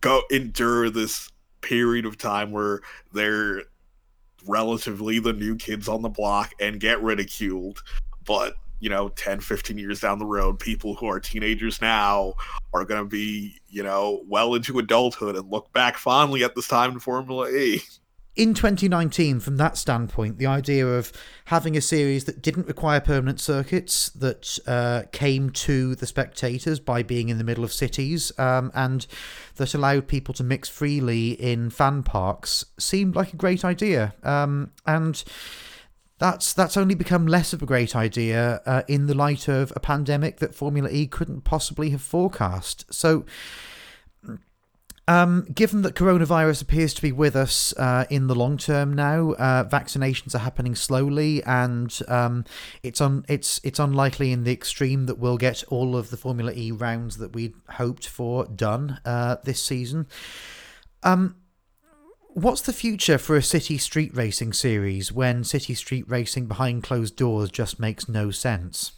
go 0.00 0.22
endure 0.30 0.90
this 0.90 1.30
period 1.60 2.06
of 2.06 2.16
time 2.16 2.50
where 2.50 2.80
they're 3.12 3.64
relatively 4.46 5.18
the 5.18 5.32
new 5.32 5.56
kids 5.56 5.88
on 5.88 6.02
the 6.02 6.08
block 6.08 6.52
and 6.60 6.80
get 6.80 7.02
ridiculed. 7.02 7.82
But 8.24 8.54
you 8.80 8.88
know 8.88 9.08
10 9.10 9.40
15 9.40 9.78
years 9.78 10.00
down 10.00 10.18
the 10.18 10.26
road 10.26 10.58
people 10.58 10.94
who 10.94 11.06
are 11.06 11.18
teenagers 11.18 11.80
now 11.80 12.34
are 12.72 12.84
going 12.84 13.02
to 13.02 13.08
be 13.08 13.56
you 13.68 13.82
know 13.82 14.22
well 14.28 14.54
into 14.54 14.78
adulthood 14.78 15.36
and 15.36 15.50
look 15.50 15.72
back 15.72 15.96
fondly 15.96 16.44
at 16.44 16.54
this 16.54 16.68
time 16.68 16.92
in 16.92 17.00
formula 17.00 17.50
e 17.50 17.82
in 18.38 18.54
2019, 18.54 19.40
from 19.40 19.56
that 19.56 19.76
standpoint, 19.76 20.38
the 20.38 20.46
idea 20.46 20.86
of 20.86 21.12
having 21.46 21.76
a 21.76 21.80
series 21.80 22.24
that 22.24 22.40
didn't 22.40 22.68
require 22.68 23.00
permanent 23.00 23.40
circuits, 23.40 24.10
that 24.10 24.60
uh, 24.64 25.02
came 25.10 25.50
to 25.50 25.96
the 25.96 26.06
spectators 26.06 26.78
by 26.78 27.02
being 27.02 27.30
in 27.30 27.38
the 27.38 27.44
middle 27.44 27.64
of 27.64 27.72
cities, 27.72 28.30
um, 28.38 28.70
and 28.76 29.08
that 29.56 29.74
allowed 29.74 30.06
people 30.06 30.32
to 30.34 30.44
mix 30.44 30.68
freely 30.68 31.30
in 31.32 31.68
fan 31.68 32.04
parks, 32.04 32.64
seemed 32.78 33.16
like 33.16 33.32
a 33.32 33.36
great 33.36 33.64
idea. 33.64 34.14
Um, 34.22 34.70
and 34.86 35.24
that's 36.18 36.52
that's 36.52 36.76
only 36.76 36.94
become 36.94 37.26
less 37.26 37.52
of 37.52 37.60
a 37.60 37.66
great 37.66 37.96
idea 37.96 38.62
uh, 38.66 38.82
in 38.86 39.08
the 39.08 39.14
light 39.14 39.48
of 39.48 39.72
a 39.74 39.80
pandemic 39.80 40.38
that 40.38 40.54
Formula 40.54 40.88
E 40.88 41.08
couldn't 41.08 41.42
possibly 41.42 41.90
have 41.90 42.02
forecast. 42.02 42.86
So 42.94 43.24
um, 45.08 45.46
given 45.54 45.80
that 45.82 45.94
coronavirus 45.94 46.60
appears 46.60 46.92
to 46.92 47.00
be 47.00 47.12
with 47.12 47.34
us 47.34 47.72
uh, 47.78 48.04
in 48.10 48.26
the 48.26 48.34
long 48.34 48.58
term 48.58 48.92
now, 48.92 49.32
uh, 49.32 49.64
vaccinations 49.64 50.34
are 50.34 50.40
happening 50.40 50.74
slowly, 50.74 51.42
and 51.44 51.98
um, 52.08 52.44
it's 52.82 53.00
un- 53.00 53.24
it's 53.26 53.58
it's 53.64 53.78
unlikely 53.78 54.32
in 54.32 54.44
the 54.44 54.52
extreme 54.52 55.06
that 55.06 55.18
we'll 55.18 55.38
get 55.38 55.64
all 55.68 55.96
of 55.96 56.10
the 56.10 56.18
Formula 56.18 56.52
E 56.54 56.70
rounds 56.72 57.16
that 57.16 57.32
we'd 57.32 57.54
hoped 57.70 58.06
for 58.06 58.44
done 58.44 59.00
uh, 59.06 59.36
this 59.44 59.62
season. 59.62 60.06
Um, 61.02 61.36
what's 62.34 62.60
the 62.60 62.74
future 62.74 63.16
for 63.16 63.34
a 63.34 63.42
city 63.42 63.78
street 63.78 64.14
racing 64.14 64.52
series 64.52 65.10
when 65.10 65.42
city 65.42 65.72
street 65.72 66.04
racing 66.06 66.48
behind 66.48 66.82
closed 66.82 67.16
doors 67.16 67.50
just 67.50 67.80
makes 67.80 68.10
no 68.10 68.30
sense? 68.30 68.92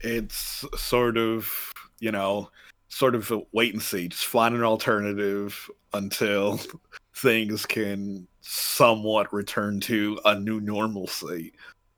It's 0.00 0.64
sort 0.76 1.16
of 1.16 1.72
you 2.00 2.10
know 2.10 2.50
sort 2.90 3.14
of 3.14 3.30
a 3.30 3.40
wait 3.52 3.72
and 3.72 3.82
see, 3.82 4.08
just 4.08 4.26
find 4.26 4.54
an 4.54 4.62
alternative 4.62 5.70
until 5.94 6.60
things 7.14 7.64
can 7.64 8.26
somewhat 8.42 9.32
return 9.32 9.80
to 9.80 10.20
a 10.26 10.38
new 10.38 10.60
normalcy. 10.60 11.52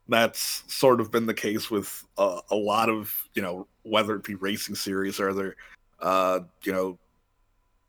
That's 0.09 0.62
sort 0.72 1.01
of 1.01 1.11
been 1.11 1.26
the 1.26 1.34
case 1.34 1.70
with 1.70 2.05
uh, 2.18 2.43
a 2.51 2.55
lot 2.55 2.88
of, 2.88 3.12
you 3.34 3.43
know, 3.43 3.66
whether 3.82 4.14
it 4.14 4.24
be 4.24 4.34
racing 4.34 4.74
series 4.74 5.18
or 5.18 5.30
other, 5.30 5.57
uh, 6.01 6.40
you 6.62 6.72
know, 6.72 6.99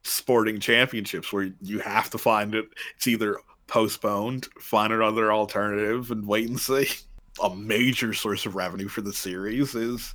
sporting 0.04 0.60
championships 0.60 1.34
where 1.34 1.52
you 1.62 1.80
have 1.80 2.10
to 2.12 2.18
find 2.18 2.56
it. 2.56 2.66
It's 2.96 3.08
either 3.08 3.38
postponed, 3.68 4.48
find 4.60 4.94
another 4.94 5.34
alternative, 5.34 6.12
and 6.12 6.26
wait 6.26 6.50
and 6.50 6.60
see. 6.60 6.88
A 7.44 7.54
major 7.56 8.14
source 8.14 8.46
of 8.46 8.56
revenue 8.56 8.88
for 8.88 9.02
the 9.02 9.12
series 9.12 9.74
is 9.74 10.14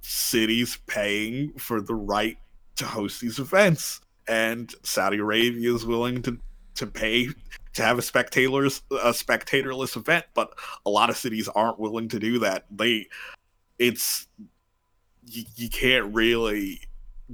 cities 0.00 0.78
paying 0.86 1.52
for 1.58 1.80
the 1.80 1.94
right 1.94 2.38
to 2.76 2.84
host 2.84 3.20
these 3.20 3.38
events, 3.38 4.00
and 4.26 4.74
Saudi 4.82 5.18
Arabia 5.18 5.74
is 5.74 5.84
willing 5.84 6.22
to 6.22 6.38
to 6.76 6.86
pay 6.86 7.28
to 7.74 7.82
have 7.82 7.98
a 7.98 8.02
spectators 8.02 8.82
a 8.90 9.10
spectatorless 9.10 9.96
event, 9.96 10.24
but 10.34 10.52
a 10.86 10.90
lot 10.90 11.10
of 11.10 11.16
cities 11.16 11.48
aren't 11.48 11.78
willing 11.78 12.08
to 12.08 12.18
do 12.18 12.38
that. 12.38 12.66
They, 12.70 13.06
it's 13.78 14.26
you, 15.26 15.44
you 15.56 15.68
can't 15.68 16.14
really 16.14 16.80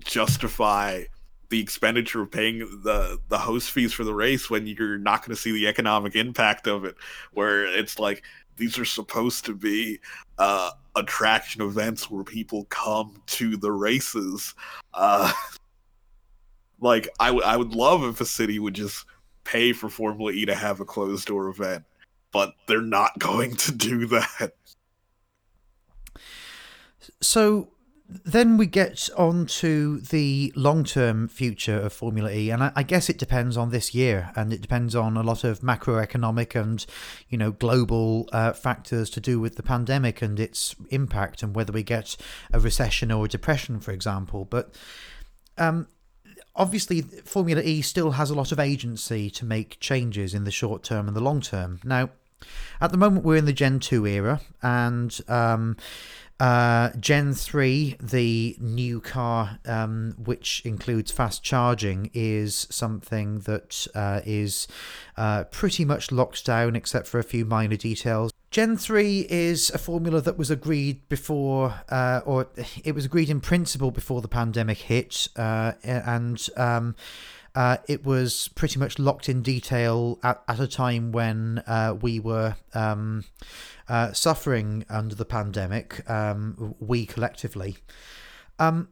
justify 0.01 1.05
the 1.51 1.61
expenditure 1.61 2.23
of 2.23 2.31
paying 2.31 2.59
the 2.83 3.19
the 3.29 3.39
host 3.39 3.71
fees 3.71 3.93
for 3.93 4.05
the 4.05 4.15
race 4.15 4.51
when 4.51 4.67
you're 4.67 4.99
not 4.99 5.25
going 5.25 5.35
to 5.35 5.41
see 5.41 5.53
the 5.53 5.69
economic 5.69 6.17
impact 6.17 6.67
of 6.67 6.85
it. 6.85 6.97
Where 7.33 7.65
it's 7.65 7.99
like 7.99 8.23
these 8.57 8.79
are 8.79 8.85
supposed 8.85 9.45
to 9.47 9.55
be 9.55 10.01
uh, 10.39 10.71
attraction 10.97 11.63
events 11.63 12.11
where 12.11 12.25
people 12.25 12.65
come 12.71 13.21
to 13.27 13.57
the 13.57 13.73
races. 13.73 14.55
Uh, 14.93 15.33
like 16.81 17.09
I, 17.21 17.57
would 17.57 17.75
love 17.75 18.05
if 18.05 18.21
a 18.21 18.27
city 18.27 18.59
would 18.59 18.75
just 18.75 19.07
pay 19.45 19.73
for 19.73 19.89
Formula 19.89 20.33
E 20.33 20.45
to 20.47 20.55
have 20.55 20.81
a 20.81 20.85
closed 20.85 21.27
door 21.27 21.49
event, 21.49 21.85
but 22.33 22.55
they're 22.67 22.81
not 22.81 23.13
going 23.19 23.57
to 23.57 23.73
do 23.73 24.07
that. 24.07 24.55
So 27.21 27.69
then 28.07 28.59
we 28.59 28.67
get 28.67 29.09
on 29.17 29.47
to 29.47 29.99
the 30.01 30.53
long 30.55 30.85
term 30.85 31.27
future 31.27 31.79
of 31.81 31.93
Formula 31.93 32.31
E, 32.31 32.51
and 32.51 32.63
I, 32.63 32.73
I, 32.77 32.83
guess 32.83 33.09
it 33.09 33.17
depends 33.17 33.57
on 33.57 33.71
this 33.71 33.95
year, 33.95 34.31
and 34.37 34.53
it 34.53 34.61
depends 34.61 34.95
on 34.95 35.17
a 35.17 35.23
lot 35.23 35.43
of 35.43 35.61
macroeconomic 35.61 36.55
and 36.55 36.85
you 37.31 37.39
know 37.39 37.53
global 37.53 38.29
uh, 38.33 38.53
factors 38.53 39.09
to 39.11 39.21
do 39.21 39.41
with 39.41 39.57
the 39.57 39.63
pandemic 39.63 40.21
and 40.21 40.39
its 40.39 40.77
impact, 40.91 41.43
and 41.43 41.57
whether 41.57 41.73
we 41.73 41.83
get 41.83 42.17
a 42.53 42.61
recession 42.61 43.11
or 43.11 43.25
a 43.25 43.29
depression, 43.29 43.81
for 43.81 43.93
example. 43.93 44.45
But 44.45 44.75
um, 45.57 45.89
obviously, 46.55 47.01
Formula 47.01 47.63
E 47.63 47.81
still 47.81 48.13
has 48.13 48.29
a 48.29 48.35
lot 48.35 48.53
of 48.53 48.61
agency 48.61 49.31
to 49.31 49.47
make 49.47 49.81
changes 49.81 50.35
in 50.35 50.45
the 50.45 50.51
short 50.51 50.83
term 50.83 51.09
and 51.09 51.17
the 51.17 51.23
long 51.23 51.41
term. 51.41 51.81
Now, 51.83 52.11
at 52.83 52.91
the 52.91 52.99
moment, 52.99 53.25
we're 53.25 53.37
in 53.37 53.47
the 53.47 53.53
Gen 53.55 53.81
two 53.81 54.07
era, 54.07 54.43
and 54.63 55.19
um, 55.27 55.79
uh, 56.41 56.91
Gen 56.99 57.33
3, 57.33 57.97
the 58.01 58.57
new 58.59 59.01
car, 59.01 59.59
um, 59.67 60.15
which 60.19 60.63
includes 60.65 61.13
fast 61.13 61.43
charging, 61.43 62.11
is 62.13 62.67
something 62.71 63.41
that 63.41 63.87
uh, 63.95 64.21
is 64.25 64.67
uh, 65.17 65.45
pretty 65.45 65.85
much 65.85 66.11
locked 66.11 66.45
down 66.45 66.75
except 66.75 67.07
for 67.07 67.19
a 67.19 67.25
few 67.25 67.45
minor 67.45 67.77
details. 67.77 68.33
Gen 68.51 68.77
3 68.77 69.27
is 69.31 69.71
a 69.71 69.79
formula 69.79 70.21
that 70.21 70.39
was 70.39 70.51
agreed 70.51 71.09
before, 71.09 71.75
uh, 71.89 72.21
or 72.25 72.49
it 72.85 72.95
was 72.95 73.05
agreed 73.05 73.29
in 73.29 73.41
principle 73.41 73.91
before 73.91 74.21
the 74.21 74.29
pandemic 74.29 74.79
hit, 74.79 75.29
uh, 75.37 75.73
and 75.83 76.49
um, 76.57 76.95
uh, 77.55 77.77
it 77.89 78.05
was 78.05 78.49
pretty 78.49 78.79
much 78.79 78.99
locked 78.99 79.29
in 79.29 79.43
detail 79.43 80.19
at, 80.23 80.43
at 80.49 80.59
a 80.59 80.67
time 80.67 81.13
when 81.13 81.63
uh, 81.67 81.95
we 82.01 82.19
were 82.19 82.57
um, 82.75 83.25
uh, 83.89 84.13
suffering 84.13 84.85
under 84.89 85.15
the 85.15 85.25
pandemic, 85.25 86.09
um, 86.11 86.75
we 86.81 87.07
collectively. 87.07 87.77
Um, 88.59 88.89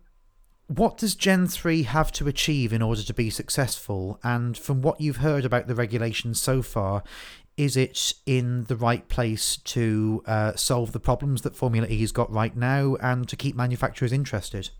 what 0.68 0.96
does 0.96 1.14
Gen 1.14 1.48
3 1.48 1.82
have 1.82 2.12
to 2.12 2.28
achieve 2.28 2.72
in 2.72 2.82
order 2.82 3.02
to 3.02 3.12
be 3.12 3.30
successful? 3.30 4.18
And 4.22 4.56
from 4.56 4.80
what 4.80 5.00
you've 5.00 5.18
heard 5.18 5.44
about 5.44 5.66
the 5.66 5.74
regulations 5.74 6.40
so 6.40 6.62
far, 6.62 7.02
is 7.56 7.76
it 7.76 8.14
in 8.26 8.64
the 8.64 8.76
right 8.76 9.06
place 9.08 9.56
to 9.56 10.22
uh, 10.26 10.54
solve 10.54 10.92
the 10.92 11.00
problems 11.00 11.42
that 11.42 11.56
Formula 11.56 11.86
E's 11.88 12.12
got 12.12 12.32
right 12.32 12.56
now 12.56 12.96
and 12.96 13.28
to 13.28 13.36
keep 13.36 13.54
manufacturers 13.54 14.12
interested? 14.12 14.70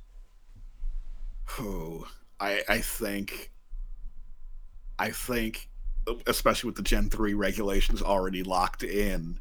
Oh, 1.59 2.07
I, 2.41 2.63
I 2.69 2.79
think 2.79 3.51
I 5.03 5.11
think, 5.11 5.69
especially 6.29 6.69
with 6.69 6.77
the 6.77 6.83
Gen 6.83 7.11
3 7.11 7.35
regulations 7.35 8.03
already 8.03 8.45
locked 8.45 8.85
in, 8.85 9.37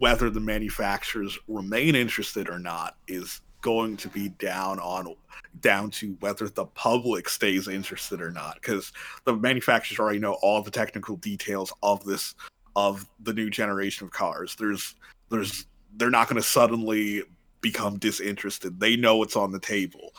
whether 0.00 0.30
the 0.30 0.40
manufacturers 0.40 1.38
remain 1.46 1.94
interested 1.94 2.50
or 2.50 2.58
not 2.58 2.96
is 3.06 3.40
going 3.60 3.96
to 3.98 4.08
be 4.08 4.30
down 4.30 4.80
on 4.80 5.14
down 5.60 5.92
to 5.92 6.16
whether 6.18 6.48
the 6.48 6.64
public 6.64 7.28
stays 7.28 7.68
interested 7.68 8.20
or 8.20 8.32
not 8.32 8.56
because 8.56 8.92
the 9.26 9.36
manufacturers 9.36 10.00
already 10.00 10.18
know 10.18 10.32
all 10.42 10.60
the 10.60 10.72
technical 10.72 11.14
details 11.18 11.72
of 11.84 12.04
this 12.04 12.34
of 12.74 13.08
the 13.20 13.32
new 13.32 13.48
generation 13.48 14.08
of 14.08 14.12
cars. 14.12 14.56
There's 14.58 14.96
there's 15.28 15.66
they're 15.98 16.10
not 16.10 16.28
going 16.28 16.42
to 16.42 16.48
suddenly 16.48 17.22
become 17.60 17.96
disinterested. 17.96 18.80
They 18.80 18.96
know 18.96 19.18
what's 19.18 19.36
on 19.36 19.52
the 19.52 19.60
table 19.60 20.12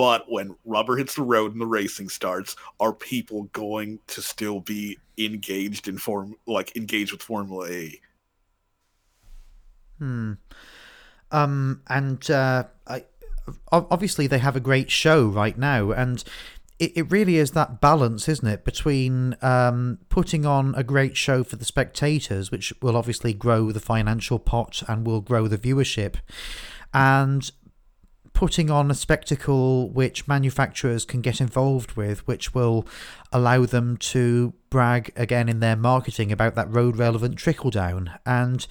but 0.00 0.24
when 0.32 0.56
rubber 0.64 0.96
hits 0.96 1.14
the 1.14 1.20
road 1.20 1.52
and 1.52 1.60
the 1.60 1.66
racing 1.66 2.08
starts, 2.08 2.56
are 2.80 2.94
people 2.94 3.42
going 3.52 3.98
to 4.06 4.22
still 4.22 4.60
be 4.60 4.96
engaged 5.18 5.88
in 5.88 5.98
form 5.98 6.36
like 6.46 6.74
engaged 6.74 7.12
with 7.12 7.20
Formula 7.20 7.68
E? 7.68 8.00
Hmm. 9.98 10.32
Um. 11.30 11.82
And 11.86 12.30
uh, 12.30 12.64
I 12.86 13.04
obviously 13.70 14.26
they 14.26 14.38
have 14.38 14.56
a 14.56 14.60
great 14.60 14.90
show 14.90 15.26
right 15.26 15.58
now, 15.58 15.90
and 15.90 16.24
it, 16.78 16.92
it 16.96 17.10
really 17.10 17.36
is 17.36 17.50
that 17.50 17.82
balance, 17.82 18.26
isn't 18.26 18.48
it, 18.48 18.64
between 18.64 19.36
um, 19.42 19.98
putting 20.08 20.46
on 20.46 20.74
a 20.76 20.82
great 20.82 21.18
show 21.18 21.44
for 21.44 21.56
the 21.56 21.66
spectators, 21.66 22.50
which 22.50 22.72
will 22.80 22.96
obviously 22.96 23.34
grow 23.34 23.70
the 23.70 23.80
financial 23.80 24.38
pot 24.38 24.82
and 24.88 25.06
will 25.06 25.20
grow 25.20 25.46
the 25.46 25.58
viewership, 25.58 26.14
and 26.94 27.52
putting 28.32 28.70
on 28.70 28.90
a 28.90 28.94
spectacle 28.94 29.90
which 29.90 30.26
manufacturers 30.26 31.04
can 31.04 31.20
get 31.20 31.40
involved 31.40 31.92
with, 31.92 32.26
which 32.26 32.54
will 32.54 32.86
allow 33.32 33.66
them 33.66 33.96
to 33.98 34.54
brag 34.70 35.12
again 35.16 35.48
in 35.48 35.60
their 35.60 35.76
marketing 35.76 36.32
about 36.32 36.54
that 36.54 36.72
road 36.72 36.96
relevant 36.96 37.36
trickle 37.36 37.70
down. 37.70 38.10
And 38.24 38.66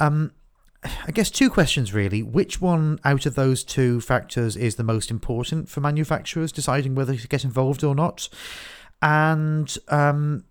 um, 0.00 0.32
I 0.82 1.12
guess 1.12 1.30
two 1.30 1.50
questions 1.50 1.92
really. 1.92 2.22
Which 2.22 2.60
one 2.60 2.98
out 3.04 3.26
of 3.26 3.34
those 3.34 3.64
two 3.64 4.00
factors 4.00 4.56
is 4.56 4.76
the 4.76 4.84
most 4.84 5.10
important 5.10 5.68
for 5.68 5.80
manufacturers 5.80 6.52
deciding 6.52 6.94
whether 6.94 7.16
to 7.16 7.28
get 7.28 7.44
involved 7.44 7.84
or 7.84 7.94
not? 7.94 8.28
And 9.02 9.76
um, 9.88 10.44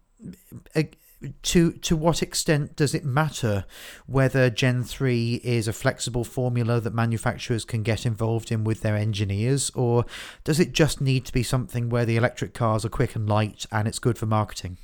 to 1.41 1.71
to 1.71 1.95
what 1.95 2.21
extent 2.21 2.75
does 2.75 2.93
it 2.93 3.03
matter 3.03 3.65
whether 4.05 4.49
Gen 4.49 4.83
3 4.83 5.41
is 5.43 5.67
a 5.67 5.73
flexible 5.73 6.23
formula 6.23 6.79
that 6.79 6.93
manufacturers 6.93 7.65
can 7.65 7.81
get 7.81 8.05
involved 8.05 8.51
in 8.51 8.63
with 8.63 8.81
their 8.81 8.95
engineers 8.95 9.71
or 9.73 10.05
does 10.43 10.59
it 10.59 10.73
just 10.73 11.01
need 11.01 11.25
to 11.25 11.33
be 11.33 11.41
something 11.41 11.89
where 11.89 12.05
the 12.05 12.17
electric 12.17 12.53
cars 12.53 12.85
are 12.85 12.89
quick 12.89 13.15
and 13.15 13.27
light 13.27 13.65
and 13.71 13.87
it's 13.87 13.99
good 13.99 14.17
for 14.17 14.27
marketing? 14.27 14.77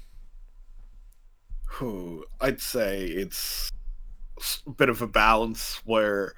I'd 2.42 2.62
say 2.62 3.06
it's 3.06 3.72
a 4.66 4.72
bit 4.72 4.90
of 4.90 5.02
a 5.02 5.08
balance 5.08 5.82
where 5.86 6.34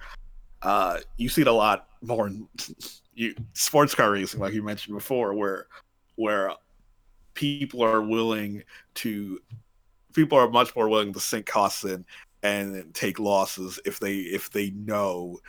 uh, 0.61 0.99
you 1.17 1.29
see 1.29 1.41
it 1.41 1.47
a 1.47 1.53
lot 1.53 1.87
more 2.01 2.27
in 2.27 2.47
you, 3.13 3.35
sports 3.53 3.95
car 3.95 4.11
racing, 4.11 4.39
like 4.39 4.53
you 4.53 4.63
mentioned 4.63 4.95
before, 4.95 5.33
where 5.33 5.67
where 6.15 6.51
people 7.33 7.83
are 7.83 8.01
willing 8.01 8.63
to 8.95 9.39
people 10.16 10.38
are 10.38 10.49
much 10.49 10.76
more 10.76 10.89
willing 10.89 11.13
to 11.13 11.20
sink 11.20 11.45
costs 11.45 11.84
in 11.84 12.05
and 12.41 12.93
take 12.93 13.20
losses 13.20 13.80
if 13.86 13.99
they 13.99 14.16
if 14.16 14.49
they 14.49 14.72
know 14.72 15.39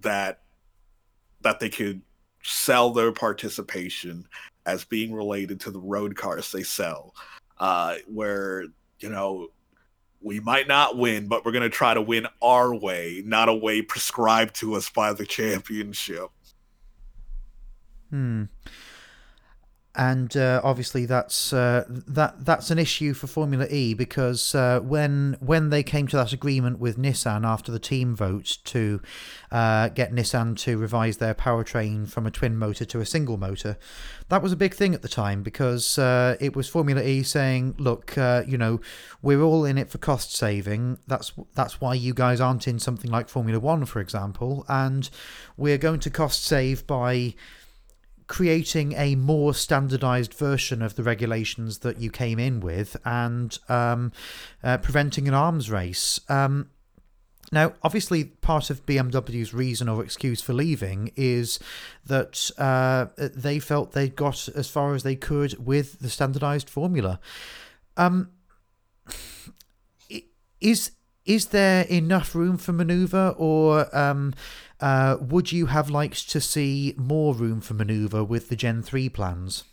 that 0.00 0.42
that 1.40 1.58
they 1.58 1.68
could 1.68 2.02
sell 2.42 2.90
their 2.90 3.12
participation 3.12 4.26
as 4.66 4.84
being 4.84 5.14
related 5.14 5.60
to 5.60 5.70
the 5.70 5.80
road 5.80 6.16
cars 6.16 6.52
they 6.52 6.62
sell. 6.62 7.14
Uh 7.58 7.96
where 8.06 8.66
you 9.00 9.08
know 9.08 9.48
we 10.20 10.40
might 10.40 10.68
not 10.68 10.96
win 10.96 11.26
but 11.26 11.44
we're 11.44 11.52
going 11.52 11.62
to 11.62 11.68
try 11.68 11.92
to 11.92 12.00
win 12.00 12.26
our 12.40 12.74
way 12.74 13.22
not 13.26 13.48
a 13.48 13.54
way 13.54 13.82
prescribed 13.82 14.54
to 14.54 14.74
us 14.74 14.90
by 14.90 15.12
the 15.12 15.26
championship. 15.26 16.28
Hmm 18.10 18.44
and 19.96 20.36
uh, 20.36 20.60
obviously 20.64 21.06
that's 21.06 21.52
uh, 21.52 21.84
that 21.88 22.44
that's 22.44 22.70
an 22.70 22.78
issue 22.78 23.14
for 23.14 23.28
Formula 23.28 23.66
E 23.70 23.94
because 23.94 24.54
uh, 24.54 24.80
when 24.80 25.36
when 25.40 25.70
they 25.70 25.84
came 25.84 26.08
to 26.08 26.16
that 26.16 26.32
agreement 26.32 26.80
with 26.80 26.98
Nissan 26.98 27.46
after 27.46 27.70
the 27.70 27.78
team 27.78 28.16
vote 28.16 28.58
to 28.64 29.00
uh, 29.52 29.88
get 29.90 30.12
Nissan 30.12 30.58
to 30.58 30.78
revise 30.78 31.18
their 31.18 31.34
powertrain 31.34 32.08
from 32.08 32.26
a 32.26 32.30
twin 32.30 32.56
motor 32.56 32.84
to 32.84 33.00
a 33.00 33.06
single 33.06 33.36
motor, 33.36 33.76
that 34.30 34.42
was 34.42 34.50
a 34.50 34.56
big 34.56 34.74
thing 34.74 34.94
at 34.94 35.02
the 35.02 35.08
time 35.08 35.44
because 35.44 35.96
uh, 35.96 36.36
it 36.40 36.56
was 36.56 36.68
Formula 36.68 37.00
E 37.00 37.22
saying, 37.22 37.76
"Look, 37.78 38.18
uh, 38.18 38.42
you 38.48 38.58
know, 38.58 38.80
we're 39.22 39.42
all 39.42 39.64
in 39.64 39.78
it 39.78 39.90
for 39.90 39.98
cost 39.98 40.34
saving. 40.34 40.98
That's 41.06 41.32
that's 41.54 41.80
why 41.80 41.94
you 41.94 42.14
guys 42.14 42.40
aren't 42.40 42.66
in 42.66 42.80
something 42.80 43.12
like 43.12 43.28
Formula 43.28 43.60
One, 43.60 43.84
for 43.84 44.00
example, 44.00 44.64
and 44.68 45.08
we're 45.56 45.78
going 45.78 46.00
to 46.00 46.10
cost 46.10 46.44
save 46.44 46.84
by." 46.84 47.34
Creating 48.34 48.94
a 48.94 49.14
more 49.14 49.54
standardized 49.54 50.34
version 50.34 50.82
of 50.82 50.96
the 50.96 51.04
regulations 51.04 51.78
that 51.78 52.00
you 52.00 52.10
came 52.10 52.36
in 52.36 52.58
with 52.58 52.96
and 53.04 53.60
um, 53.68 54.10
uh, 54.64 54.76
preventing 54.78 55.28
an 55.28 55.34
arms 55.34 55.70
race. 55.70 56.18
Um, 56.28 56.68
now, 57.52 57.74
obviously, 57.84 58.24
part 58.24 58.70
of 58.70 58.84
BMW's 58.86 59.54
reason 59.54 59.88
or 59.88 60.02
excuse 60.02 60.42
for 60.42 60.52
leaving 60.52 61.12
is 61.14 61.60
that 62.04 62.50
uh, 62.58 63.06
they 63.16 63.60
felt 63.60 63.92
they 63.92 64.08
got 64.08 64.48
as 64.48 64.68
far 64.68 64.96
as 64.96 65.04
they 65.04 65.14
could 65.14 65.64
with 65.64 66.00
the 66.00 66.10
standardized 66.10 66.68
formula. 66.68 67.20
Um, 67.96 68.30
is 70.60 70.90
is 71.24 71.46
there 71.46 71.84
enough 71.84 72.34
room 72.34 72.56
for 72.56 72.72
maneuver, 72.72 73.32
or 73.38 73.96
um, 73.96 74.34
uh, 74.80 75.16
would 75.20 75.52
you 75.52 75.66
have 75.66 75.90
liked 75.90 76.28
to 76.30 76.40
see 76.40 76.94
more 76.96 77.34
room 77.34 77.60
for 77.60 77.74
maneuver 77.74 78.24
with 78.24 78.48
the 78.48 78.56
Gen 78.56 78.82
three 78.82 79.08
plans? 79.08 79.64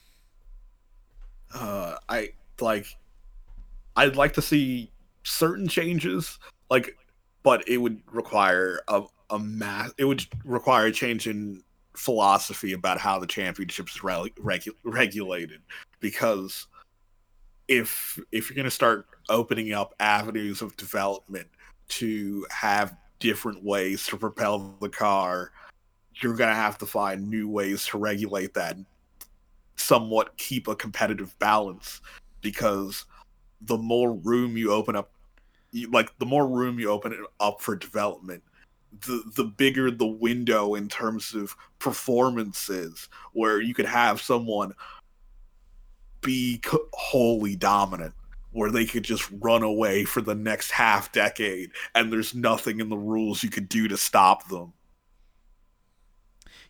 Uh, 1.53 1.95
I 2.07 2.29
like. 2.59 2.87
I'd 3.95 4.15
like 4.15 4.33
to 4.33 4.41
see 4.41 4.91
certain 5.23 5.67
changes, 5.67 6.39
like, 6.69 6.97
but 7.43 7.67
it 7.67 7.77
would 7.77 8.01
require 8.11 8.81
a 8.87 9.03
a 9.29 9.39
mass. 9.39 9.91
It 9.97 10.05
would 10.05 10.25
require 10.45 10.87
a 10.87 10.91
change 10.91 11.27
in 11.27 11.63
philosophy 11.95 12.71
about 12.73 12.99
how 12.99 13.19
the 13.19 13.27
championships 13.27 14.03
re- 14.03 14.31
regu- 14.39 14.75
regulated, 14.83 15.61
because 15.99 16.67
if 17.67 18.19
if 18.31 18.49
you're 18.49 18.55
going 18.55 18.65
to 18.65 18.71
start 18.71 19.07
opening 19.29 19.73
up 19.73 19.93
avenues 19.99 20.61
of 20.61 20.75
development 20.77 21.47
to 21.87 22.45
have 22.49 22.95
different 23.21 23.63
ways 23.63 24.05
to 24.07 24.17
propel 24.17 24.75
the 24.81 24.89
car, 24.89 25.53
you're 26.15 26.35
going 26.35 26.49
to 26.49 26.55
have 26.55 26.77
to 26.79 26.85
find 26.85 27.29
new 27.29 27.47
ways 27.47 27.85
to 27.87 27.97
regulate 27.97 28.53
that 28.55 28.75
somewhat 29.77 30.37
keep 30.37 30.67
a 30.67 30.75
competitive 30.75 31.37
balance 31.39 32.01
because 32.41 33.05
the 33.61 33.77
more 33.77 34.13
room 34.13 34.55
you 34.55 34.71
open 34.71 34.95
up 34.95 35.11
like 35.89 36.17
the 36.19 36.25
more 36.25 36.47
room 36.47 36.79
you 36.79 36.89
open 36.89 37.11
it 37.11 37.19
up 37.39 37.61
for 37.61 37.75
development 37.75 38.43
the 39.05 39.23
the 39.35 39.43
bigger 39.43 39.89
the 39.89 40.05
window 40.05 40.75
in 40.75 40.87
terms 40.87 41.33
of 41.33 41.55
performances 41.79 43.09
where 43.33 43.61
you 43.61 43.73
could 43.73 43.85
have 43.85 44.21
someone 44.21 44.71
be 46.21 46.61
wholly 46.93 47.55
dominant 47.55 48.13
where 48.51 48.71
they 48.71 48.85
could 48.85 49.03
just 49.03 49.29
run 49.39 49.63
away 49.63 50.03
for 50.03 50.21
the 50.21 50.35
next 50.35 50.71
half 50.71 51.11
decade 51.11 51.71
and 51.95 52.11
there's 52.11 52.35
nothing 52.35 52.79
in 52.79 52.89
the 52.89 52.97
rules 52.97 53.43
you 53.43 53.49
could 53.49 53.69
do 53.69 53.87
to 53.87 53.97
stop 53.97 54.47
them. 54.49 54.73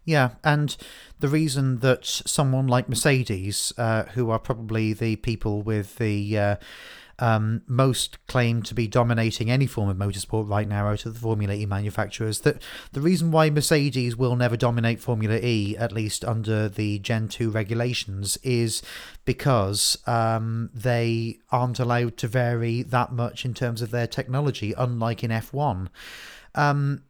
Yeah, 0.03 0.32
and 0.43 0.75
the 1.19 1.27
reason 1.27 1.79
that 1.79 2.05
someone 2.05 2.67
like 2.67 2.89
Mercedes, 2.89 3.71
uh, 3.77 4.03
who 4.13 4.32
are 4.32 4.39
probably 4.39 4.93
the 4.93 5.15
people 5.17 5.61
with 5.61 5.97
the 5.97 6.38
uh, 6.38 6.55
um, 7.22 7.61
most 7.67 8.17
claim 8.28 8.63
to 8.63 8.74
be 8.74 8.88
dominating 8.88 9.49
any 9.51 9.67
form 9.67 9.89
of 9.89 9.97
motorsport 9.97 10.49
right 10.49 10.67
now 10.67 10.88
out 10.88 11.05
of 11.05 11.13
the 11.13 11.19
Formula 11.19 11.53
E 11.53 11.65
manufacturers. 11.65 12.41
That 12.41 12.61
the 12.91 13.01
reason 13.01 13.32
why 13.32 13.49
Mercedes 13.49 14.17
will 14.17 14.36
never 14.36 14.57
dominate 14.57 14.99
Formula 14.99 15.38
E, 15.38 15.78
at 15.78 15.91
least 15.91 16.26
under 16.26 16.67
the 16.67 16.99
Gen 16.99 17.28
2 17.28 17.51
regulations, 17.51 18.38
is 18.43 18.82
because 19.24 19.97
um, 20.07 20.72
they 20.74 21.39
aren't 21.51 21.80
allowed 21.80 22.17
to 22.17 22.28
vary 22.28 22.82
that 22.82 23.11
much 23.11 23.45
in 23.45 23.53
terms 23.53 23.82
of 23.82 23.91
their 23.91 24.07
technology, 24.07 24.74
unlike 24.78 25.24
in 25.24 25.30
F1. 25.32 25.88
Um, 26.55 27.03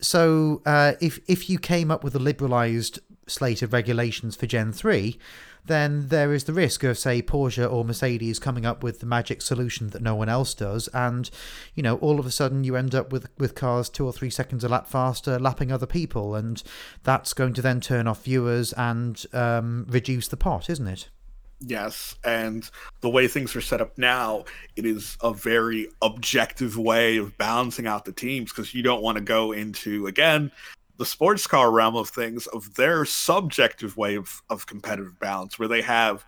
so 0.00 0.62
uh, 0.66 0.94
if 1.00 1.20
if 1.28 1.48
you 1.48 1.58
came 1.58 1.90
up 1.90 2.04
with 2.04 2.14
a 2.14 2.18
liberalised 2.18 2.98
slate 3.26 3.62
of 3.62 3.72
regulations 3.72 4.36
for 4.36 4.46
Gen 4.46 4.72
3, 4.72 5.18
then 5.64 6.08
there 6.08 6.32
is 6.32 6.44
the 6.44 6.52
risk 6.52 6.82
of, 6.84 6.98
say, 6.98 7.22
Porsche 7.22 7.70
or 7.70 7.84
Mercedes 7.84 8.38
coming 8.38 8.66
up 8.66 8.82
with 8.82 9.00
the 9.00 9.06
magic 9.06 9.40
solution 9.42 9.90
that 9.90 10.02
no 10.02 10.14
one 10.14 10.28
else 10.28 10.54
does, 10.54 10.88
and 10.88 11.30
you 11.74 11.82
know, 11.82 11.96
all 11.96 12.18
of 12.18 12.26
a 12.26 12.30
sudden 12.30 12.64
you 12.64 12.76
end 12.76 12.94
up 12.94 13.12
with 13.12 13.28
with 13.38 13.54
cars 13.54 13.88
two 13.88 14.06
or 14.06 14.12
three 14.12 14.30
seconds 14.30 14.64
a 14.64 14.68
lap 14.68 14.86
faster, 14.86 15.38
lapping 15.38 15.70
other 15.70 15.86
people, 15.86 16.34
and 16.34 16.62
that's 17.02 17.32
going 17.32 17.54
to 17.54 17.62
then 17.62 17.80
turn 17.80 18.06
off 18.06 18.24
viewers 18.24 18.72
and 18.74 19.26
um, 19.32 19.86
reduce 19.88 20.28
the 20.28 20.36
pot, 20.36 20.68
isn't 20.68 20.88
it? 20.88 21.08
Yes, 21.62 22.16
and 22.24 22.68
the 23.02 23.10
way 23.10 23.28
things 23.28 23.54
are 23.54 23.60
set 23.60 23.82
up 23.82 23.98
now, 23.98 24.44
it 24.76 24.86
is 24.86 25.18
a 25.22 25.34
very 25.34 25.88
objective 26.00 26.78
way 26.78 27.18
of 27.18 27.36
balancing 27.36 27.86
out 27.86 28.06
the 28.06 28.12
teams 28.12 28.50
because 28.50 28.72
you 28.72 28.82
don't 28.82 29.02
want 29.02 29.18
to 29.18 29.24
go 29.24 29.52
into 29.52 30.06
again 30.06 30.50
the 30.96 31.04
sports 31.04 31.46
car 31.46 31.70
realm 31.70 31.96
of 31.96 32.08
things 32.08 32.46
of 32.48 32.74
their 32.74 33.04
subjective 33.04 33.96
way 33.96 34.16
of, 34.16 34.42
of 34.50 34.66
competitive 34.66 35.18
balance 35.18 35.58
where 35.58 35.68
they 35.68 35.82
have 35.82 36.24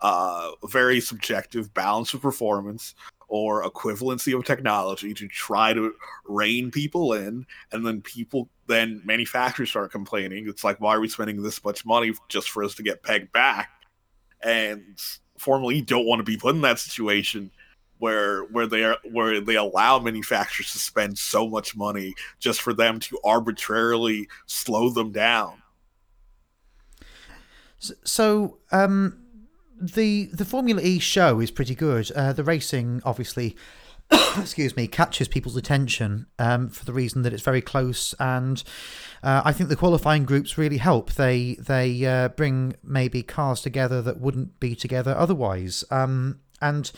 uh, 0.00 0.50
a 0.62 0.66
very 0.66 1.00
subjective 1.00 1.72
balance 1.72 2.12
of 2.12 2.22
performance 2.22 2.94
or 3.28 3.62
equivalency 3.64 4.36
of 4.36 4.44
technology 4.44 5.14
to 5.14 5.28
try 5.28 5.72
to 5.72 5.94
rein 6.26 6.70
people 6.70 7.14
in 7.14 7.46
and 7.72 7.86
then 7.86 8.02
people 8.02 8.48
then 8.66 9.00
manufacturers 9.04 9.70
start 9.70 9.90
complaining. 9.90 10.46
It's 10.48 10.64
like 10.64 10.80
why 10.80 10.94
are 10.94 11.00
we 11.00 11.08
spending 11.08 11.42
this 11.42 11.62
much 11.64 11.86
money 11.86 12.12
just 12.28 12.50
for 12.50 12.64
us 12.64 12.74
to 12.74 12.82
get 12.82 13.02
pegged 13.02 13.32
back 13.32 13.70
and 14.44 15.00
formally 15.38 15.80
don't 15.80 16.06
want 16.06 16.20
to 16.20 16.24
be 16.24 16.36
put 16.36 16.54
in 16.54 16.60
that 16.60 16.78
situation 16.78 17.50
where 17.98 18.44
where 18.44 18.66
they 18.66 18.84
are 18.84 18.98
where 19.10 19.40
they 19.40 19.56
allow 19.56 19.98
manufacturers 19.98 20.72
to 20.72 20.78
spend 20.78 21.18
so 21.18 21.48
much 21.48 21.76
money 21.76 22.14
just 22.38 22.60
for 22.60 22.72
them 22.74 23.00
to 23.00 23.18
arbitrarily 23.24 24.28
slow 24.46 24.90
them 24.90 25.10
down. 25.10 25.54
So, 28.04 28.58
um, 28.72 29.18
the 29.80 30.30
the 30.32 30.44
Formula 30.44 30.80
E 30.82 30.98
show 30.98 31.40
is 31.40 31.50
pretty 31.50 31.74
good. 31.74 32.10
Uh, 32.12 32.32
the 32.32 32.44
racing, 32.44 33.02
obviously, 33.04 33.56
excuse 34.38 34.76
me, 34.76 34.86
catches 34.86 35.28
people's 35.28 35.56
attention 35.56 36.26
um, 36.38 36.68
for 36.68 36.84
the 36.84 36.92
reason 36.92 37.22
that 37.22 37.32
it's 37.32 37.42
very 37.42 37.62
close, 37.62 38.14
and 38.18 38.62
uh, 39.22 39.42
I 39.44 39.52
think 39.52 39.68
the 39.68 39.76
qualifying 39.76 40.24
groups 40.24 40.58
really 40.58 40.78
help. 40.78 41.12
They 41.12 41.54
they 41.54 42.04
uh, 42.04 42.28
bring 42.28 42.74
maybe 42.82 43.22
cars 43.22 43.60
together 43.60 44.02
that 44.02 44.20
wouldn't 44.20 44.60
be 44.60 44.74
together 44.74 45.14
otherwise, 45.16 45.84
um, 45.90 46.40
and 46.60 46.90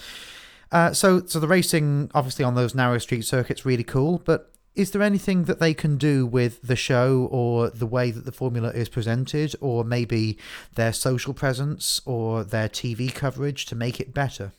uh, 0.73 0.93
so, 0.93 1.25
so 1.27 1.39
the 1.39 1.49
racing, 1.49 2.11
obviously 2.15 2.45
on 2.45 2.55
those 2.55 2.75
narrow 2.75 2.99
street 2.99 3.25
circuits, 3.25 3.65
really 3.65 3.85
cool. 3.85 4.21
But 4.25 4.53
is 4.75 4.91
there 4.91 5.03
anything 5.03 5.45
that 5.45 5.59
they 5.59 5.73
can 5.73 5.97
do 5.97 6.27
with 6.27 6.61
the 6.63 6.77
show 6.77 7.29
or 7.31 7.71
the 7.71 7.87
way 7.87 8.11
that 8.11 8.25
the 8.25 8.33
formula 8.33 8.71
is 8.71 8.89
presented, 8.89 9.55
or 9.61 9.85
maybe 9.85 10.39
their 10.75 10.93
social 10.93 11.35
presence 11.35 12.01
or 12.05 12.45
their 12.45 12.69
TV 12.69 13.13
coverage 13.13 13.67
to 13.67 13.75
make 13.75 14.01
it 14.01 14.13
better? 14.13 14.53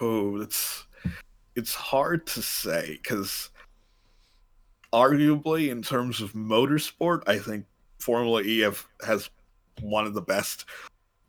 Oh, 0.00 0.40
it's 0.40 0.86
it's 1.54 1.74
hard 1.74 2.26
to 2.28 2.42
say 2.42 2.98
because 3.02 3.50
arguably 4.92 5.70
in 5.70 5.82
terms 5.82 6.20
of 6.20 6.32
motorsport, 6.32 7.22
I 7.26 7.38
think 7.38 7.66
Formula 7.98 8.42
E 8.42 8.60
have, 8.60 8.86
has 9.06 9.30
one 9.80 10.06
of 10.06 10.14
the 10.14 10.22
best 10.22 10.66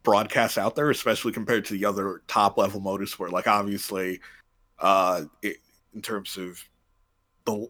broadcasts 0.04 0.58
out 0.58 0.76
there, 0.76 0.90
especially 0.90 1.32
compared 1.32 1.66
to 1.66 1.74
the 1.74 1.86
other 1.86 2.22
top 2.28 2.58
level 2.58 2.82
motorsport. 2.82 3.32
Like 3.32 3.48
obviously, 3.48 4.20
uh, 4.80 5.24
it, 5.42 5.58
in 5.94 6.02
terms 6.02 6.38
of 6.38 6.62
the 7.46 7.70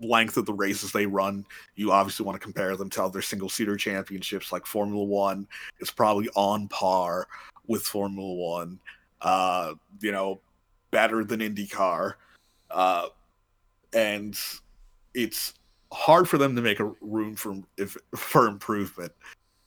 length 0.00 0.36
of 0.36 0.46
the 0.46 0.52
races 0.52 0.92
they 0.92 1.06
run, 1.06 1.44
you 1.74 1.90
obviously 1.90 2.24
want 2.24 2.36
to 2.36 2.44
compare 2.44 2.76
them 2.76 2.90
to 2.90 3.02
other 3.02 3.22
single 3.22 3.48
seater 3.48 3.76
championships 3.76 4.52
like 4.52 4.66
Formula 4.66 5.02
One 5.02 5.48
is 5.80 5.90
probably 5.90 6.28
on 6.36 6.68
par 6.68 7.26
with 7.66 7.82
Formula 7.82 8.32
One. 8.32 8.78
Uh, 9.20 9.74
you 10.00 10.12
know, 10.12 10.40
better 10.90 11.24
than 11.24 11.40
IndyCar. 11.40 12.14
Uh, 12.70 13.06
and 13.92 14.38
it's 15.14 15.54
hard 15.92 16.28
for 16.28 16.38
them 16.38 16.54
to 16.54 16.62
make 16.62 16.80
a 16.80 16.92
room 17.00 17.34
for 17.34 17.56
if, 17.76 17.96
for 18.14 18.46
improvement. 18.46 19.12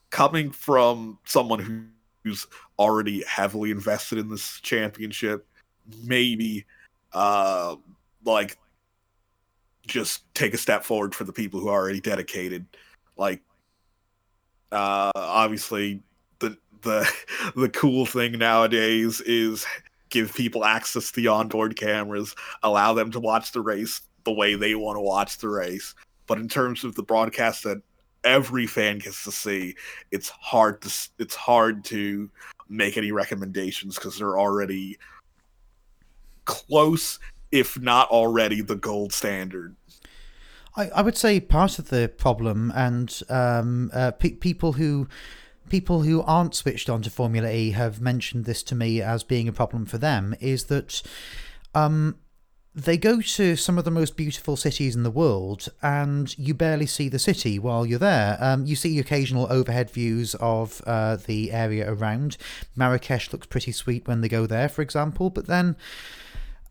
Coming 0.09 0.51
from 0.51 1.17
someone 1.25 1.59
who, 1.59 1.83
who's 2.23 2.47
already 2.77 3.23
heavily 3.23 3.71
invested 3.71 4.17
in 4.17 4.29
this 4.29 4.59
championship, 4.61 5.47
maybe 6.03 6.65
uh, 7.13 7.75
like 8.25 8.57
just 9.87 10.33
take 10.33 10.53
a 10.53 10.57
step 10.57 10.83
forward 10.83 11.15
for 11.15 11.23
the 11.23 11.33
people 11.33 11.59
who 11.59 11.67
are 11.67 11.81
already 11.81 12.01
dedicated. 12.01 12.65
Like 13.17 13.41
uh, 14.71 15.11
obviously 15.15 16.01
the 16.81 17.09
the 17.55 17.69
cool 17.69 18.05
thing 18.05 18.33
nowadays 18.33 19.21
is 19.21 19.65
give 20.09 20.33
people 20.33 20.65
access 20.65 21.11
to 21.11 21.21
the 21.21 21.27
onboard 21.27 21.75
cameras, 21.75 22.35
allow 22.63 22.93
them 22.93 23.11
to 23.11 23.19
watch 23.19 23.51
the 23.51 23.61
race 23.61 24.01
the 24.23 24.31
way 24.31 24.55
they 24.55 24.75
want 24.75 24.97
to 24.97 25.01
watch 25.01 25.37
the 25.39 25.49
race. 25.49 25.95
But 26.27 26.37
in 26.37 26.47
terms 26.47 26.83
of 26.83 26.95
the 26.95 27.03
broadcast 27.03 27.63
that 27.63 27.81
every 28.23 28.67
fan 28.67 28.99
gets 28.99 29.23
to 29.23 29.31
see, 29.31 29.75
it's 30.11 30.29
hard 30.29 30.81
to 30.83 31.09
it's 31.17 31.35
hard 31.35 31.83
to 31.85 32.29
make 32.69 32.97
any 32.97 33.11
recommendations 33.11 33.95
because 33.95 34.17
they're 34.17 34.39
already 34.39 34.97
close, 36.45 37.19
if 37.51 37.79
not 37.79 38.09
already, 38.09 38.61
the 38.61 38.75
gold 38.75 39.13
standard. 39.13 39.75
I, 40.75 40.89
I 40.89 41.01
would 41.01 41.17
say 41.17 41.39
part 41.39 41.79
of 41.79 41.89
the 41.89 42.09
problem, 42.17 42.71
and 42.75 43.21
um, 43.29 43.91
uh, 43.93 44.11
pe- 44.11 44.31
people 44.35 44.73
who 44.73 45.07
people 45.71 46.01
who 46.01 46.21
aren't 46.23 46.53
switched 46.53 46.89
on 46.89 47.01
to 47.01 47.09
Formula 47.09 47.49
E 47.49 47.71
have 47.71 48.01
mentioned 48.01 48.43
this 48.43 48.61
to 48.61 48.75
me 48.75 49.01
as 49.01 49.23
being 49.23 49.47
a 49.47 49.53
problem 49.53 49.85
for 49.85 49.97
them, 49.97 50.35
is 50.41 50.65
that 50.65 51.01
um, 51.73 52.17
they 52.75 52.97
go 52.97 53.21
to 53.21 53.55
some 53.55 53.77
of 53.77 53.85
the 53.85 53.89
most 53.89 54.17
beautiful 54.17 54.57
cities 54.57 54.97
in 54.97 55.03
the 55.03 55.09
world, 55.09 55.69
and 55.81 56.37
you 56.37 56.53
barely 56.53 56.85
see 56.85 57.07
the 57.07 57.17
city 57.17 57.57
while 57.57 57.85
you're 57.85 57.97
there. 57.97 58.37
Um, 58.41 58.65
you 58.65 58.75
see 58.75 58.99
occasional 58.99 59.47
overhead 59.49 59.89
views 59.89 60.35
of 60.41 60.81
uh, 60.85 61.15
the 61.15 61.53
area 61.53 61.89
around. 61.89 62.35
Marrakesh 62.75 63.31
looks 63.31 63.47
pretty 63.47 63.71
sweet 63.71 64.05
when 64.09 64.19
they 64.19 64.27
go 64.27 64.45
there, 64.45 64.67
for 64.67 64.81
example, 64.81 65.29
but 65.29 65.47
then. 65.47 65.77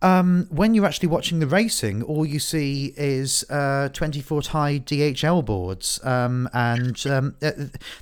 Um, 0.02 0.46
when 0.50 0.74
you're 0.74 0.86
actually 0.86 1.08
watching 1.08 1.40
the 1.40 1.46
racing, 1.46 2.02
all 2.02 2.24
you 2.24 2.38
see 2.38 2.94
is 2.96 3.44
uh, 3.50 3.90
20 3.90 4.20
foot 4.20 4.48
high 4.48 4.78
DHL 4.78 5.44
boards. 5.44 6.00
Um, 6.04 6.48
and 6.54 7.06
um, 7.06 7.36
uh, 7.42 7.52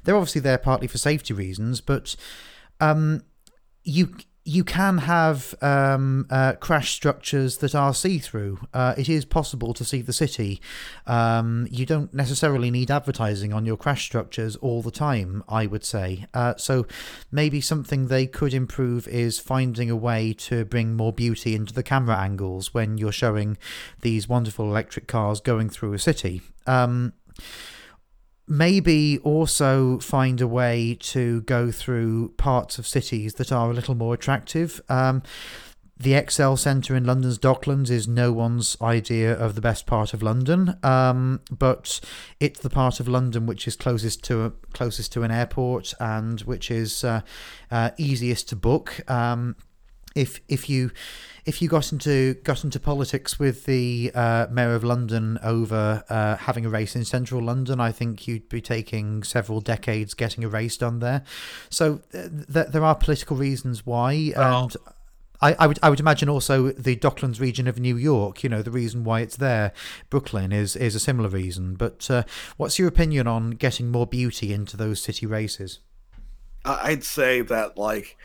they're 0.04 0.16
obviously 0.16 0.40
there 0.40 0.58
partly 0.58 0.86
for 0.86 0.98
safety 0.98 1.34
reasons, 1.34 1.80
but 1.80 2.14
um, 2.80 3.22
you 3.82 4.14
you 4.48 4.64
can 4.64 4.96
have 4.96 5.54
um, 5.60 6.26
uh, 6.30 6.54
crash 6.54 6.94
structures 6.94 7.58
that 7.58 7.74
are 7.74 7.92
see 7.92 8.18
through. 8.18 8.58
Uh, 8.72 8.94
it 8.96 9.06
is 9.06 9.26
possible 9.26 9.74
to 9.74 9.84
see 9.84 10.00
the 10.00 10.12
city. 10.14 10.58
Um, 11.06 11.68
you 11.70 11.84
don't 11.84 12.14
necessarily 12.14 12.70
need 12.70 12.90
advertising 12.90 13.52
on 13.52 13.66
your 13.66 13.76
crash 13.76 14.06
structures 14.06 14.56
all 14.56 14.80
the 14.80 14.90
time, 14.90 15.44
I 15.50 15.66
would 15.66 15.84
say. 15.84 16.24
Uh, 16.32 16.54
so 16.56 16.86
maybe 17.30 17.60
something 17.60 18.06
they 18.06 18.26
could 18.26 18.54
improve 18.54 19.06
is 19.06 19.38
finding 19.38 19.90
a 19.90 19.96
way 19.96 20.32
to 20.48 20.64
bring 20.64 20.96
more 20.96 21.12
beauty 21.12 21.54
into 21.54 21.74
the 21.74 21.82
camera 21.82 22.16
angles 22.16 22.72
when 22.72 22.96
you're 22.96 23.12
showing 23.12 23.58
these 24.00 24.30
wonderful 24.30 24.64
electric 24.64 25.06
cars 25.06 25.42
going 25.42 25.68
through 25.68 25.92
a 25.92 25.98
city. 25.98 26.40
Um, 26.66 27.12
maybe 28.48 29.18
also 29.18 29.98
find 29.98 30.40
a 30.40 30.46
way 30.46 30.96
to 31.00 31.42
go 31.42 31.70
through 31.70 32.30
parts 32.36 32.78
of 32.78 32.86
cities 32.86 33.34
that 33.34 33.52
are 33.52 33.70
a 33.70 33.74
little 33.74 33.94
more 33.94 34.14
attractive. 34.14 34.80
Um, 34.88 35.22
the 36.00 36.12
ExCeL 36.12 36.56
Centre 36.56 36.94
in 36.94 37.04
London's 37.04 37.38
Docklands 37.38 37.90
is 37.90 38.06
no 38.06 38.32
one's 38.32 38.76
idea 38.80 39.32
of 39.32 39.56
the 39.56 39.60
best 39.60 39.84
part 39.84 40.14
of 40.14 40.22
London, 40.22 40.76
um, 40.84 41.40
but 41.50 42.00
it's 42.38 42.60
the 42.60 42.70
part 42.70 43.00
of 43.00 43.08
London 43.08 43.46
which 43.46 43.66
is 43.66 43.74
closest 43.74 44.22
to 44.24 44.44
a, 44.44 44.50
closest 44.72 45.12
to 45.14 45.24
an 45.24 45.32
airport 45.32 45.94
and 45.98 46.40
which 46.42 46.70
is 46.70 47.02
uh, 47.02 47.22
uh, 47.72 47.90
easiest 47.96 48.48
to 48.50 48.56
book. 48.56 49.00
Um, 49.10 49.56
if 50.18 50.40
if 50.48 50.68
you 50.68 50.90
if 51.46 51.62
you 51.62 51.68
got 51.68 51.92
into 51.92 52.34
got 52.44 52.64
into 52.64 52.78
politics 52.78 53.38
with 53.38 53.64
the 53.64 54.10
uh, 54.14 54.46
mayor 54.50 54.74
of 54.74 54.84
London 54.84 55.38
over 55.42 56.04
uh, 56.10 56.36
having 56.36 56.66
a 56.66 56.68
race 56.68 56.94
in 56.94 57.04
central 57.04 57.42
London, 57.42 57.80
I 57.80 57.92
think 57.92 58.28
you'd 58.28 58.48
be 58.48 58.60
taking 58.60 59.22
several 59.22 59.60
decades 59.60 60.12
getting 60.14 60.44
a 60.44 60.48
race 60.48 60.76
done 60.76 60.98
there. 60.98 61.22
So 61.70 62.02
uh, 62.12 62.28
th- 62.52 62.68
there 62.68 62.84
are 62.84 62.94
political 62.94 63.36
reasons 63.36 63.86
why, 63.86 64.32
oh. 64.36 64.64
and 64.64 64.76
I, 65.40 65.54
I, 65.58 65.66
would 65.66 65.78
I 65.82 65.88
would 65.88 66.00
imagine 66.00 66.28
also 66.28 66.72
the 66.72 66.96
Docklands 66.96 67.40
region 67.40 67.66
of 67.66 67.78
New 67.78 67.96
York. 67.96 68.42
You 68.42 68.50
know 68.50 68.60
the 68.60 68.70
reason 68.70 69.04
why 69.04 69.20
it's 69.20 69.36
there, 69.36 69.72
Brooklyn 70.10 70.52
is 70.52 70.76
is 70.76 70.94
a 70.94 71.00
similar 71.00 71.28
reason. 71.30 71.76
But 71.76 72.10
uh, 72.10 72.24
what's 72.56 72.78
your 72.78 72.88
opinion 72.88 73.26
on 73.26 73.52
getting 73.52 73.90
more 73.90 74.06
beauty 74.06 74.52
into 74.52 74.76
those 74.76 75.00
city 75.00 75.24
races? 75.24 75.78
I'd 76.64 77.04
say 77.04 77.40
that 77.40 77.78
like 77.78 78.16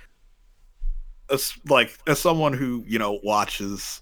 as 1.32 1.54
like 1.68 1.98
as 2.08 2.20
someone 2.20 2.54
who 2.54 2.84
you 2.88 3.00
know 3.00 3.20
watches 3.24 4.02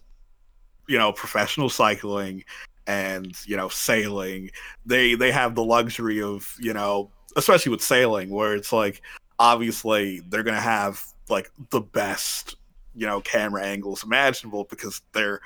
you 0.88 0.98
know 0.98 1.12
professional 1.12 1.70
cycling 1.70 2.44
and 2.88 3.36
you 3.46 3.56
know 3.56 3.70
sailing 3.70 4.50
they 4.86 5.16
they 5.16 5.32
have 5.32 5.56
the 5.56 5.64
luxury 5.64 6.22
of 6.22 6.56
you 6.60 6.74
know 6.74 7.10
especially 7.36 7.70
with 7.70 7.82
sailing 7.82 8.30
where 8.30 8.56
it's 8.56 8.74
like 8.74 9.02
obviously 9.40 10.20
they're 10.30 10.44
gonna 10.44 10.60
have 10.60 11.04
like 11.30 11.50
the 11.70 11.82
best 11.82 12.56
you 12.96 13.06
know 13.06 13.22
camera 13.22 13.64
angles 13.64 14.04
imaginable 14.04 14.66
because 14.70 15.02
they're 15.14 15.42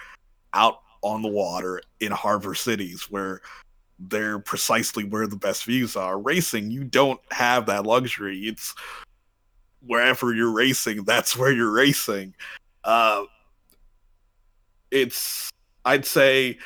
out 0.54 0.80
on 1.02 1.22
the 1.22 1.28
water 1.30 1.82
in 2.00 2.12
harbor 2.12 2.56
cities 2.56 3.04
where 3.12 3.42
they're 4.00 4.40
precisely 4.40 5.04
where 5.04 5.28
the 5.28 5.36
best 5.36 5.64
views 5.64 5.96
are. 5.96 6.20
Racing 6.20 6.72
you 6.72 6.84
don't 6.84 7.20
have 7.32 7.68
that 7.68 7.86
luxury. 7.86 8.40
It's 8.40 8.74
wherever 9.86 10.34
you're 10.34 10.52
racing, 10.52 11.04
that's 11.04 11.38
where 11.38 11.52
you're 11.52 11.72
racing. 11.72 12.34
Uh, 12.84 13.24
it's, 14.92 15.50
I'd 15.84 16.06
say, 16.06 16.58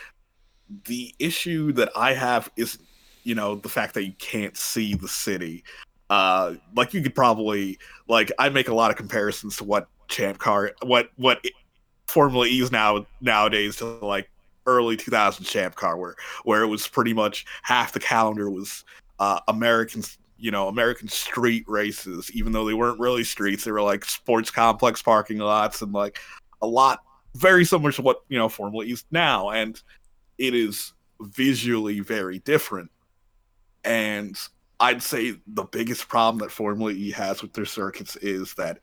the 0.85 1.13
issue 1.19 1.71
that 1.73 1.89
I 1.95 2.13
have 2.13 2.49
is, 2.55 2.77
you 3.23 3.35
know, 3.35 3.55
the 3.55 3.69
fact 3.69 3.93
that 3.95 4.05
you 4.05 4.13
can't 4.19 4.55
see 4.55 4.93
the 4.93 5.07
city. 5.07 5.63
Uh, 6.09 6.55
like 6.75 6.93
you 6.93 7.01
could 7.01 7.15
probably, 7.15 7.77
like, 8.07 8.31
I 8.39 8.49
make 8.49 8.67
a 8.67 8.73
lot 8.73 8.91
of 8.91 8.97
comparisons 8.97 9.57
to 9.57 9.63
what 9.63 9.87
Champ 10.07 10.39
Car, 10.39 10.73
what 10.81 11.09
what 11.17 11.43
Formula 12.07 12.45
E 12.45 12.59
is 12.59 12.71
now 12.71 13.05
nowadays 13.21 13.77
to 13.77 13.85
like 13.85 14.29
early 14.65 14.97
2000 14.97 15.45
Champ 15.45 15.75
Car, 15.75 15.97
where 15.97 16.15
where 16.43 16.63
it 16.63 16.67
was 16.67 16.87
pretty 16.87 17.13
much 17.13 17.45
half 17.61 17.93
the 17.93 17.99
calendar 17.99 18.49
was 18.49 18.83
uh, 19.19 19.39
Americans 19.47 20.17
you 20.39 20.51
know 20.51 20.67
American 20.67 21.07
street 21.07 21.65
races, 21.67 22.31
even 22.31 22.51
though 22.51 22.65
they 22.65 22.73
weren't 22.73 22.99
really 22.99 23.23
streets. 23.23 23.63
They 23.63 23.71
were 23.71 23.81
like 23.81 24.05
sports 24.05 24.51
complex 24.51 25.01
parking 25.01 25.37
lots 25.39 25.81
and 25.81 25.93
like 25.93 26.19
a 26.61 26.67
lot 26.67 26.99
very 27.35 27.65
similar 27.65 27.91
to 27.93 28.01
what 28.01 28.23
you 28.29 28.37
know 28.37 28.49
Formula 28.49 28.85
is 28.85 29.05
now, 29.11 29.49
and 29.49 29.81
it 30.37 30.53
is 30.53 30.93
visually 31.21 31.99
very 31.99 32.39
different. 32.39 32.91
And 33.83 34.37
I'd 34.79 35.03
say 35.03 35.35
the 35.47 35.63
biggest 35.63 36.07
problem 36.07 36.39
that 36.39 36.51
Formula 36.51 36.91
E 36.91 37.11
has 37.11 37.41
with 37.41 37.53
their 37.53 37.65
circuits 37.65 38.15
is 38.17 38.53
that 38.55 38.79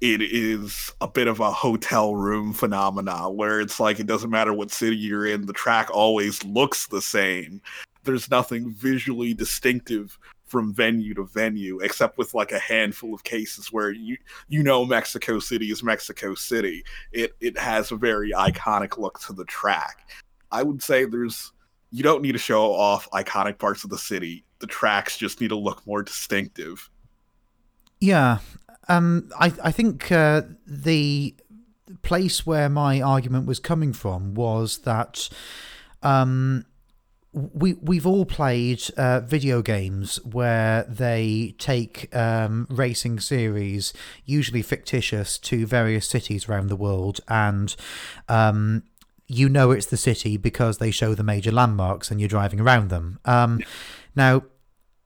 it 0.00 0.22
is 0.22 0.92
a 1.00 1.08
bit 1.08 1.26
of 1.26 1.40
a 1.40 1.50
hotel 1.50 2.14
room 2.14 2.52
phenomena 2.52 3.28
where 3.28 3.60
it's 3.60 3.80
like 3.80 3.98
it 3.98 4.06
doesn't 4.06 4.30
matter 4.30 4.52
what 4.52 4.70
city 4.70 4.96
you're 4.96 5.26
in, 5.26 5.46
the 5.46 5.52
track 5.52 5.88
always 5.92 6.44
looks 6.44 6.86
the 6.86 7.02
same 7.02 7.60
there's 8.08 8.30
nothing 8.30 8.70
visually 8.70 9.34
distinctive 9.34 10.18
from 10.46 10.72
venue 10.72 11.12
to 11.12 11.24
venue 11.24 11.78
except 11.80 12.16
with 12.16 12.32
like 12.32 12.52
a 12.52 12.58
handful 12.58 13.12
of 13.12 13.22
cases 13.22 13.70
where 13.70 13.90
you 13.90 14.16
you 14.48 14.62
know 14.62 14.86
Mexico 14.86 15.38
City 15.38 15.70
is 15.70 15.82
Mexico 15.82 16.34
City. 16.34 16.82
It 17.12 17.36
it 17.40 17.58
has 17.58 17.92
a 17.92 17.96
very 17.96 18.32
iconic 18.32 18.96
look 18.96 19.20
to 19.26 19.34
the 19.34 19.44
track. 19.44 20.08
I 20.50 20.62
would 20.62 20.82
say 20.82 21.04
there's 21.04 21.52
you 21.90 22.02
don't 22.02 22.22
need 22.22 22.32
to 22.32 22.38
show 22.38 22.72
off 22.72 23.10
iconic 23.10 23.58
parts 23.58 23.84
of 23.84 23.90
the 23.90 23.98
city. 23.98 24.42
The 24.60 24.66
tracks 24.66 25.18
just 25.18 25.38
need 25.38 25.48
to 25.48 25.56
look 25.56 25.86
more 25.86 26.02
distinctive. 26.02 26.88
Yeah. 28.00 28.38
um, 28.88 29.30
I 29.38 29.52
I 29.62 29.70
think 29.70 30.10
uh, 30.10 30.42
the 30.66 31.34
place 32.00 32.46
where 32.46 32.70
my 32.70 33.02
argument 33.02 33.46
was 33.46 33.58
coming 33.58 33.92
from 33.92 34.32
was 34.32 34.78
that 34.78 35.28
um, 36.02 36.64
we 37.32 37.74
we've 37.74 38.06
all 38.06 38.24
played 38.24 38.82
uh, 38.96 39.20
video 39.20 39.60
games 39.60 40.22
where 40.24 40.84
they 40.84 41.54
take 41.58 42.14
um, 42.16 42.66
racing 42.70 43.20
series, 43.20 43.92
usually 44.24 44.62
fictitious, 44.62 45.38
to 45.38 45.66
various 45.66 46.06
cities 46.06 46.48
around 46.48 46.68
the 46.68 46.76
world, 46.76 47.20
and 47.28 47.76
um, 48.28 48.82
you 49.26 49.48
know 49.48 49.70
it's 49.72 49.86
the 49.86 49.96
city 49.96 50.36
because 50.36 50.78
they 50.78 50.90
show 50.90 51.14
the 51.14 51.22
major 51.22 51.52
landmarks 51.52 52.10
and 52.10 52.18
you're 52.20 52.28
driving 52.28 52.60
around 52.60 52.88
them. 52.88 53.18
Um, 53.26 53.60
now, 54.16 54.44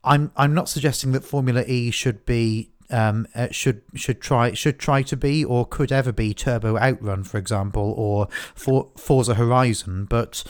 I'm 0.04 0.30
I'm 0.36 0.54
not 0.54 0.68
suggesting 0.68 1.12
that 1.12 1.24
Formula 1.24 1.64
E 1.66 1.90
should 1.90 2.24
be 2.24 2.70
um, 2.90 3.26
uh, 3.34 3.48
should 3.50 3.82
should 3.94 4.20
try 4.20 4.52
should 4.52 4.78
try 4.78 5.02
to 5.02 5.16
be 5.16 5.44
or 5.44 5.66
could 5.66 5.90
ever 5.90 6.12
be 6.12 6.34
Turbo 6.34 6.78
Outrun, 6.78 7.24
for 7.24 7.38
example, 7.38 7.94
or 7.96 8.28
for 8.54 8.90
Forza 8.96 9.34
Horizon, 9.34 10.04
but 10.04 10.44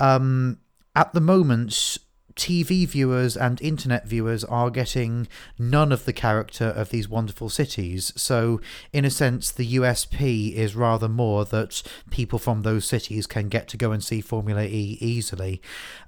um, 0.00 0.58
at 0.96 1.12
the 1.12 1.20
moment, 1.20 1.98
TV 2.36 2.88
viewers 2.88 3.36
and 3.36 3.60
internet 3.60 4.06
viewers 4.06 4.44
are 4.44 4.70
getting 4.70 5.28
none 5.58 5.92
of 5.92 6.06
the 6.06 6.12
character 6.12 6.64
of 6.64 6.88
these 6.88 7.08
wonderful 7.08 7.50
cities. 7.50 8.12
So, 8.16 8.60
in 8.92 9.04
a 9.04 9.10
sense, 9.10 9.52
the 9.52 9.76
USP 9.76 10.54
is 10.54 10.74
rather 10.74 11.08
more 11.08 11.44
that 11.44 11.82
people 12.10 12.38
from 12.38 12.62
those 12.62 12.86
cities 12.86 13.26
can 13.26 13.48
get 13.48 13.68
to 13.68 13.76
go 13.76 13.92
and 13.92 14.02
see 14.02 14.22
Formula 14.22 14.64
E 14.64 14.96
easily. 15.00 15.60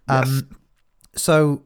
Yes. 0.09 0.27
Um, 0.27 0.57
so, 1.15 1.63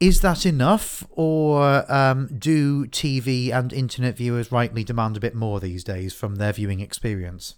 is 0.00 0.20
that 0.22 0.44
enough, 0.44 1.04
or 1.10 1.90
um, 1.90 2.28
do 2.36 2.86
TV 2.86 3.52
and 3.52 3.72
internet 3.72 4.16
viewers 4.16 4.52
rightly 4.52 4.82
demand 4.84 5.16
a 5.16 5.20
bit 5.20 5.34
more 5.34 5.60
these 5.60 5.84
days 5.84 6.12
from 6.12 6.36
their 6.36 6.52
viewing 6.52 6.80
experience? 6.80 7.54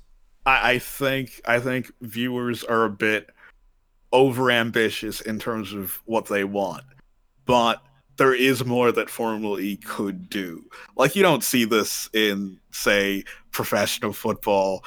I, 0.46 0.72
I 0.72 0.78
think 0.78 1.40
I 1.46 1.60
think 1.60 1.92
viewers 2.00 2.62
are 2.64 2.84
a 2.84 2.90
bit 2.90 3.30
over 4.12 4.50
ambitious 4.50 5.20
in 5.20 5.38
terms 5.38 5.72
of 5.72 6.00
what 6.06 6.26
they 6.26 6.44
want, 6.44 6.84
but 7.46 7.82
there 8.16 8.34
is 8.34 8.64
more 8.64 8.90
that 8.92 9.10
Formula 9.10 9.60
E 9.60 9.76
could 9.76 10.28
do. 10.28 10.64
Like 10.96 11.14
you 11.14 11.22
don't 11.22 11.44
see 11.44 11.64
this 11.64 12.10
in, 12.12 12.58
say, 12.72 13.24
professional 13.52 14.12
football, 14.12 14.84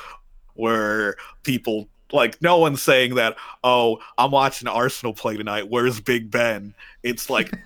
where 0.56 1.16
people 1.44 1.88
like 2.12 2.42
no 2.42 2.58
one's 2.58 2.82
saying 2.82 3.16
that. 3.16 3.38
Oh, 3.64 4.00
I'm 4.18 4.32
watching 4.32 4.68
Arsenal 4.68 5.14
play 5.14 5.38
tonight. 5.38 5.70
Where's 5.70 6.00
Big 6.00 6.30
Ben? 6.30 6.74
It's 7.04 7.30
like. 7.30 7.52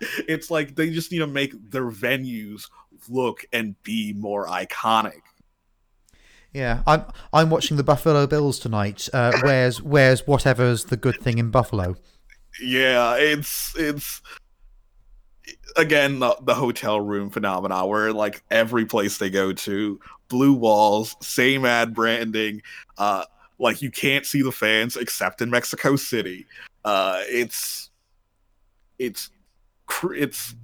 it's 0.28 0.50
like 0.50 0.74
they 0.74 0.90
just 0.90 1.10
need 1.10 1.18
to 1.18 1.26
make 1.26 1.52
their 1.70 1.90
venues 1.90 2.68
look 3.08 3.44
and 3.52 3.80
be 3.82 4.12
more 4.12 4.46
iconic 4.46 5.22
yeah, 6.56 6.82
I'm 6.86 7.04
I'm 7.34 7.50
watching 7.50 7.76
the 7.76 7.84
Buffalo 7.84 8.26
Bills 8.26 8.58
tonight. 8.58 9.10
Uh, 9.12 9.30
where's 9.42 9.82
where's 9.82 10.26
whatever's 10.26 10.86
the 10.86 10.96
good 10.96 11.20
thing 11.20 11.36
in 11.36 11.50
Buffalo? 11.50 11.96
Yeah, 12.62 13.16
it's 13.16 13.74
it's 13.76 14.22
again 15.76 16.18
the, 16.18 16.34
the 16.44 16.54
hotel 16.54 16.98
room 16.98 17.28
phenomena 17.28 17.86
where 17.86 18.10
like 18.10 18.42
every 18.50 18.86
place 18.86 19.18
they 19.18 19.28
go 19.28 19.52
to, 19.52 20.00
blue 20.28 20.54
walls, 20.54 21.14
same 21.20 21.66
ad 21.66 21.94
branding, 21.94 22.62
uh, 22.96 23.26
like 23.58 23.82
you 23.82 23.90
can't 23.90 24.24
see 24.24 24.40
the 24.40 24.50
fans 24.50 24.96
except 24.96 25.42
in 25.42 25.50
Mexico 25.50 25.94
City. 25.94 26.46
Uh, 26.86 27.20
it's 27.24 27.90
it's 28.98 29.28
it's 30.14 30.54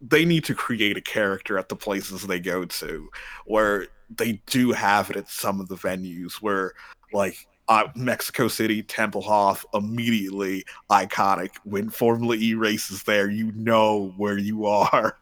they 0.00 0.24
need 0.24 0.44
to 0.44 0.54
create 0.54 0.96
a 0.96 1.00
character 1.00 1.58
at 1.58 1.68
the 1.68 1.76
places 1.76 2.22
they 2.22 2.40
go 2.40 2.64
to 2.64 3.08
where 3.46 3.88
they 4.16 4.40
do 4.46 4.72
have 4.72 5.10
it 5.10 5.16
at 5.16 5.28
some 5.28 5.60
of 5.60 5.68
the 5.68 5.76
venues 5.76 6.34
where 6.34 6.72
like 7.12 7.46
uh, 7.68 7.84
Mexico 7.94 8.48
City, 8.48 8.82
Tempelhof, 8.82 9.64
immediately 9.74 10.64
iconic. 10.90 11.50
When 11.64 11.90
Formula 11.90 12.34
E 12.36 12.54
races 12.54 13.02
there, 13.02 13.30
you 13.30 13.52
know 13.52 14.14
where 14.16 14.38
you 14.38 14.66
are. 14.66 15.18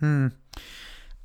Hmm. 0.00 0.28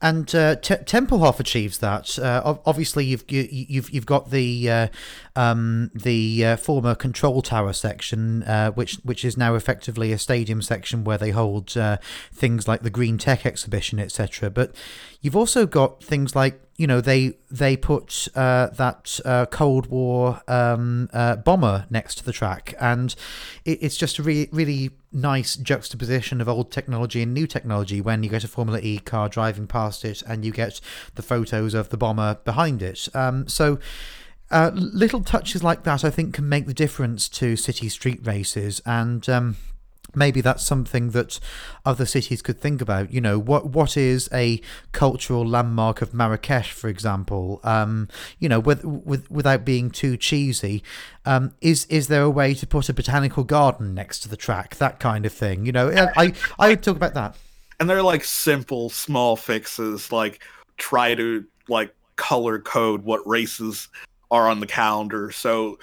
And 0.05 0.35
uh, 0.35 0.57
T- 0.57 0.75
Tempelhof 0.75 1.39
achieves 1.39 1.79
that. 1.79 2.19
Uh, 2.19 2.57
obviously, 2.63 3.05
you've 3.05 3.23
you, 3.27 3.47
you've 3.49 3.89
you've 3.89 4.05
got 4.05 4.29
the 4.29 4.69
uh, 4.69 4.87
um, 5.35 5.89
the 5.95 6.45
uh, 6.45 6.57
former 6.57 6.93
control 6.93 7.41
tower 7.41 7.73
section, 7.73 8.43
uh, 8.43 8.69
which 8.69 8.97
which 8.97 9.25
is 9.25 9.35
now 9.35 9.55
effectively 9.55 10.11
a 10.11 10.19
stadium 10.19 10.61
section 10.61 11.05
where 11.05 11.17
they 11.17 11.31
hold 11.31 11.75
uh, 11.75 11.97
things 12.31 12.67
like 12.67 12.83
the 12.83 12.91
Green 12.91 13.17
Tech 13.17 13.47
exhibition, 13.47 13.97
etc. 13.99 14.51
But 14.51 14.75
you've 15.21 15.35
also 15.35 15.65
got 15.65 16.03
things 16.03 16.35
like 16.35 16.61
you 16.77 16.85
know 16.85 17.01
they 17.01 17.39
they 17.49 17.75
put 17.75 18.27
uh, 18.35 18.67
that 18.67 19.19
uh, 19.25 19.47
Cold 19.47 19.87
War 19.87 20.39
um, 20.47 21.09
uh, 21.13 21.37
bomber 21.37 21.87
next 21.89 22.19
to 22.19 22.25
the 22.25 22.31
track, 22.31 22.75
and 22.79 23.15
it, 23.63 23.79
it's 23.81 23.97
just 23.97 24.19
a 24.19 24.23
really 24.23 24.49
really 24.51 24.91
nice 25.15 25.55
juxtaposition 25.55 26.41
of 26.41 26.49
old 26.49 26.71
technology 26.71 27.23
and 27.23 27.33
new 27.33 27.47
technology. 27.47 28.01
When 28.01 28.21
you 28.21 28.29
get 28.29 28.43
a 28.43 28.47
Formula 28.47 28.79
E 28.81 28.99
car 28.99 29.29
driving 29.29 29.65
past 29.65 30.05
it, 30.05 30.21
and 30.27 30.45
you 30.45 30.51
get 30.51 30.81
the 31.15 31.23
photos 31.23 31.73
of 31.73 31.89
the 31.89 31.97
bomber 31.97 32.37
behind 32.43 32.81
it, 32.81 33.07
um, 33.15 33.47
so. 33.47 33.79
Uh, 34.51 34.69
little 34.75 35.23
touches 35.23 35.63
like 35.63 35.81
that, 35.85 36.05
I 36.05 36.11
think, 36.11 36.35
can 36.35 36.47
make 36.47 36.67
the 36.67 36.73
difference 36.73 37.27
to 37.29 37.55
city 37.55 37.89
street 37.89 38.19
races, 38.23 38.79
and 38.85 39.27
um, 39.27 39.57
maybe 40.13 40.41
that's 40.41 40.65
something 40.65 41.11
that 41.11 41.39
other 41.85 42.05
cities 42.05 42.41
could 42.41 42.59
think 42.59 42.81
about. 42.81 43.11
You 43.11 43.21
know, 43.21 43.39
what 43.39 43.67
what 43.67 43.97
is 43.97 44.29
a 44.33 44.61
cultural 44.91 45.45
landmark 45.45 46.01
of 46.01 46.13
Marrakesh, 46.13 46.71
for 46.71 46.87
example? 46.87 47.59
Um, 47.63 48.07
you 48.39 48.49
know, 48.49 48.59
with, 48.59 48.83
with 48.83 49.29
without 49.31 49.65
being 49.65 49.89
too 49.89 50.17
cheesy, 50.17 50.83
um, 51.25 51.53
is 51.61 51.85
is 51.85 52.07
there 52.07 52.23
a 52.23 52.29
way 52.29 52.53
to 52.53 52.67
put 52.67 52.89
a 52.89 52.93
botanical 52.93 53.43
garden 53.43 53.93
next 53.93 54.19
to 54.19 54.29
the 54.29 54.37
track? 54.37 54.75
That 54.75 54.99
kind 54.99 55.25
of 55.25 55.33
thing. 55.33 55.65
You 55.65 55.71
know, 55.71 55.91
I 56.15 56.33
I 56.59 56.75
talk 56.75 56.95
about 56.95 57.13
that. 57.13 57.35
And 57.79 57.89
they're 57.89 58.03
like 58.03 58.23
simple, 58.23 58.89
small 58.89 59.35
fixes, 59.35 60.11
like 60.11 60.41
try 60.77 61.15
to 61.15 61.45
like 61.67 61.93
color 62.15 62.59
code 62.59 63.03
what 63.03 63.25
races 63.27 63.89
are 64.31 64.47
on 64.47 64.59
the 64.59 64.67
calendar. 64.67 65.31
So 65.31 65.79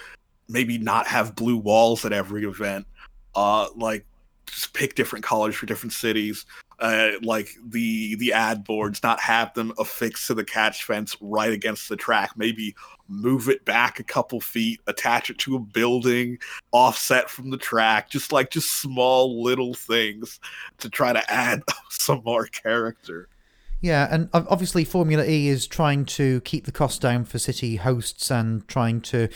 maybe 0.49 0.77
not 0.77 1.07
have 1.07 1.35
blue 1.35 1.57
walls 1.57 2.03
at 2.05 2.13
every 2.13 2.45
event. 2.45 2.87
Uh, 3.35 3.67
like 3.75 4.05
just 4.53 4.73
pick 4.73 4.95
different 4.95 5.23
colors 5.25 5.55
for 5.55 5.65
different 5.65 5.93
cities. 5.93 6.45
Uh, 6.79 7.11
like 7.21 7.55
the 7.69 8.15
the 8.15 8.33
ad 8.33 8.63
boards, 8.63 9.01
not 9.03 9.19
have 9.19 9.53
them 9.53 9.71
affixed 9.77 10.27
to 10.27 10.33
the 10.33 10.43
catch 10.43 10.83
fence 10.83 11.15
right 11.21 11.53
against 11.53 11.87
the 11.87 11.95
track. 11.95 12.31
Maybe 12.35 12.75
move 13.07 13.47
it 13.47 13.63
back 13.63 13.99
a 13.99 14.03
couple 14.03 14.41
feet, 14.41 14.81
attach 14.87 15.29
it 15.29 15.37
to 15.39 15.55
a 15.55 15.59
building, 15.59 16.39
offset 16.71 17.29
from 17.29 17.51
the 17.51 17.57
track. 17.57 18.09
Just 18.09 18.31
like 18.31 18.49
just 18.49 18.81
small 18.81 19.43
little 19.43 19.73
things 19.73 20.39
to 20.79 20.89
try 20.89 21.13
to 21.13 21.31
add 21.31 21.61
some 21.89 22.21
more 22.25 22.47
character. 22.47 23.29
Yeah, 23.83 24.07
and 24.09 24.29
obviously 24.33 24.85
Formula 24.85 25.25
E 25.25 25.49
is 25.49 25.67
trying 25.67 26.05
to 26.05 26.39
keep 26.41 26.63
the 26.63 26.71
cost 26.71 27.01
down 27.01 27.25
for 27.25 27.37
city 27.37 27.75
hosts 27.75 28.31
and 28.31 28.65
trying 28.65 29.01
to. 29.01 29.27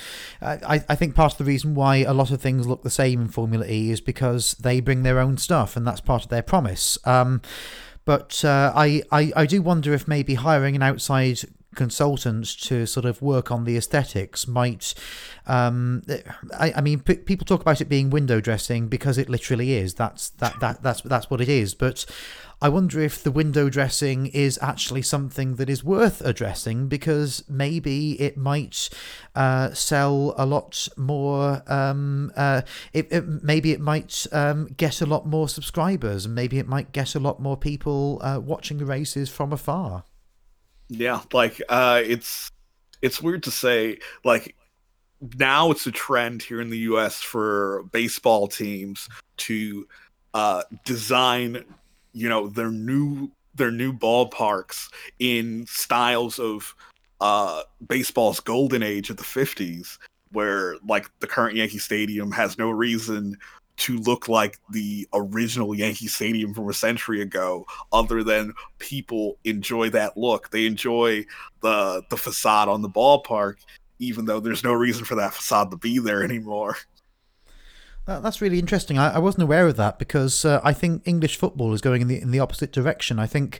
I, 0.41 0.81
I 0.87 0.95
think 0.95 1.15
part 1.15 1.33
of 1.33 1.37
the 1.37 1.43
reason 1.43 1.75
why 1.75 1.97
a 1.97 2.13
lot 2.13 2.31
of 2.31 2.39
things 2.39 2.65
look 2.65 2.81
the 2.81 2.89
same 2.89 3.23
in 3.23 3.27
Formula 3.27 3.65
E 3.67 3.91
is 3.91 3.99
because 3.99 4.53
they 4.53 4.79
bring 4.79 5.03
their 5.03 5.19
own 5.19 5.35
stuff, 5.35 5.75
and 5.75 5.85
that's 5.85 5.99
part 5.99 6.23
of 6.23 6.29
their 6.29 6.41
promise. 6.41 6.97
Um, 7.03 7.41
but 8.05 8.45
uh, 8.45 8.71
I, 8.73 9.03
I, 9.11 9.33
I 9.35 9.45
do 9.47 9.61
wonder 9.61 9.93
if 9.93 10.07
maybe 10.07 10.35
hiring 10.35 10.77
an 10.77 10.81
outside 10.81 11.41
consultant 11.77 12.45
to 12.59 12.85
sort 12.85 13.05
of 13.05 13.21
work 13.21 13.51
on 13.51 13.63
the 13.63 13.77
aesthetics 13.77 14.47
might 14.47 14.93
um, 15.45 16.03
I, 16.59 16.73
I, 16.75 16.81
mean 16.81 16.99
p- 16.99 17.15
people 17.15 17.45
talk 17.45 17.61
about 17.61 17.79
it 17.79 17.85
being 17.85 18.09
window 18.09 18.41
dressing 18.41 18.89
because 18.89 19.17
it 19.17 19.29
literally 19.29 19.73
is 19.73 19.93
that's 19.93 20.29
that, 20.41 20.59
that 20.59 20.83
that's 20.83 21.01
that's 21.01 21.29
what 21.29 21.39
it 21.39 21.47
is 21.47 21.73
but 21.73 22.05
I 22.59 22.69
wonder 22.69 22.99
if 22.99 23.21
the 23.21 23.29
window 23.29 23.69
dressing 23.69 24.25
is 24.27 24.57
actually 24.63 25.03
something 25.03 25.55
that 25.55 25.69
is 25.69 25.83
worth 25.83 26.21
addressing 26.21 26.87
because 26.87 27.43
maybe 27.47 28.19
it 28.19 28.35
might 28.35 28.89
uh, 29.35 29.75
sell 29.75 30.33
a 30.39 30.45
lot 30.47 30.87
more. 30.97 31.61
Um, 31.71 32.31
uh, 32.35 32.63
it, 32.93 33.11
it, 33.11 33.43
maybe 33.43 33.73
it 33.73 33.79
might 33.79 34.25
um, 34.31 34.69
get 34.75 35.01
a 35.01 35.05
lot 35.05 35.27
more 35.27 35.47
subscribers, 35.47 36.25
and 36.25 36.33
maybe 36.33 36.57
it 36.57 36.67
might 36.67 36.91
get 36.93 37.13
a 37.13 37.19
lot 37.19 37.39
more 37.39 37.57
people 37.57 38.19
uh, 38.23 38.39
watching 38.43 38.79
the 38.79 38.85
races 38.85 39.29
from 39.29 39.53
afar. 39.53 40.05
Yeah, 40.89 41.21
like 41.33 41.61
uh, 41.69 42.01
it's 42.05 42.51
it's 43.01 43.21
weird 43.21 43.43
to 43.43 43.51
say 43.51 43.99
like 44.23 44.55
now 45.37 45.71
it's 45.71 45.87
a 45.87 45.91
trend 45.91 46.43
here 46.43 46.61
in 46.61 46.69
the 46.69 46.77
US 46.79 47.21
for 47.21 47.83
baseball 47.91 48.47
teams 48.47 49.09
to 49.37 49.87
uh, 50.33 50.63
design 50.85 51.63
you 52.13 52.29
know 52.29 52.47
their 52.47 52.71
new 52.71 53.29
their 53.55 53.71
new 53.71 53.91
ballparks 53.91 54.89
in 55.19 55.65
styles 55.67 56.39
of 56.39 56.75
uh 57.21 57.63
baseball's 57.87 58.39
golden 58.39 58.83
age 58.83 59.09
of 59.09 59.17
the 59.17 59.23
50s 59.23 59.97
where 60.31 60.75
like 60.87 61.09
the 61.19 61.27
current 61.27 61.55
Yankee 61.55 61.79
Stadium 61.79 62.31
has 62.31 62.57
no 62.57 62.69
reason 62.69 63.37
to 63.77 63.97
look 63.99 64.27
like 64.27 64.59
the 64.71 65.07
original 65.13 65.73
Yankee 65.75 66.07
Stadium 66.07 66.53
from 66.53 66.69
a 66.69 66.73
century 66.73 67.21
ago, 67.21 67.65
other 67.93 68.23
than 68.23 68.53
people 68.79 69.37
enjoy 69.43 69.89
that 69.91 70.17
look. 70.17 70.49
They 70.49 70.65
enjoy 70.65 71.25
the 71.61 72.03
the 72.09 72.17
facade 72.17 72.69
on 72.69 72.81
the 72.81 72.89
ballpark, 72.89 73.55
even 73.99 74.25
though 74.25 74.39
there's 74.39 74.63
no 74.63 74.73
reason 74.73 75.05
for 75.05 75.15
that 75.15 75.33
facade 75.33 75.71
to 75.71 75.77
be 75.77 75.99
there 75.99 76.23
anymore. 76.23 76.77
That, 78.07 78.23
that's 78.23 78.41
really 78.41 78.57
interesting. 78.57 78.97
I, 78.97 79.15
I, 79.15 79.19
wasn't 79.19 79.43
aware 79.43 79.67
of 79.67 79.75
that 79.75 79.99
because 79.99 80.45
uh, 80.45 80.61
I 80.63 80.71
think 80.71 81.05
English 81.05 81.35
football 81.35 81.73
is 81.73 81.81
going 81.81 82.01
in 82.01 82.07
the 82.07 82.21
in 82.21 82.31
the 82.31 82.39
opposite 82.39 82.71
direction. 82.71 83.19
I 83.19 83.27
think 83.27 83.59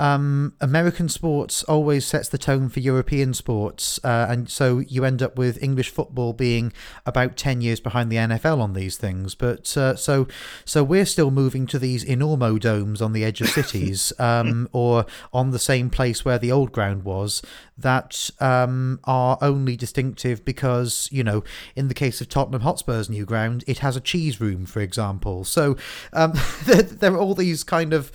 um, 0.00 0.54
American 0.62 1.10
sports 1.10 1.62
always 1.64 2.06
sets 2.06 2.30
the 2.30 2.38
tone 2.38 2.70
for 2.70 2.80
European 2.80 3.34
sports, 3.34 4.00
uh, 4.02 4.26
and 4.30 4.48
so 4.48 4.78
you 4.78 5.04
end 5.04 5.22
up 5.22 5.36
with 5.36 5.62
English 5.62 5.90
football 5.90 6.32
being 6.32 6.72
about 7.04 7.36
ten 7.36 7.60
years 7.60 7.80
behind 7.80 8.10
the 8.10 8.16
NFL 8.16 8.60
on 8.60 8.72
these 8.72 8.96
things. 8.96 9.34
But 9.34 9.76
uh, 9.76 9.96
so 9.96 10.26
so 10.64 10.82
we're 10.82 11.04
still 11.04 11.30
moving 11.30 11.66
to 11.66 11.78
these 11.78 12.02
enormo 12.02 12.58
domes 12.58 13.02
on 13.02 13.12
the 13.12 13.24
edge 13.24 13.42
of 13.42 13.48
cities, 13.60 14.10
um, 14.18 14.70
or 14.72 15.04
on 15.34 15.50
the 15.50 15.58
same 15.58 15.90
place 15.90 16.24
where 16.24 16.38
the 16.38 16.50
old 16.50 16.72
ground 16.72 17.04
was, 17.04 17.42
that 17.76 18.30
um, 18.40 19.00
are 19.04 19.36
only 19.42 19.76
distinctive 19.76 20.46
because 20.46 21.10
you 21.12 21.22
know, 21.22 21.44
in 21.76 21.88
the 21.88 21.94
case 21.94 22.22
of 22.22 22.30
Tottenham 22.30 22.62
Hotspur's 22.62 23.10
new 23.10 23.26
ground, 23.26 23.64
it 23.66 23.80
has 23.80 23.96
a 23.96 24.00
cheese 24.00 24.40
room, 24.40 24.64
for 24.64 24.80
example. 24.80 25.44
So 25.44 25.76
um, 26.14 26.32
there, 26.64 26.80
there 26.80 27.12
are 27.12 27.18
all 27.18 27.34
these 27.34 27.64
kind 27.64 27.92
of 27.92 28.10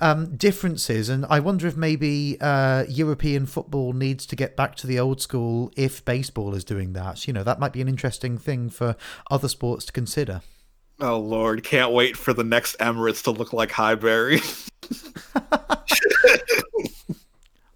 um, 0.00 0.36
differences. 0.36 1.08
And 1.08 1.26
I 1.28 1.40
wonder 1.40 1.66
if 1.66 1.76
maybe 1.76 2.36
uh, 2.40 2.84
European 2.88 3.46
football 3.46 3.92
needs 3.92 4.26
to 4.26 4.36
get 4.36 4.56
back 4.56 4.76
to 4.76 4.86
the 4.86 4.98
old 4.98 5.20
school 5.20 5.72
if 5.76 6.04
baseball 6.04 6.54
is 6.54 6.64
doing 6.64 6.92
that. 6.94 7.26
You 7.26 7.32
know, 7.32 7.44
that 7.44 7.60
might 7.60 7.72
be 7.72 7.80
an 7.80 7.88
interesting 7.88 8.38
thing 8.38 8.70
for 8.70 8.96
other 9.30 9.48
sports 9.48 9.84
to 9.86 9.92
consider. 9.92 10.42
Oh 11.00 11.18
Lord, 11.18 11.64
can't 11.64 11.92
wait 11.92 12.16
for 12.16 12.34
the 12.34 12.44
next 12.44 12.78
Emirates 12.78 13.22
to 13.24 13.30
look 13.30 13.52
like 13.52 13.72
Highbury. 13.72 14.40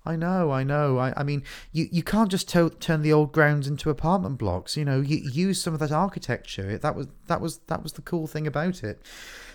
I 0.07 0.16
know, 0.16 0.51
I 0.51 0.64
know. 0.64 0.99
I, 0.99 1.14
I 1.16 1.22
mean, 1.22 1.43
you, 1.72 1.89
you 1.91 2.03
can't 2.03 2.31
just 2.31 2.47
to- 2.51 2.77
turn 2.79 3.01
the 3.01 3.12
old 3.12 3.33
grounds 3.33 3.66
into 3.66 3.89
apartment 3.89 4.39
blocks. 4.39 4.77
You 4.77 4.85
know, 4.85 5.01
you 5.01 5.16
use 5.16 5.62
some 5.62 5.72
of 5.72 5.81
that 5.81 5.93
architecture. 5.93 6.77
That 6.77 6.95
was 6.95 7.07
that 7.29 7.41
was 7.41 7.59
that 7.68 7.83
was 7.83 7.95
the 7.95 8.03
cool 8.03 8.27
thing 8.27 8.47
about 8.47 8.85
it. 8.85 9.01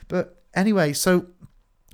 But 0.08 0.42
anyway, 0.56 0.94
so 0.94 1.28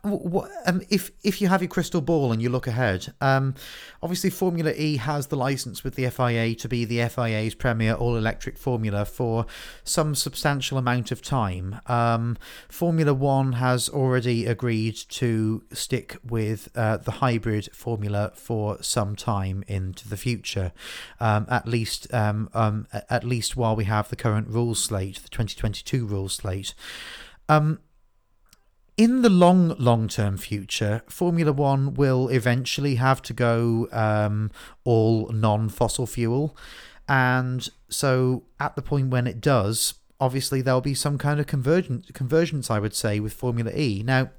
what, 0.05 0.51
um, 0.65 0.81
if 0.89 1.11
if 1.23 1.41
you 1.41 1.47
have 1.47 1.61
your 1.61 1.69
crystal 1.69 2.01
ball 2.01 2.31
and 2.31 2.41
you 2.41 2.49
look 2.49 2.67
ahead, 2.67 3.13
um, 3.21 3.55
obviously 4.01 4.29
Formula 4.29 4.71
E 4.75 4.97
has 4.97 5.27
the 5.27 5.35
license 5.35 5.83
with 5.83 5.95
the 5.95 6.09
FIA 6.09 6.55
to 6.55 6.67
be 6.67 6.85
the 6.85 7.07
FIA's 7.09 7.55
premier 7.55 7.93
all-electric 7.93 8.57
formula 8.57 9.05
for 9.05 9.45
some 9.83 10.15
substantial 10.15 10.77
amount 10.77 11.11
of 11.11 11.21
time. 11.21 11.79
Um, 11.87 12.37
formula 12.69 13.13
One 13.13 13.53
has 13.53 13.89
already 13.89 14.45
agreed 14.45 14.95
to 15.09 15.63
stick 15.73 16.17
with 16.23 16.69
uh, 16.75 16.97
the 16.97 17.11
hybrid 17.11 17.69
formula 17.73 18.31
for 18.35 18.81
some 18.81 19.15
time 19.15 19.63
into 19.67 20.07
the 20.07 20.17
future, 20.17 20.71
um, 21.19 21.45
at 21.49 21.67
least 21.67 22.13
um, 22.13 22.49
um, 22.53 22.87
at 23.09 23.23
least 23.23 23.55
while 23.55 23.75
we 23.75 23.85
have 23.85 24.09
the 24.09 24.15
current 24.15 24.47
rules 24.47 24.83
slate, 24.83 25.21
the 25.23 25.29
2022 25.29 26.05
rules 26.05 26.33
slate. 26.33 26.73
Um, 27.47 27.79
in 28.97 29.21
the 29.21 29.29
long, 29.29 29.75
long 29.77 30.07
term 30.07 30.37
future, 30.37 31.01
Formula 31.07 31.51
One 31.51 31.93
will 31.93 32.29
eventually 32.29 32.95
have 32.95 33.21
to 33.23 33.33
go 33.33 33.87
um, 33.91 34.51
all 34.83 35.27
non 35.29 35.69
fossil 35.69 36.07
fuel. 36.07 36.55
And 37.07 37.67
so, 37.89 38.43
at 38.59 38.75
the 38.75 38.81
point 38.81 39.09
when 39.09 39.27
it 39.27 39.41
does, 39.41 39.95
obviously 40.19 40.61
there'll 40.61 40.81
be 40.81 40.93
some 40.93 41.17
kind 41.17 41.39
of 41.39 41.47
convergence, 41.47 42.09
convergence, 42.13 42.71
I 42.71 42.79
would 42.79 42.95
say, 42.95 43.19
with 43.19 43.33
Formula 43.33 43.71
E. 43.75 44.01
Now, 44.03 44.31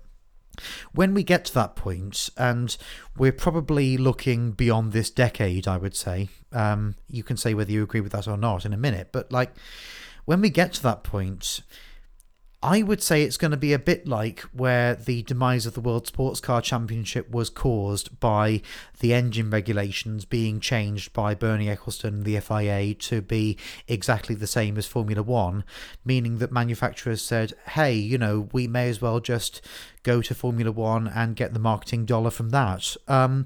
when 0.93 1.13
we 1.13 1.23
get 1.23 1.45
to 1.47 1.55
that 1.55 1.77
point, 1.77 2.31
and 2.37 2.77
we're 3.17 3.33
probably 3.33 3.97
looking 3.97 4.53
beyond 4.53 4.93
this 4.93 5.11
decade, 5.11 5.69
I 5.69 5.77
would 5.77 5.95
say, 5.95 6.29
um, 6.53 6.95
you 7.09 7.23
can 7.23 7.37
say 7.37 7.53
whether 7.53 7.71
you 7.71 7.83
agree 7.83 8.01
with 8.01 8.13
that 8.13 8.27
or 8.27 8.39
not 8.39 8.65
in 8.65 8.73
a 8.73 8.79
minute, 8.79 9.09
but 9.13 9.31
like 9.31 9.53
when 10.25 10.41
we 10.41 10.49
get 10.49 10.73
to 10.75 10.83
that 10.83 11.05
point, 11.05 11.61
I 12.67 12.83
would 12.83 13.01
say 13.01 13.23
it's 13.23 13.37
going 13.37 13.53
to 13.53 13.57
be 13.57 13.73
a 13.73 13.79
bit 13.79 14.09
like 14.09 14.41
where 14.53 14.97
the 14.97 15.23
demise 15.23 15.67
of 15.67 15.75
the 15.75 15.81
World 15.81 16.09
Sports 16.09 16.41
Car 16.41 16.61
Championship 16.61 17.31
was 17.31 17.49
caused 17.49 18.19
by 18.19 18.61
the 18.99 19.15
engine 19.15 19.51
regulations 19.51 20.25
being 20.25 20.59
changed 20.59 21.13
by 21.13 21.37
Bernie 21.37 21.69
Ecclestone 21.69 22.09
and 22.09 22.25
the 22.25 22.41
FIA 22.41 22.93
to 22.95 23.23
be 23.23 23.57
exactly 23.87 24.35
the 24.35 24.49
same 24.49 24.77
as 24.77 24.85
Formula 24.85 25.23
One, 25.23 25.63
meaning 26.05 26.39
that 26.39 26.51
manufacturers 26.51 27.23
said, 27.23 27.53
hey, 27.69 27.95
you 27.95 28.19
know, 28.19 28.49
we 28.51 28.67
may 28.67 28.89
as 28.89 29.01
well 29.01 29.21
just 29.21 29.61
go 30.03 30.21
to 30.21 30.35
Formula 30.35 30.73
One 30.73 31.07
and 31.07 31.37
get 31.37 31.53
the 31.53 31.61
marketing 31.61 32.05
dollar 32.05 32.31
from 32.31 32.51
that. 32.51 32.97
Um, 33.07 33.45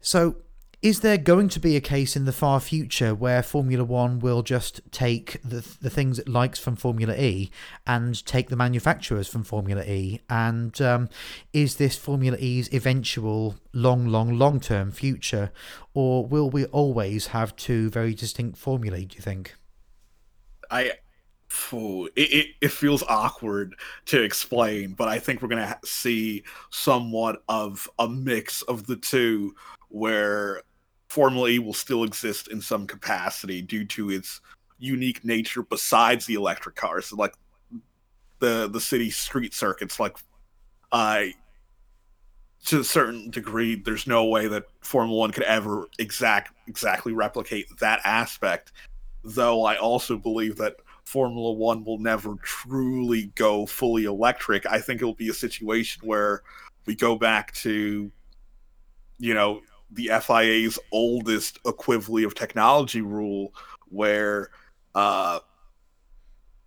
so 0.00 0.34
is 0.82 0.98
there 0.98 1.16
going 1.16 1.48
to 1.48 1.60
be 1.60 1.76
a 1.76 1.80
case 1.80 2.16
in 2.16 2.24
the 2.24 2.32
far 2.32 2.58
future 2.58 3.14
where 3.14 3.40
Formula 3.40 3.84
One 3.84 4.18
will 4.18 4.42
just 4.42 4.80
take 4.90 5.40
the 5.42 5.64
the 5.80 5.88
things 5.88 6.18
it 6.18 6.28
likes 6.28 6.58
from 6.58 6.74
Formula 6.74 7.14
E 7.14 7.52
and 7.86 8.24
take 8.26 8.48
the 8.48 8.56
manufacturers 8.56 9.28
from 9.28 9.44
Formula 9.44 9.84
E? 9.84 10.20
And 10.28 10.78
um, 10.80 11.08
is 11.52 11.76
this 11.76 11.96
Formula 11.96 12.36
E's 12.38 12.68
eventual 12.74 13.54
long, 13.72 14.08
long, 14.08 14.36
long 14.36 14.58
term 14.58 14.90
future, 14.90 15.52
or 15.94 16.26
will 16.26 16.50
we 16.50 16.64
always 16.66 17.28
have 17.28 17.54
two 17.54 17.88
very 17.90 18.12
distinct 18.12 18.58
formulae? 18.58 19.04
Do 19.04 19.14
you 19.14 19.22
think? 19.22 19.54
I 20.68 20.92
it, 21.70 22.12
it, 22.16 22.46
it, 22.60 22.70
feels 22.70 23.02
awkward 23.04 23.74
to 24.06 24.22
explain, 24.22 24.94
but 24.94 25.08
I 25.08 25.18
think 25.18 25.42
we're 25.42 25.48
going 25.48 25.66
to 25.66 25.78
see 25.84 26.44
somewhat 26.70 27.42
of 27.48 27.88
a 27.98 28.08
mix 28.08 28.62
of 28.62 28.86
the 28.86 28.96
two 28.96 29.54
where 29.88 30.62
Formula 31.12 31.46
E 31.50 31.58
will 31.58 31.74
still 31.74 32.04
exist 32.04 32.48
in 32.48 32.58
some 32.62 32.86
capacity 32.86 33.60
due 33.60 33.84
to 33.84 34.08
its 34.08 34.40
unique 34.78 35.22
nature 35.26 35.62
besides 35.62 36.24
the 36.24 36.32
electric 36.32 36.74
cars, 36.74 37.12
like 37.12 37.34
the 38.38 38.66
the 38.72 38.80
city 38.80 39.10
street 39.10 39.52
circuits. 39.52 40.00
Like, 40.00 40.16
I 40.90 41.34
to 42.64 42.80
a 42.80 42.84
certain 42.84 43.28
degree, 43.28 43.74
there's 43.74 44.06
no 44.06 44.24
way 44.24 44.46
that 44.48 44.64
Formula 44.80 45.18
One 45.18 45.32
could 45.32 45.42
ever 45.42 45.86
exact 45.98 46.54
exactly 46.66 47.12
replicate 47.12 47.66
that 47.78 48.00
aspect. 48.04 48.72
Though 49.22 49.66
I 49.66 49.76
also 49.76 50.16
believe 50.16 50.56
that 50.56 50.76
Formula 51.04 51.52
One 51.52 51.84
will 51.84 51.98
never 51.98 52.36
truly 52.36 53.32
go 53.34 53.66
fully 53.66 54.04
electric. 54.04 54.64
I 54.64 54.80
think 54.80 55.02
it'll 55.02 55.12
be 55.12 55.28
a 55.28 55.34
situation 55.34 56.00
where 56.06 56.42
we 56.86 56.94
go 56.94 57.16
back 57.16 57.52
to, 57.56 58.10
you 59.18 59.34
know, 59.34 59.60
the 59.92 60.10
FIA's 60.20 60.78
oldest 60.90 61.58
equivalent 61.66 62.26
of 62.26 62.34
technology 62.34 63.00
rule, 63.00 63.54
where 63.88 64.50
uh, 64.94 65.40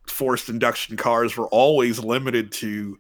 forced 0.08 0.50
induction 0.50 0.98
cars 0.98 1.36
were 1.36 1.48
always 1.48 2.00
limited 2.00 2.52
to 2.52 2.98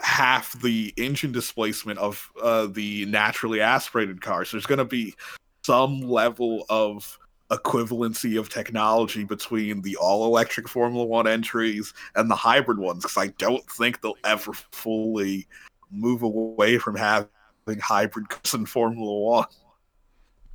half 0.00 0.60
the 0.62 0.92
engine 0.96 1.32
displacement 1.32 1.98
of 1.98 2.30
uh, 2.42 2.66
the 2.66 3.04
naturally 3.06 3.60
aspirated 3.60 4.22
cars. 4.22 4.50
There's 4.50 4.66
going 4.66 4.78
to 4.78 4.84
be 4.84 5.14
some 5.62 6.00
level 6.00 6.64
of 6.70 7.18
equivalency 7.50 8.38
of 8.38 8.48
technology 8.48 9.24
between 9.24 9.82
the 9.82 9.96
all 9.96 10.24
electric 10.24 10.68
Formula 10.68 11.04
One 11.04 11.26
entries 11.26 11.92
and 12.14 12.30
the 12.30 12.36
hybrid 12.36 12.78
ones 12.78 13.02
because 13.02 13.16
I 13.16 13.28
don't 13.38 13.68
think 13.70 14.00
they'll 14.00 14.14
ever 14.24 14.52
fully 14.72 15.46
move 15.90 16.22
away 16.22 16.78
from 16.78 16.96
having 16.96 17.28
hybrid 17.78 18.28
cars 18.28 18.54
in 18.54 18.66
Formula 18.66 19.18
One. 19.18 19.46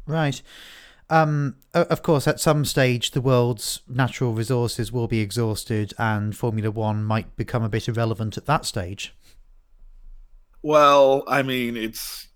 Right. 0.06 0.42
Um, 1.10 1.58
of 1.74 2.02
course, 2.02 2.28
at 2.28 2.40
some 2.40 2.66
stage, 2.66 3.12
the 3.12 3.22
world's 3.22 3.82
natural 3.88 4.34
resources 4.34 4.92
will 4.92 5.08
be 5.08 5.20
exhausted, 5.20 5.94
and 6.00 6.36
Formula 6.36 6.72
One 6.72 7.04
might 7.04 7.36
become 7.36 7.64
a 7.64 7.70
bit 7.70 7.88
irrelevant 7.88 8.38
at 8.38 8.48
that 8.48 8.66
stage. 8.66 9.14
Well, 10.64 11.24
I 11.28 11.44
mean, 11.44 11.78
it's 11.78 12.28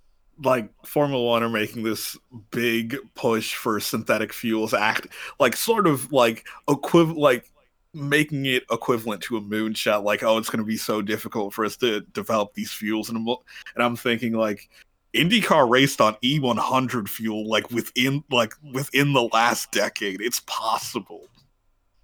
like 0.44 0.70
Formula 0.86 1.24
One 1.24 1.42
are 1.42 1.50
making 1.50 1.84
this 1.84 2.16
big 2.52 2.96
push 3.16 3.56
for 3.56 3.80
synthetic 3.80 4.34
fuels, 4.34 4.74
act 4.74 5.08
like 5.40 5.56
sort 5.56 5.88
of 5.88 6.12
like 6.12 6.46
equivalent, 6.70 7.20
like 7.20 7.52
making 7.94 8.46
it 8.46 8.64
equivalent 8.72 9.22
to 9.24 9.38
a 9.38 9.42
moonshot. 9.42 10.04
Like, 10.04 10.24
oh, 10.24 10.38
it's 10.38 10.50
going 10.50 10.60
to 10.60 10.66
be 10.66 10.78
so 10.78 11.02
difficult 11.02 11.54
for 11.54 11.66
us 11.66 11.76
to 11.78 12.02
develop 12.14 12.54
these 12.54 12.72
fuels, 12.72 13.10
and 13.10 13.18
I'm, 13.18 13.28
and 13.76 13.84
I'm 13.84 13.96
thinking 13.96 14.34
like 14.34 14.70
IndyCar 15.14 15.70
raced 15.70 16.02
on 16.02 16.16
E100 16.24 17.08
fuel 17.08 17.48
like 17.48 17.70
within 17.72 18.24
like 18.30 18.54
within 18.74 19.14
the 19.14 19.24
last 19.34 19.72
decade. 19.72 20.22
It's 20.22 20.42
possible. 20.42 21.28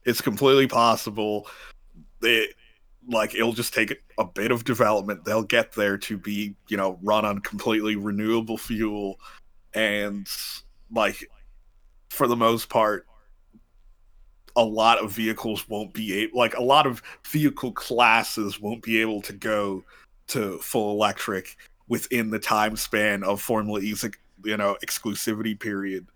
It's 0.05 0.21
completely 0.21 0.67
possible. 0.67 1.47
It 2.21 2.55
like 3.07 3.35
it'll 3.35 3.53
just 3.53 3.73
take 3.73 3.95
a 4.17 4.25
bit 4.25 4.51
of 4.51 4.63
development. 4.63 5.23
They'll 5.23 5.43
get 5.43 5.73
there 5.73 5.97
to 5.99 6.17
be, 6.17 6.55
you 6.67 6.77
know, 6.77 6.97
run 7.03 7.25
on 7.25 7.39
completely 7.39 7.95
renewable 7.95 8.57
fuel 8.57 9.19
and 9.73 10.27
like 10.91 11.29
for 12.09 12.27
the 12.27 12.35
most 12.35 12.69
part 12.69 13.05
a 14.55 14.63
lot 14.63 14.99
of 14.99 15.11
vehicles 15.11 15.67
won't 15.67 15.93
be 15.93 16.13
able, 16.13 16.37
like 16.37 16.55
a 16.55 16.63
lot 16.63 16.87
of 16.87 17.01
vehicle 17.25 17.71
classes 17.73 18.59
won't 18.59 18.81
be 18.81 19.01
able 19.01 19.21
to 19.21 19.33
go 19.33 19.83
to 20.27 20.57
full 20.59 20.91
electric 20.91 21.57
within 21.87 22.29
the 22.29 22.39
time 22.39 22.75
span 22.75 23.23
of 23.23 23.41
Formula 23.41 23.79
E's, 23.79 24.05
you 24.43 24.57
know, 24.57 24.77
exclusivity 24.83 25.59
period. 25.59 26.07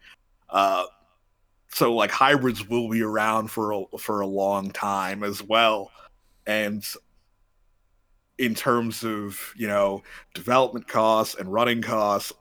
Uh, 0.50 0.86
so 1.70 1.94
like 1.94 2.12
hybrids 2.12 2.68
will 2.68 2.90
be 2.90 3.02
around 3.02 3.50
for 3.52 3.72
a, 3.72 3.84
for 4.00 4.22
a 4.22 4.28
long 4.28 4.72
time 4.72 5.24
as 5.24 5.44
well, 5.44 5.92
and 6.48 6.84
in 8.40 8.56
terms 8.56 9.04
of 9.04 9.54
you 9.56 9.68
know 9.68 10.02
development 10.34 10.88
costs 10.88 11.36
and 11.36 11.52
running 11.52 11.82
costs, 11.82 12.34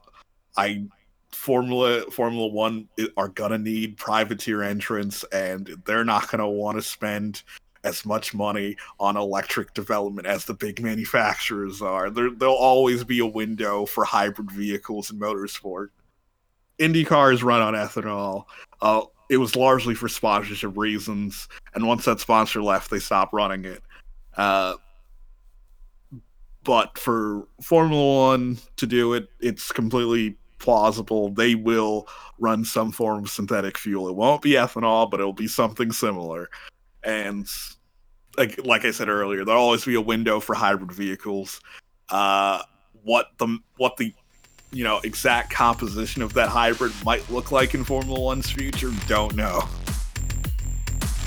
I 0.57 0.87
Formula 1.31 2.01
Formula 2.11 2.47
One 2.47 2.87
are 3.17 3.29
gonna 3.29 3.57
need 3.57 3.97
privateer 3.97 4.63
entrants, 4.63 5.23
and 5.25 5.81
they're 5.85 6.05
not 6.05 6.29
gonna 6.29 6.49
want 6.49 6.77
to 6.77 6.81
spend 6.81 7.43
as 7.83 8.05
much 8.05 8.33
money 8.33 8.75
on 8.99 9.15
electric 9.15 9.73
development 9.73 10.27
as 10.27 10.45
the 10.45 10.53
big 10.53 10.81
manufacturers 10.81 11.81
are. 11.81 12.09
There, 12.09 12.29
there'll 12.29 12.55
always 12.55 13.03
be 13.03 13.19
a 13.19 13.25
window 13.25 13.85
for 13.85 14.03
hybrid 14.03 14.51
vehicles 14.51 15.11
in 15.11 15.19
motorsport. 15.19 15.89
Indy 16.77 17.05
cars 17.05 17.43
run 17.43 17.61
on 17.61 17.73
ethanol. 17.73 18.45
Uh, 18.81 19.03
it 19.29 19.37
was 19.37 19.55
largely 19.55 19.95
for 19.95 20.09
sponsorship 20.09 20.75
reasons, 20.75 21.47
and 21.75 21.87
once 21.87 22.05
that 22.05 22.19
sponsor 22.19 22.61
left, 22.61 22.89
they 22.89 22.99
stopped 22.99 23.33
running 23.33 23.65
it. 23.65 23.83
Uh, 24.35 24.75
but 26.63 26.97
for 26.97 27.47
Formula 27.61 28.29
One 28.29 28.57
to 28.77 28.87
do 28.87 29.13
it, 29.13 29.29
it's 29.39 29.71
completely 29.71 30.35
plausible. 30.59 31.29
They 31.29 31.55
will 31.55 32.07
run 32.37 32.63
some 32.63 32.91
form 32.91 33.23
of 33.23 33.29
synthetic 33.29 33.77
fuel. 33.77 34.07
It 34.07 34.15
won't 34.15 34.41
be 34.41 34.51
ethanol, 34.51 35.09
but 35.09 35.19
it'll 35.19 35.33
be 35.33 35.47
something 35.47 35.91
similar. 35.91 36.49
And 37.03 37.47
like 38.37 38.63
like 38.65 38.85
I 38.85 38.91
said 38.91 39.09
earlier, 39.09 39.43
there'll 39.43 39.61
always 39.61 39.85
be 39.85 39.95
a 39.95 40.01
window 40.01 40.39
for 40.39 40.55
hybrid 40.55 40.91
vehicles. 40.91 41.61
Uh, 42.09 42.61
what 43.03 43.27
the 43.37 43.57
what 43.77 43.97
the 43.97 44.13
you 44.71 44.83
know 44.83 44.99
exact 45.03 45.51
composition 45.51 46.21
of 46.21 46.33
that 46.33 46.49
hybrid 46.49 46.93
might 47.03 47.27
look 47.29 47.51
like 47.51 47.73
in 47.73 47.83
Formula 47.83 48.19
One's 48.19 48.49
future, 48.49 48.91
don't 49.07 49.35
know. 49.35 49.67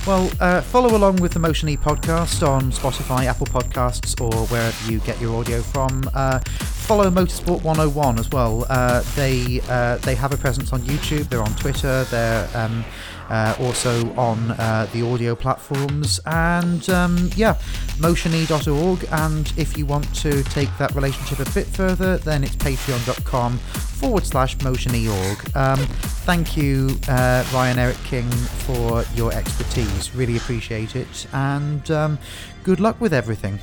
Well, 0.04 0.28
uh, 0.40 0.60
follow 0.62 0.96
along 0.96 1.16
with 1.16 1.32
the 1.32 1.38
Motion 1.38 1.68
E 1.68 1.76
podcast 1.76 2.46
on 2.46 2.72
Spotify, 2.72 3.26
Apple 3.26 3.46
Podcasts, 3.46 4.20
or 4.20 4.46
wherever 4.48 4.90
you 4.90 4.98
get 4.98 5.20
your 5.20 5.36
audio 5.38 5.62
from. 5.62 6.10
Uh, 6.12 6.40
follow 6.40 7.08
Motorsport 7.08 7.62
101 7.62 8.18
as 8.18 8.28
well. 8.30 8.66
Uh, 8.68 9.02
they 9.14 9.60
uh, 9.68 9.98
they 9.98 10.16
have 10.16 10.32
a 10.32 10.36
presence 10.36 10.72
on 10.72 10.80
YouTube. 10.80 11.28
They're 11.28 11.40
on 11.40 11.54
Twitter. 11.54 12.02
They're 12.04 12.48
um, 12.52 12.84
uh, 13.28 13.54
also 13.60 14.12
on 14.14 14.52
uh, 14.52 14.86
the 14.92 15.02
audio 15.02 15.34
platforms. 15.34 16.20
And 16.26 16.88
um, 16.90 17.30
yeah, 17.36 17.54
motione.org. 17.98 19.06
And 19.12 19.52
if 19.56 19.76
you 19.76 19.86
want 19.86 20.12
to 20.16 20.42
take 20.44 20.70
that 20.78 20.94
relationship 20.94 21.40
a 21.40 21.50
bit 21.52 21.66
further, 21.66 22.18
then 22.18 22.44
it's 22.44 22.56
patreon.com 22.56 23.58
forward 23.58 24.26
slash 24.26 24.56
motione.org. 24.58 25.56
Um, 25.56 25.78
thank 26.24 26.56
you, 26.56 26.98
uh, 27.08 27.44
Ryan 27.52 27.78
Eric 27.78 27.98
King, 28.04 28.30
for 28.30 29.04
your 29.14 29.32
expertise. 29.32 30.14
Really 30.14 30.36
appreciate 30.36 30.96
it. 30.96 31.26
And 31.32 31.90
um, 31.90 32.18
good 32.62 32.80
luck 32.80 33.00
with 33.00 33.12
everything. 33.12 33.58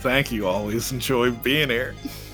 Thank 0.00 0.32
you. 0.32 0.48
Always 0.48 0.90
enjoy 0.90 1.30
being 1.30 1.70
here. 1.70 1.94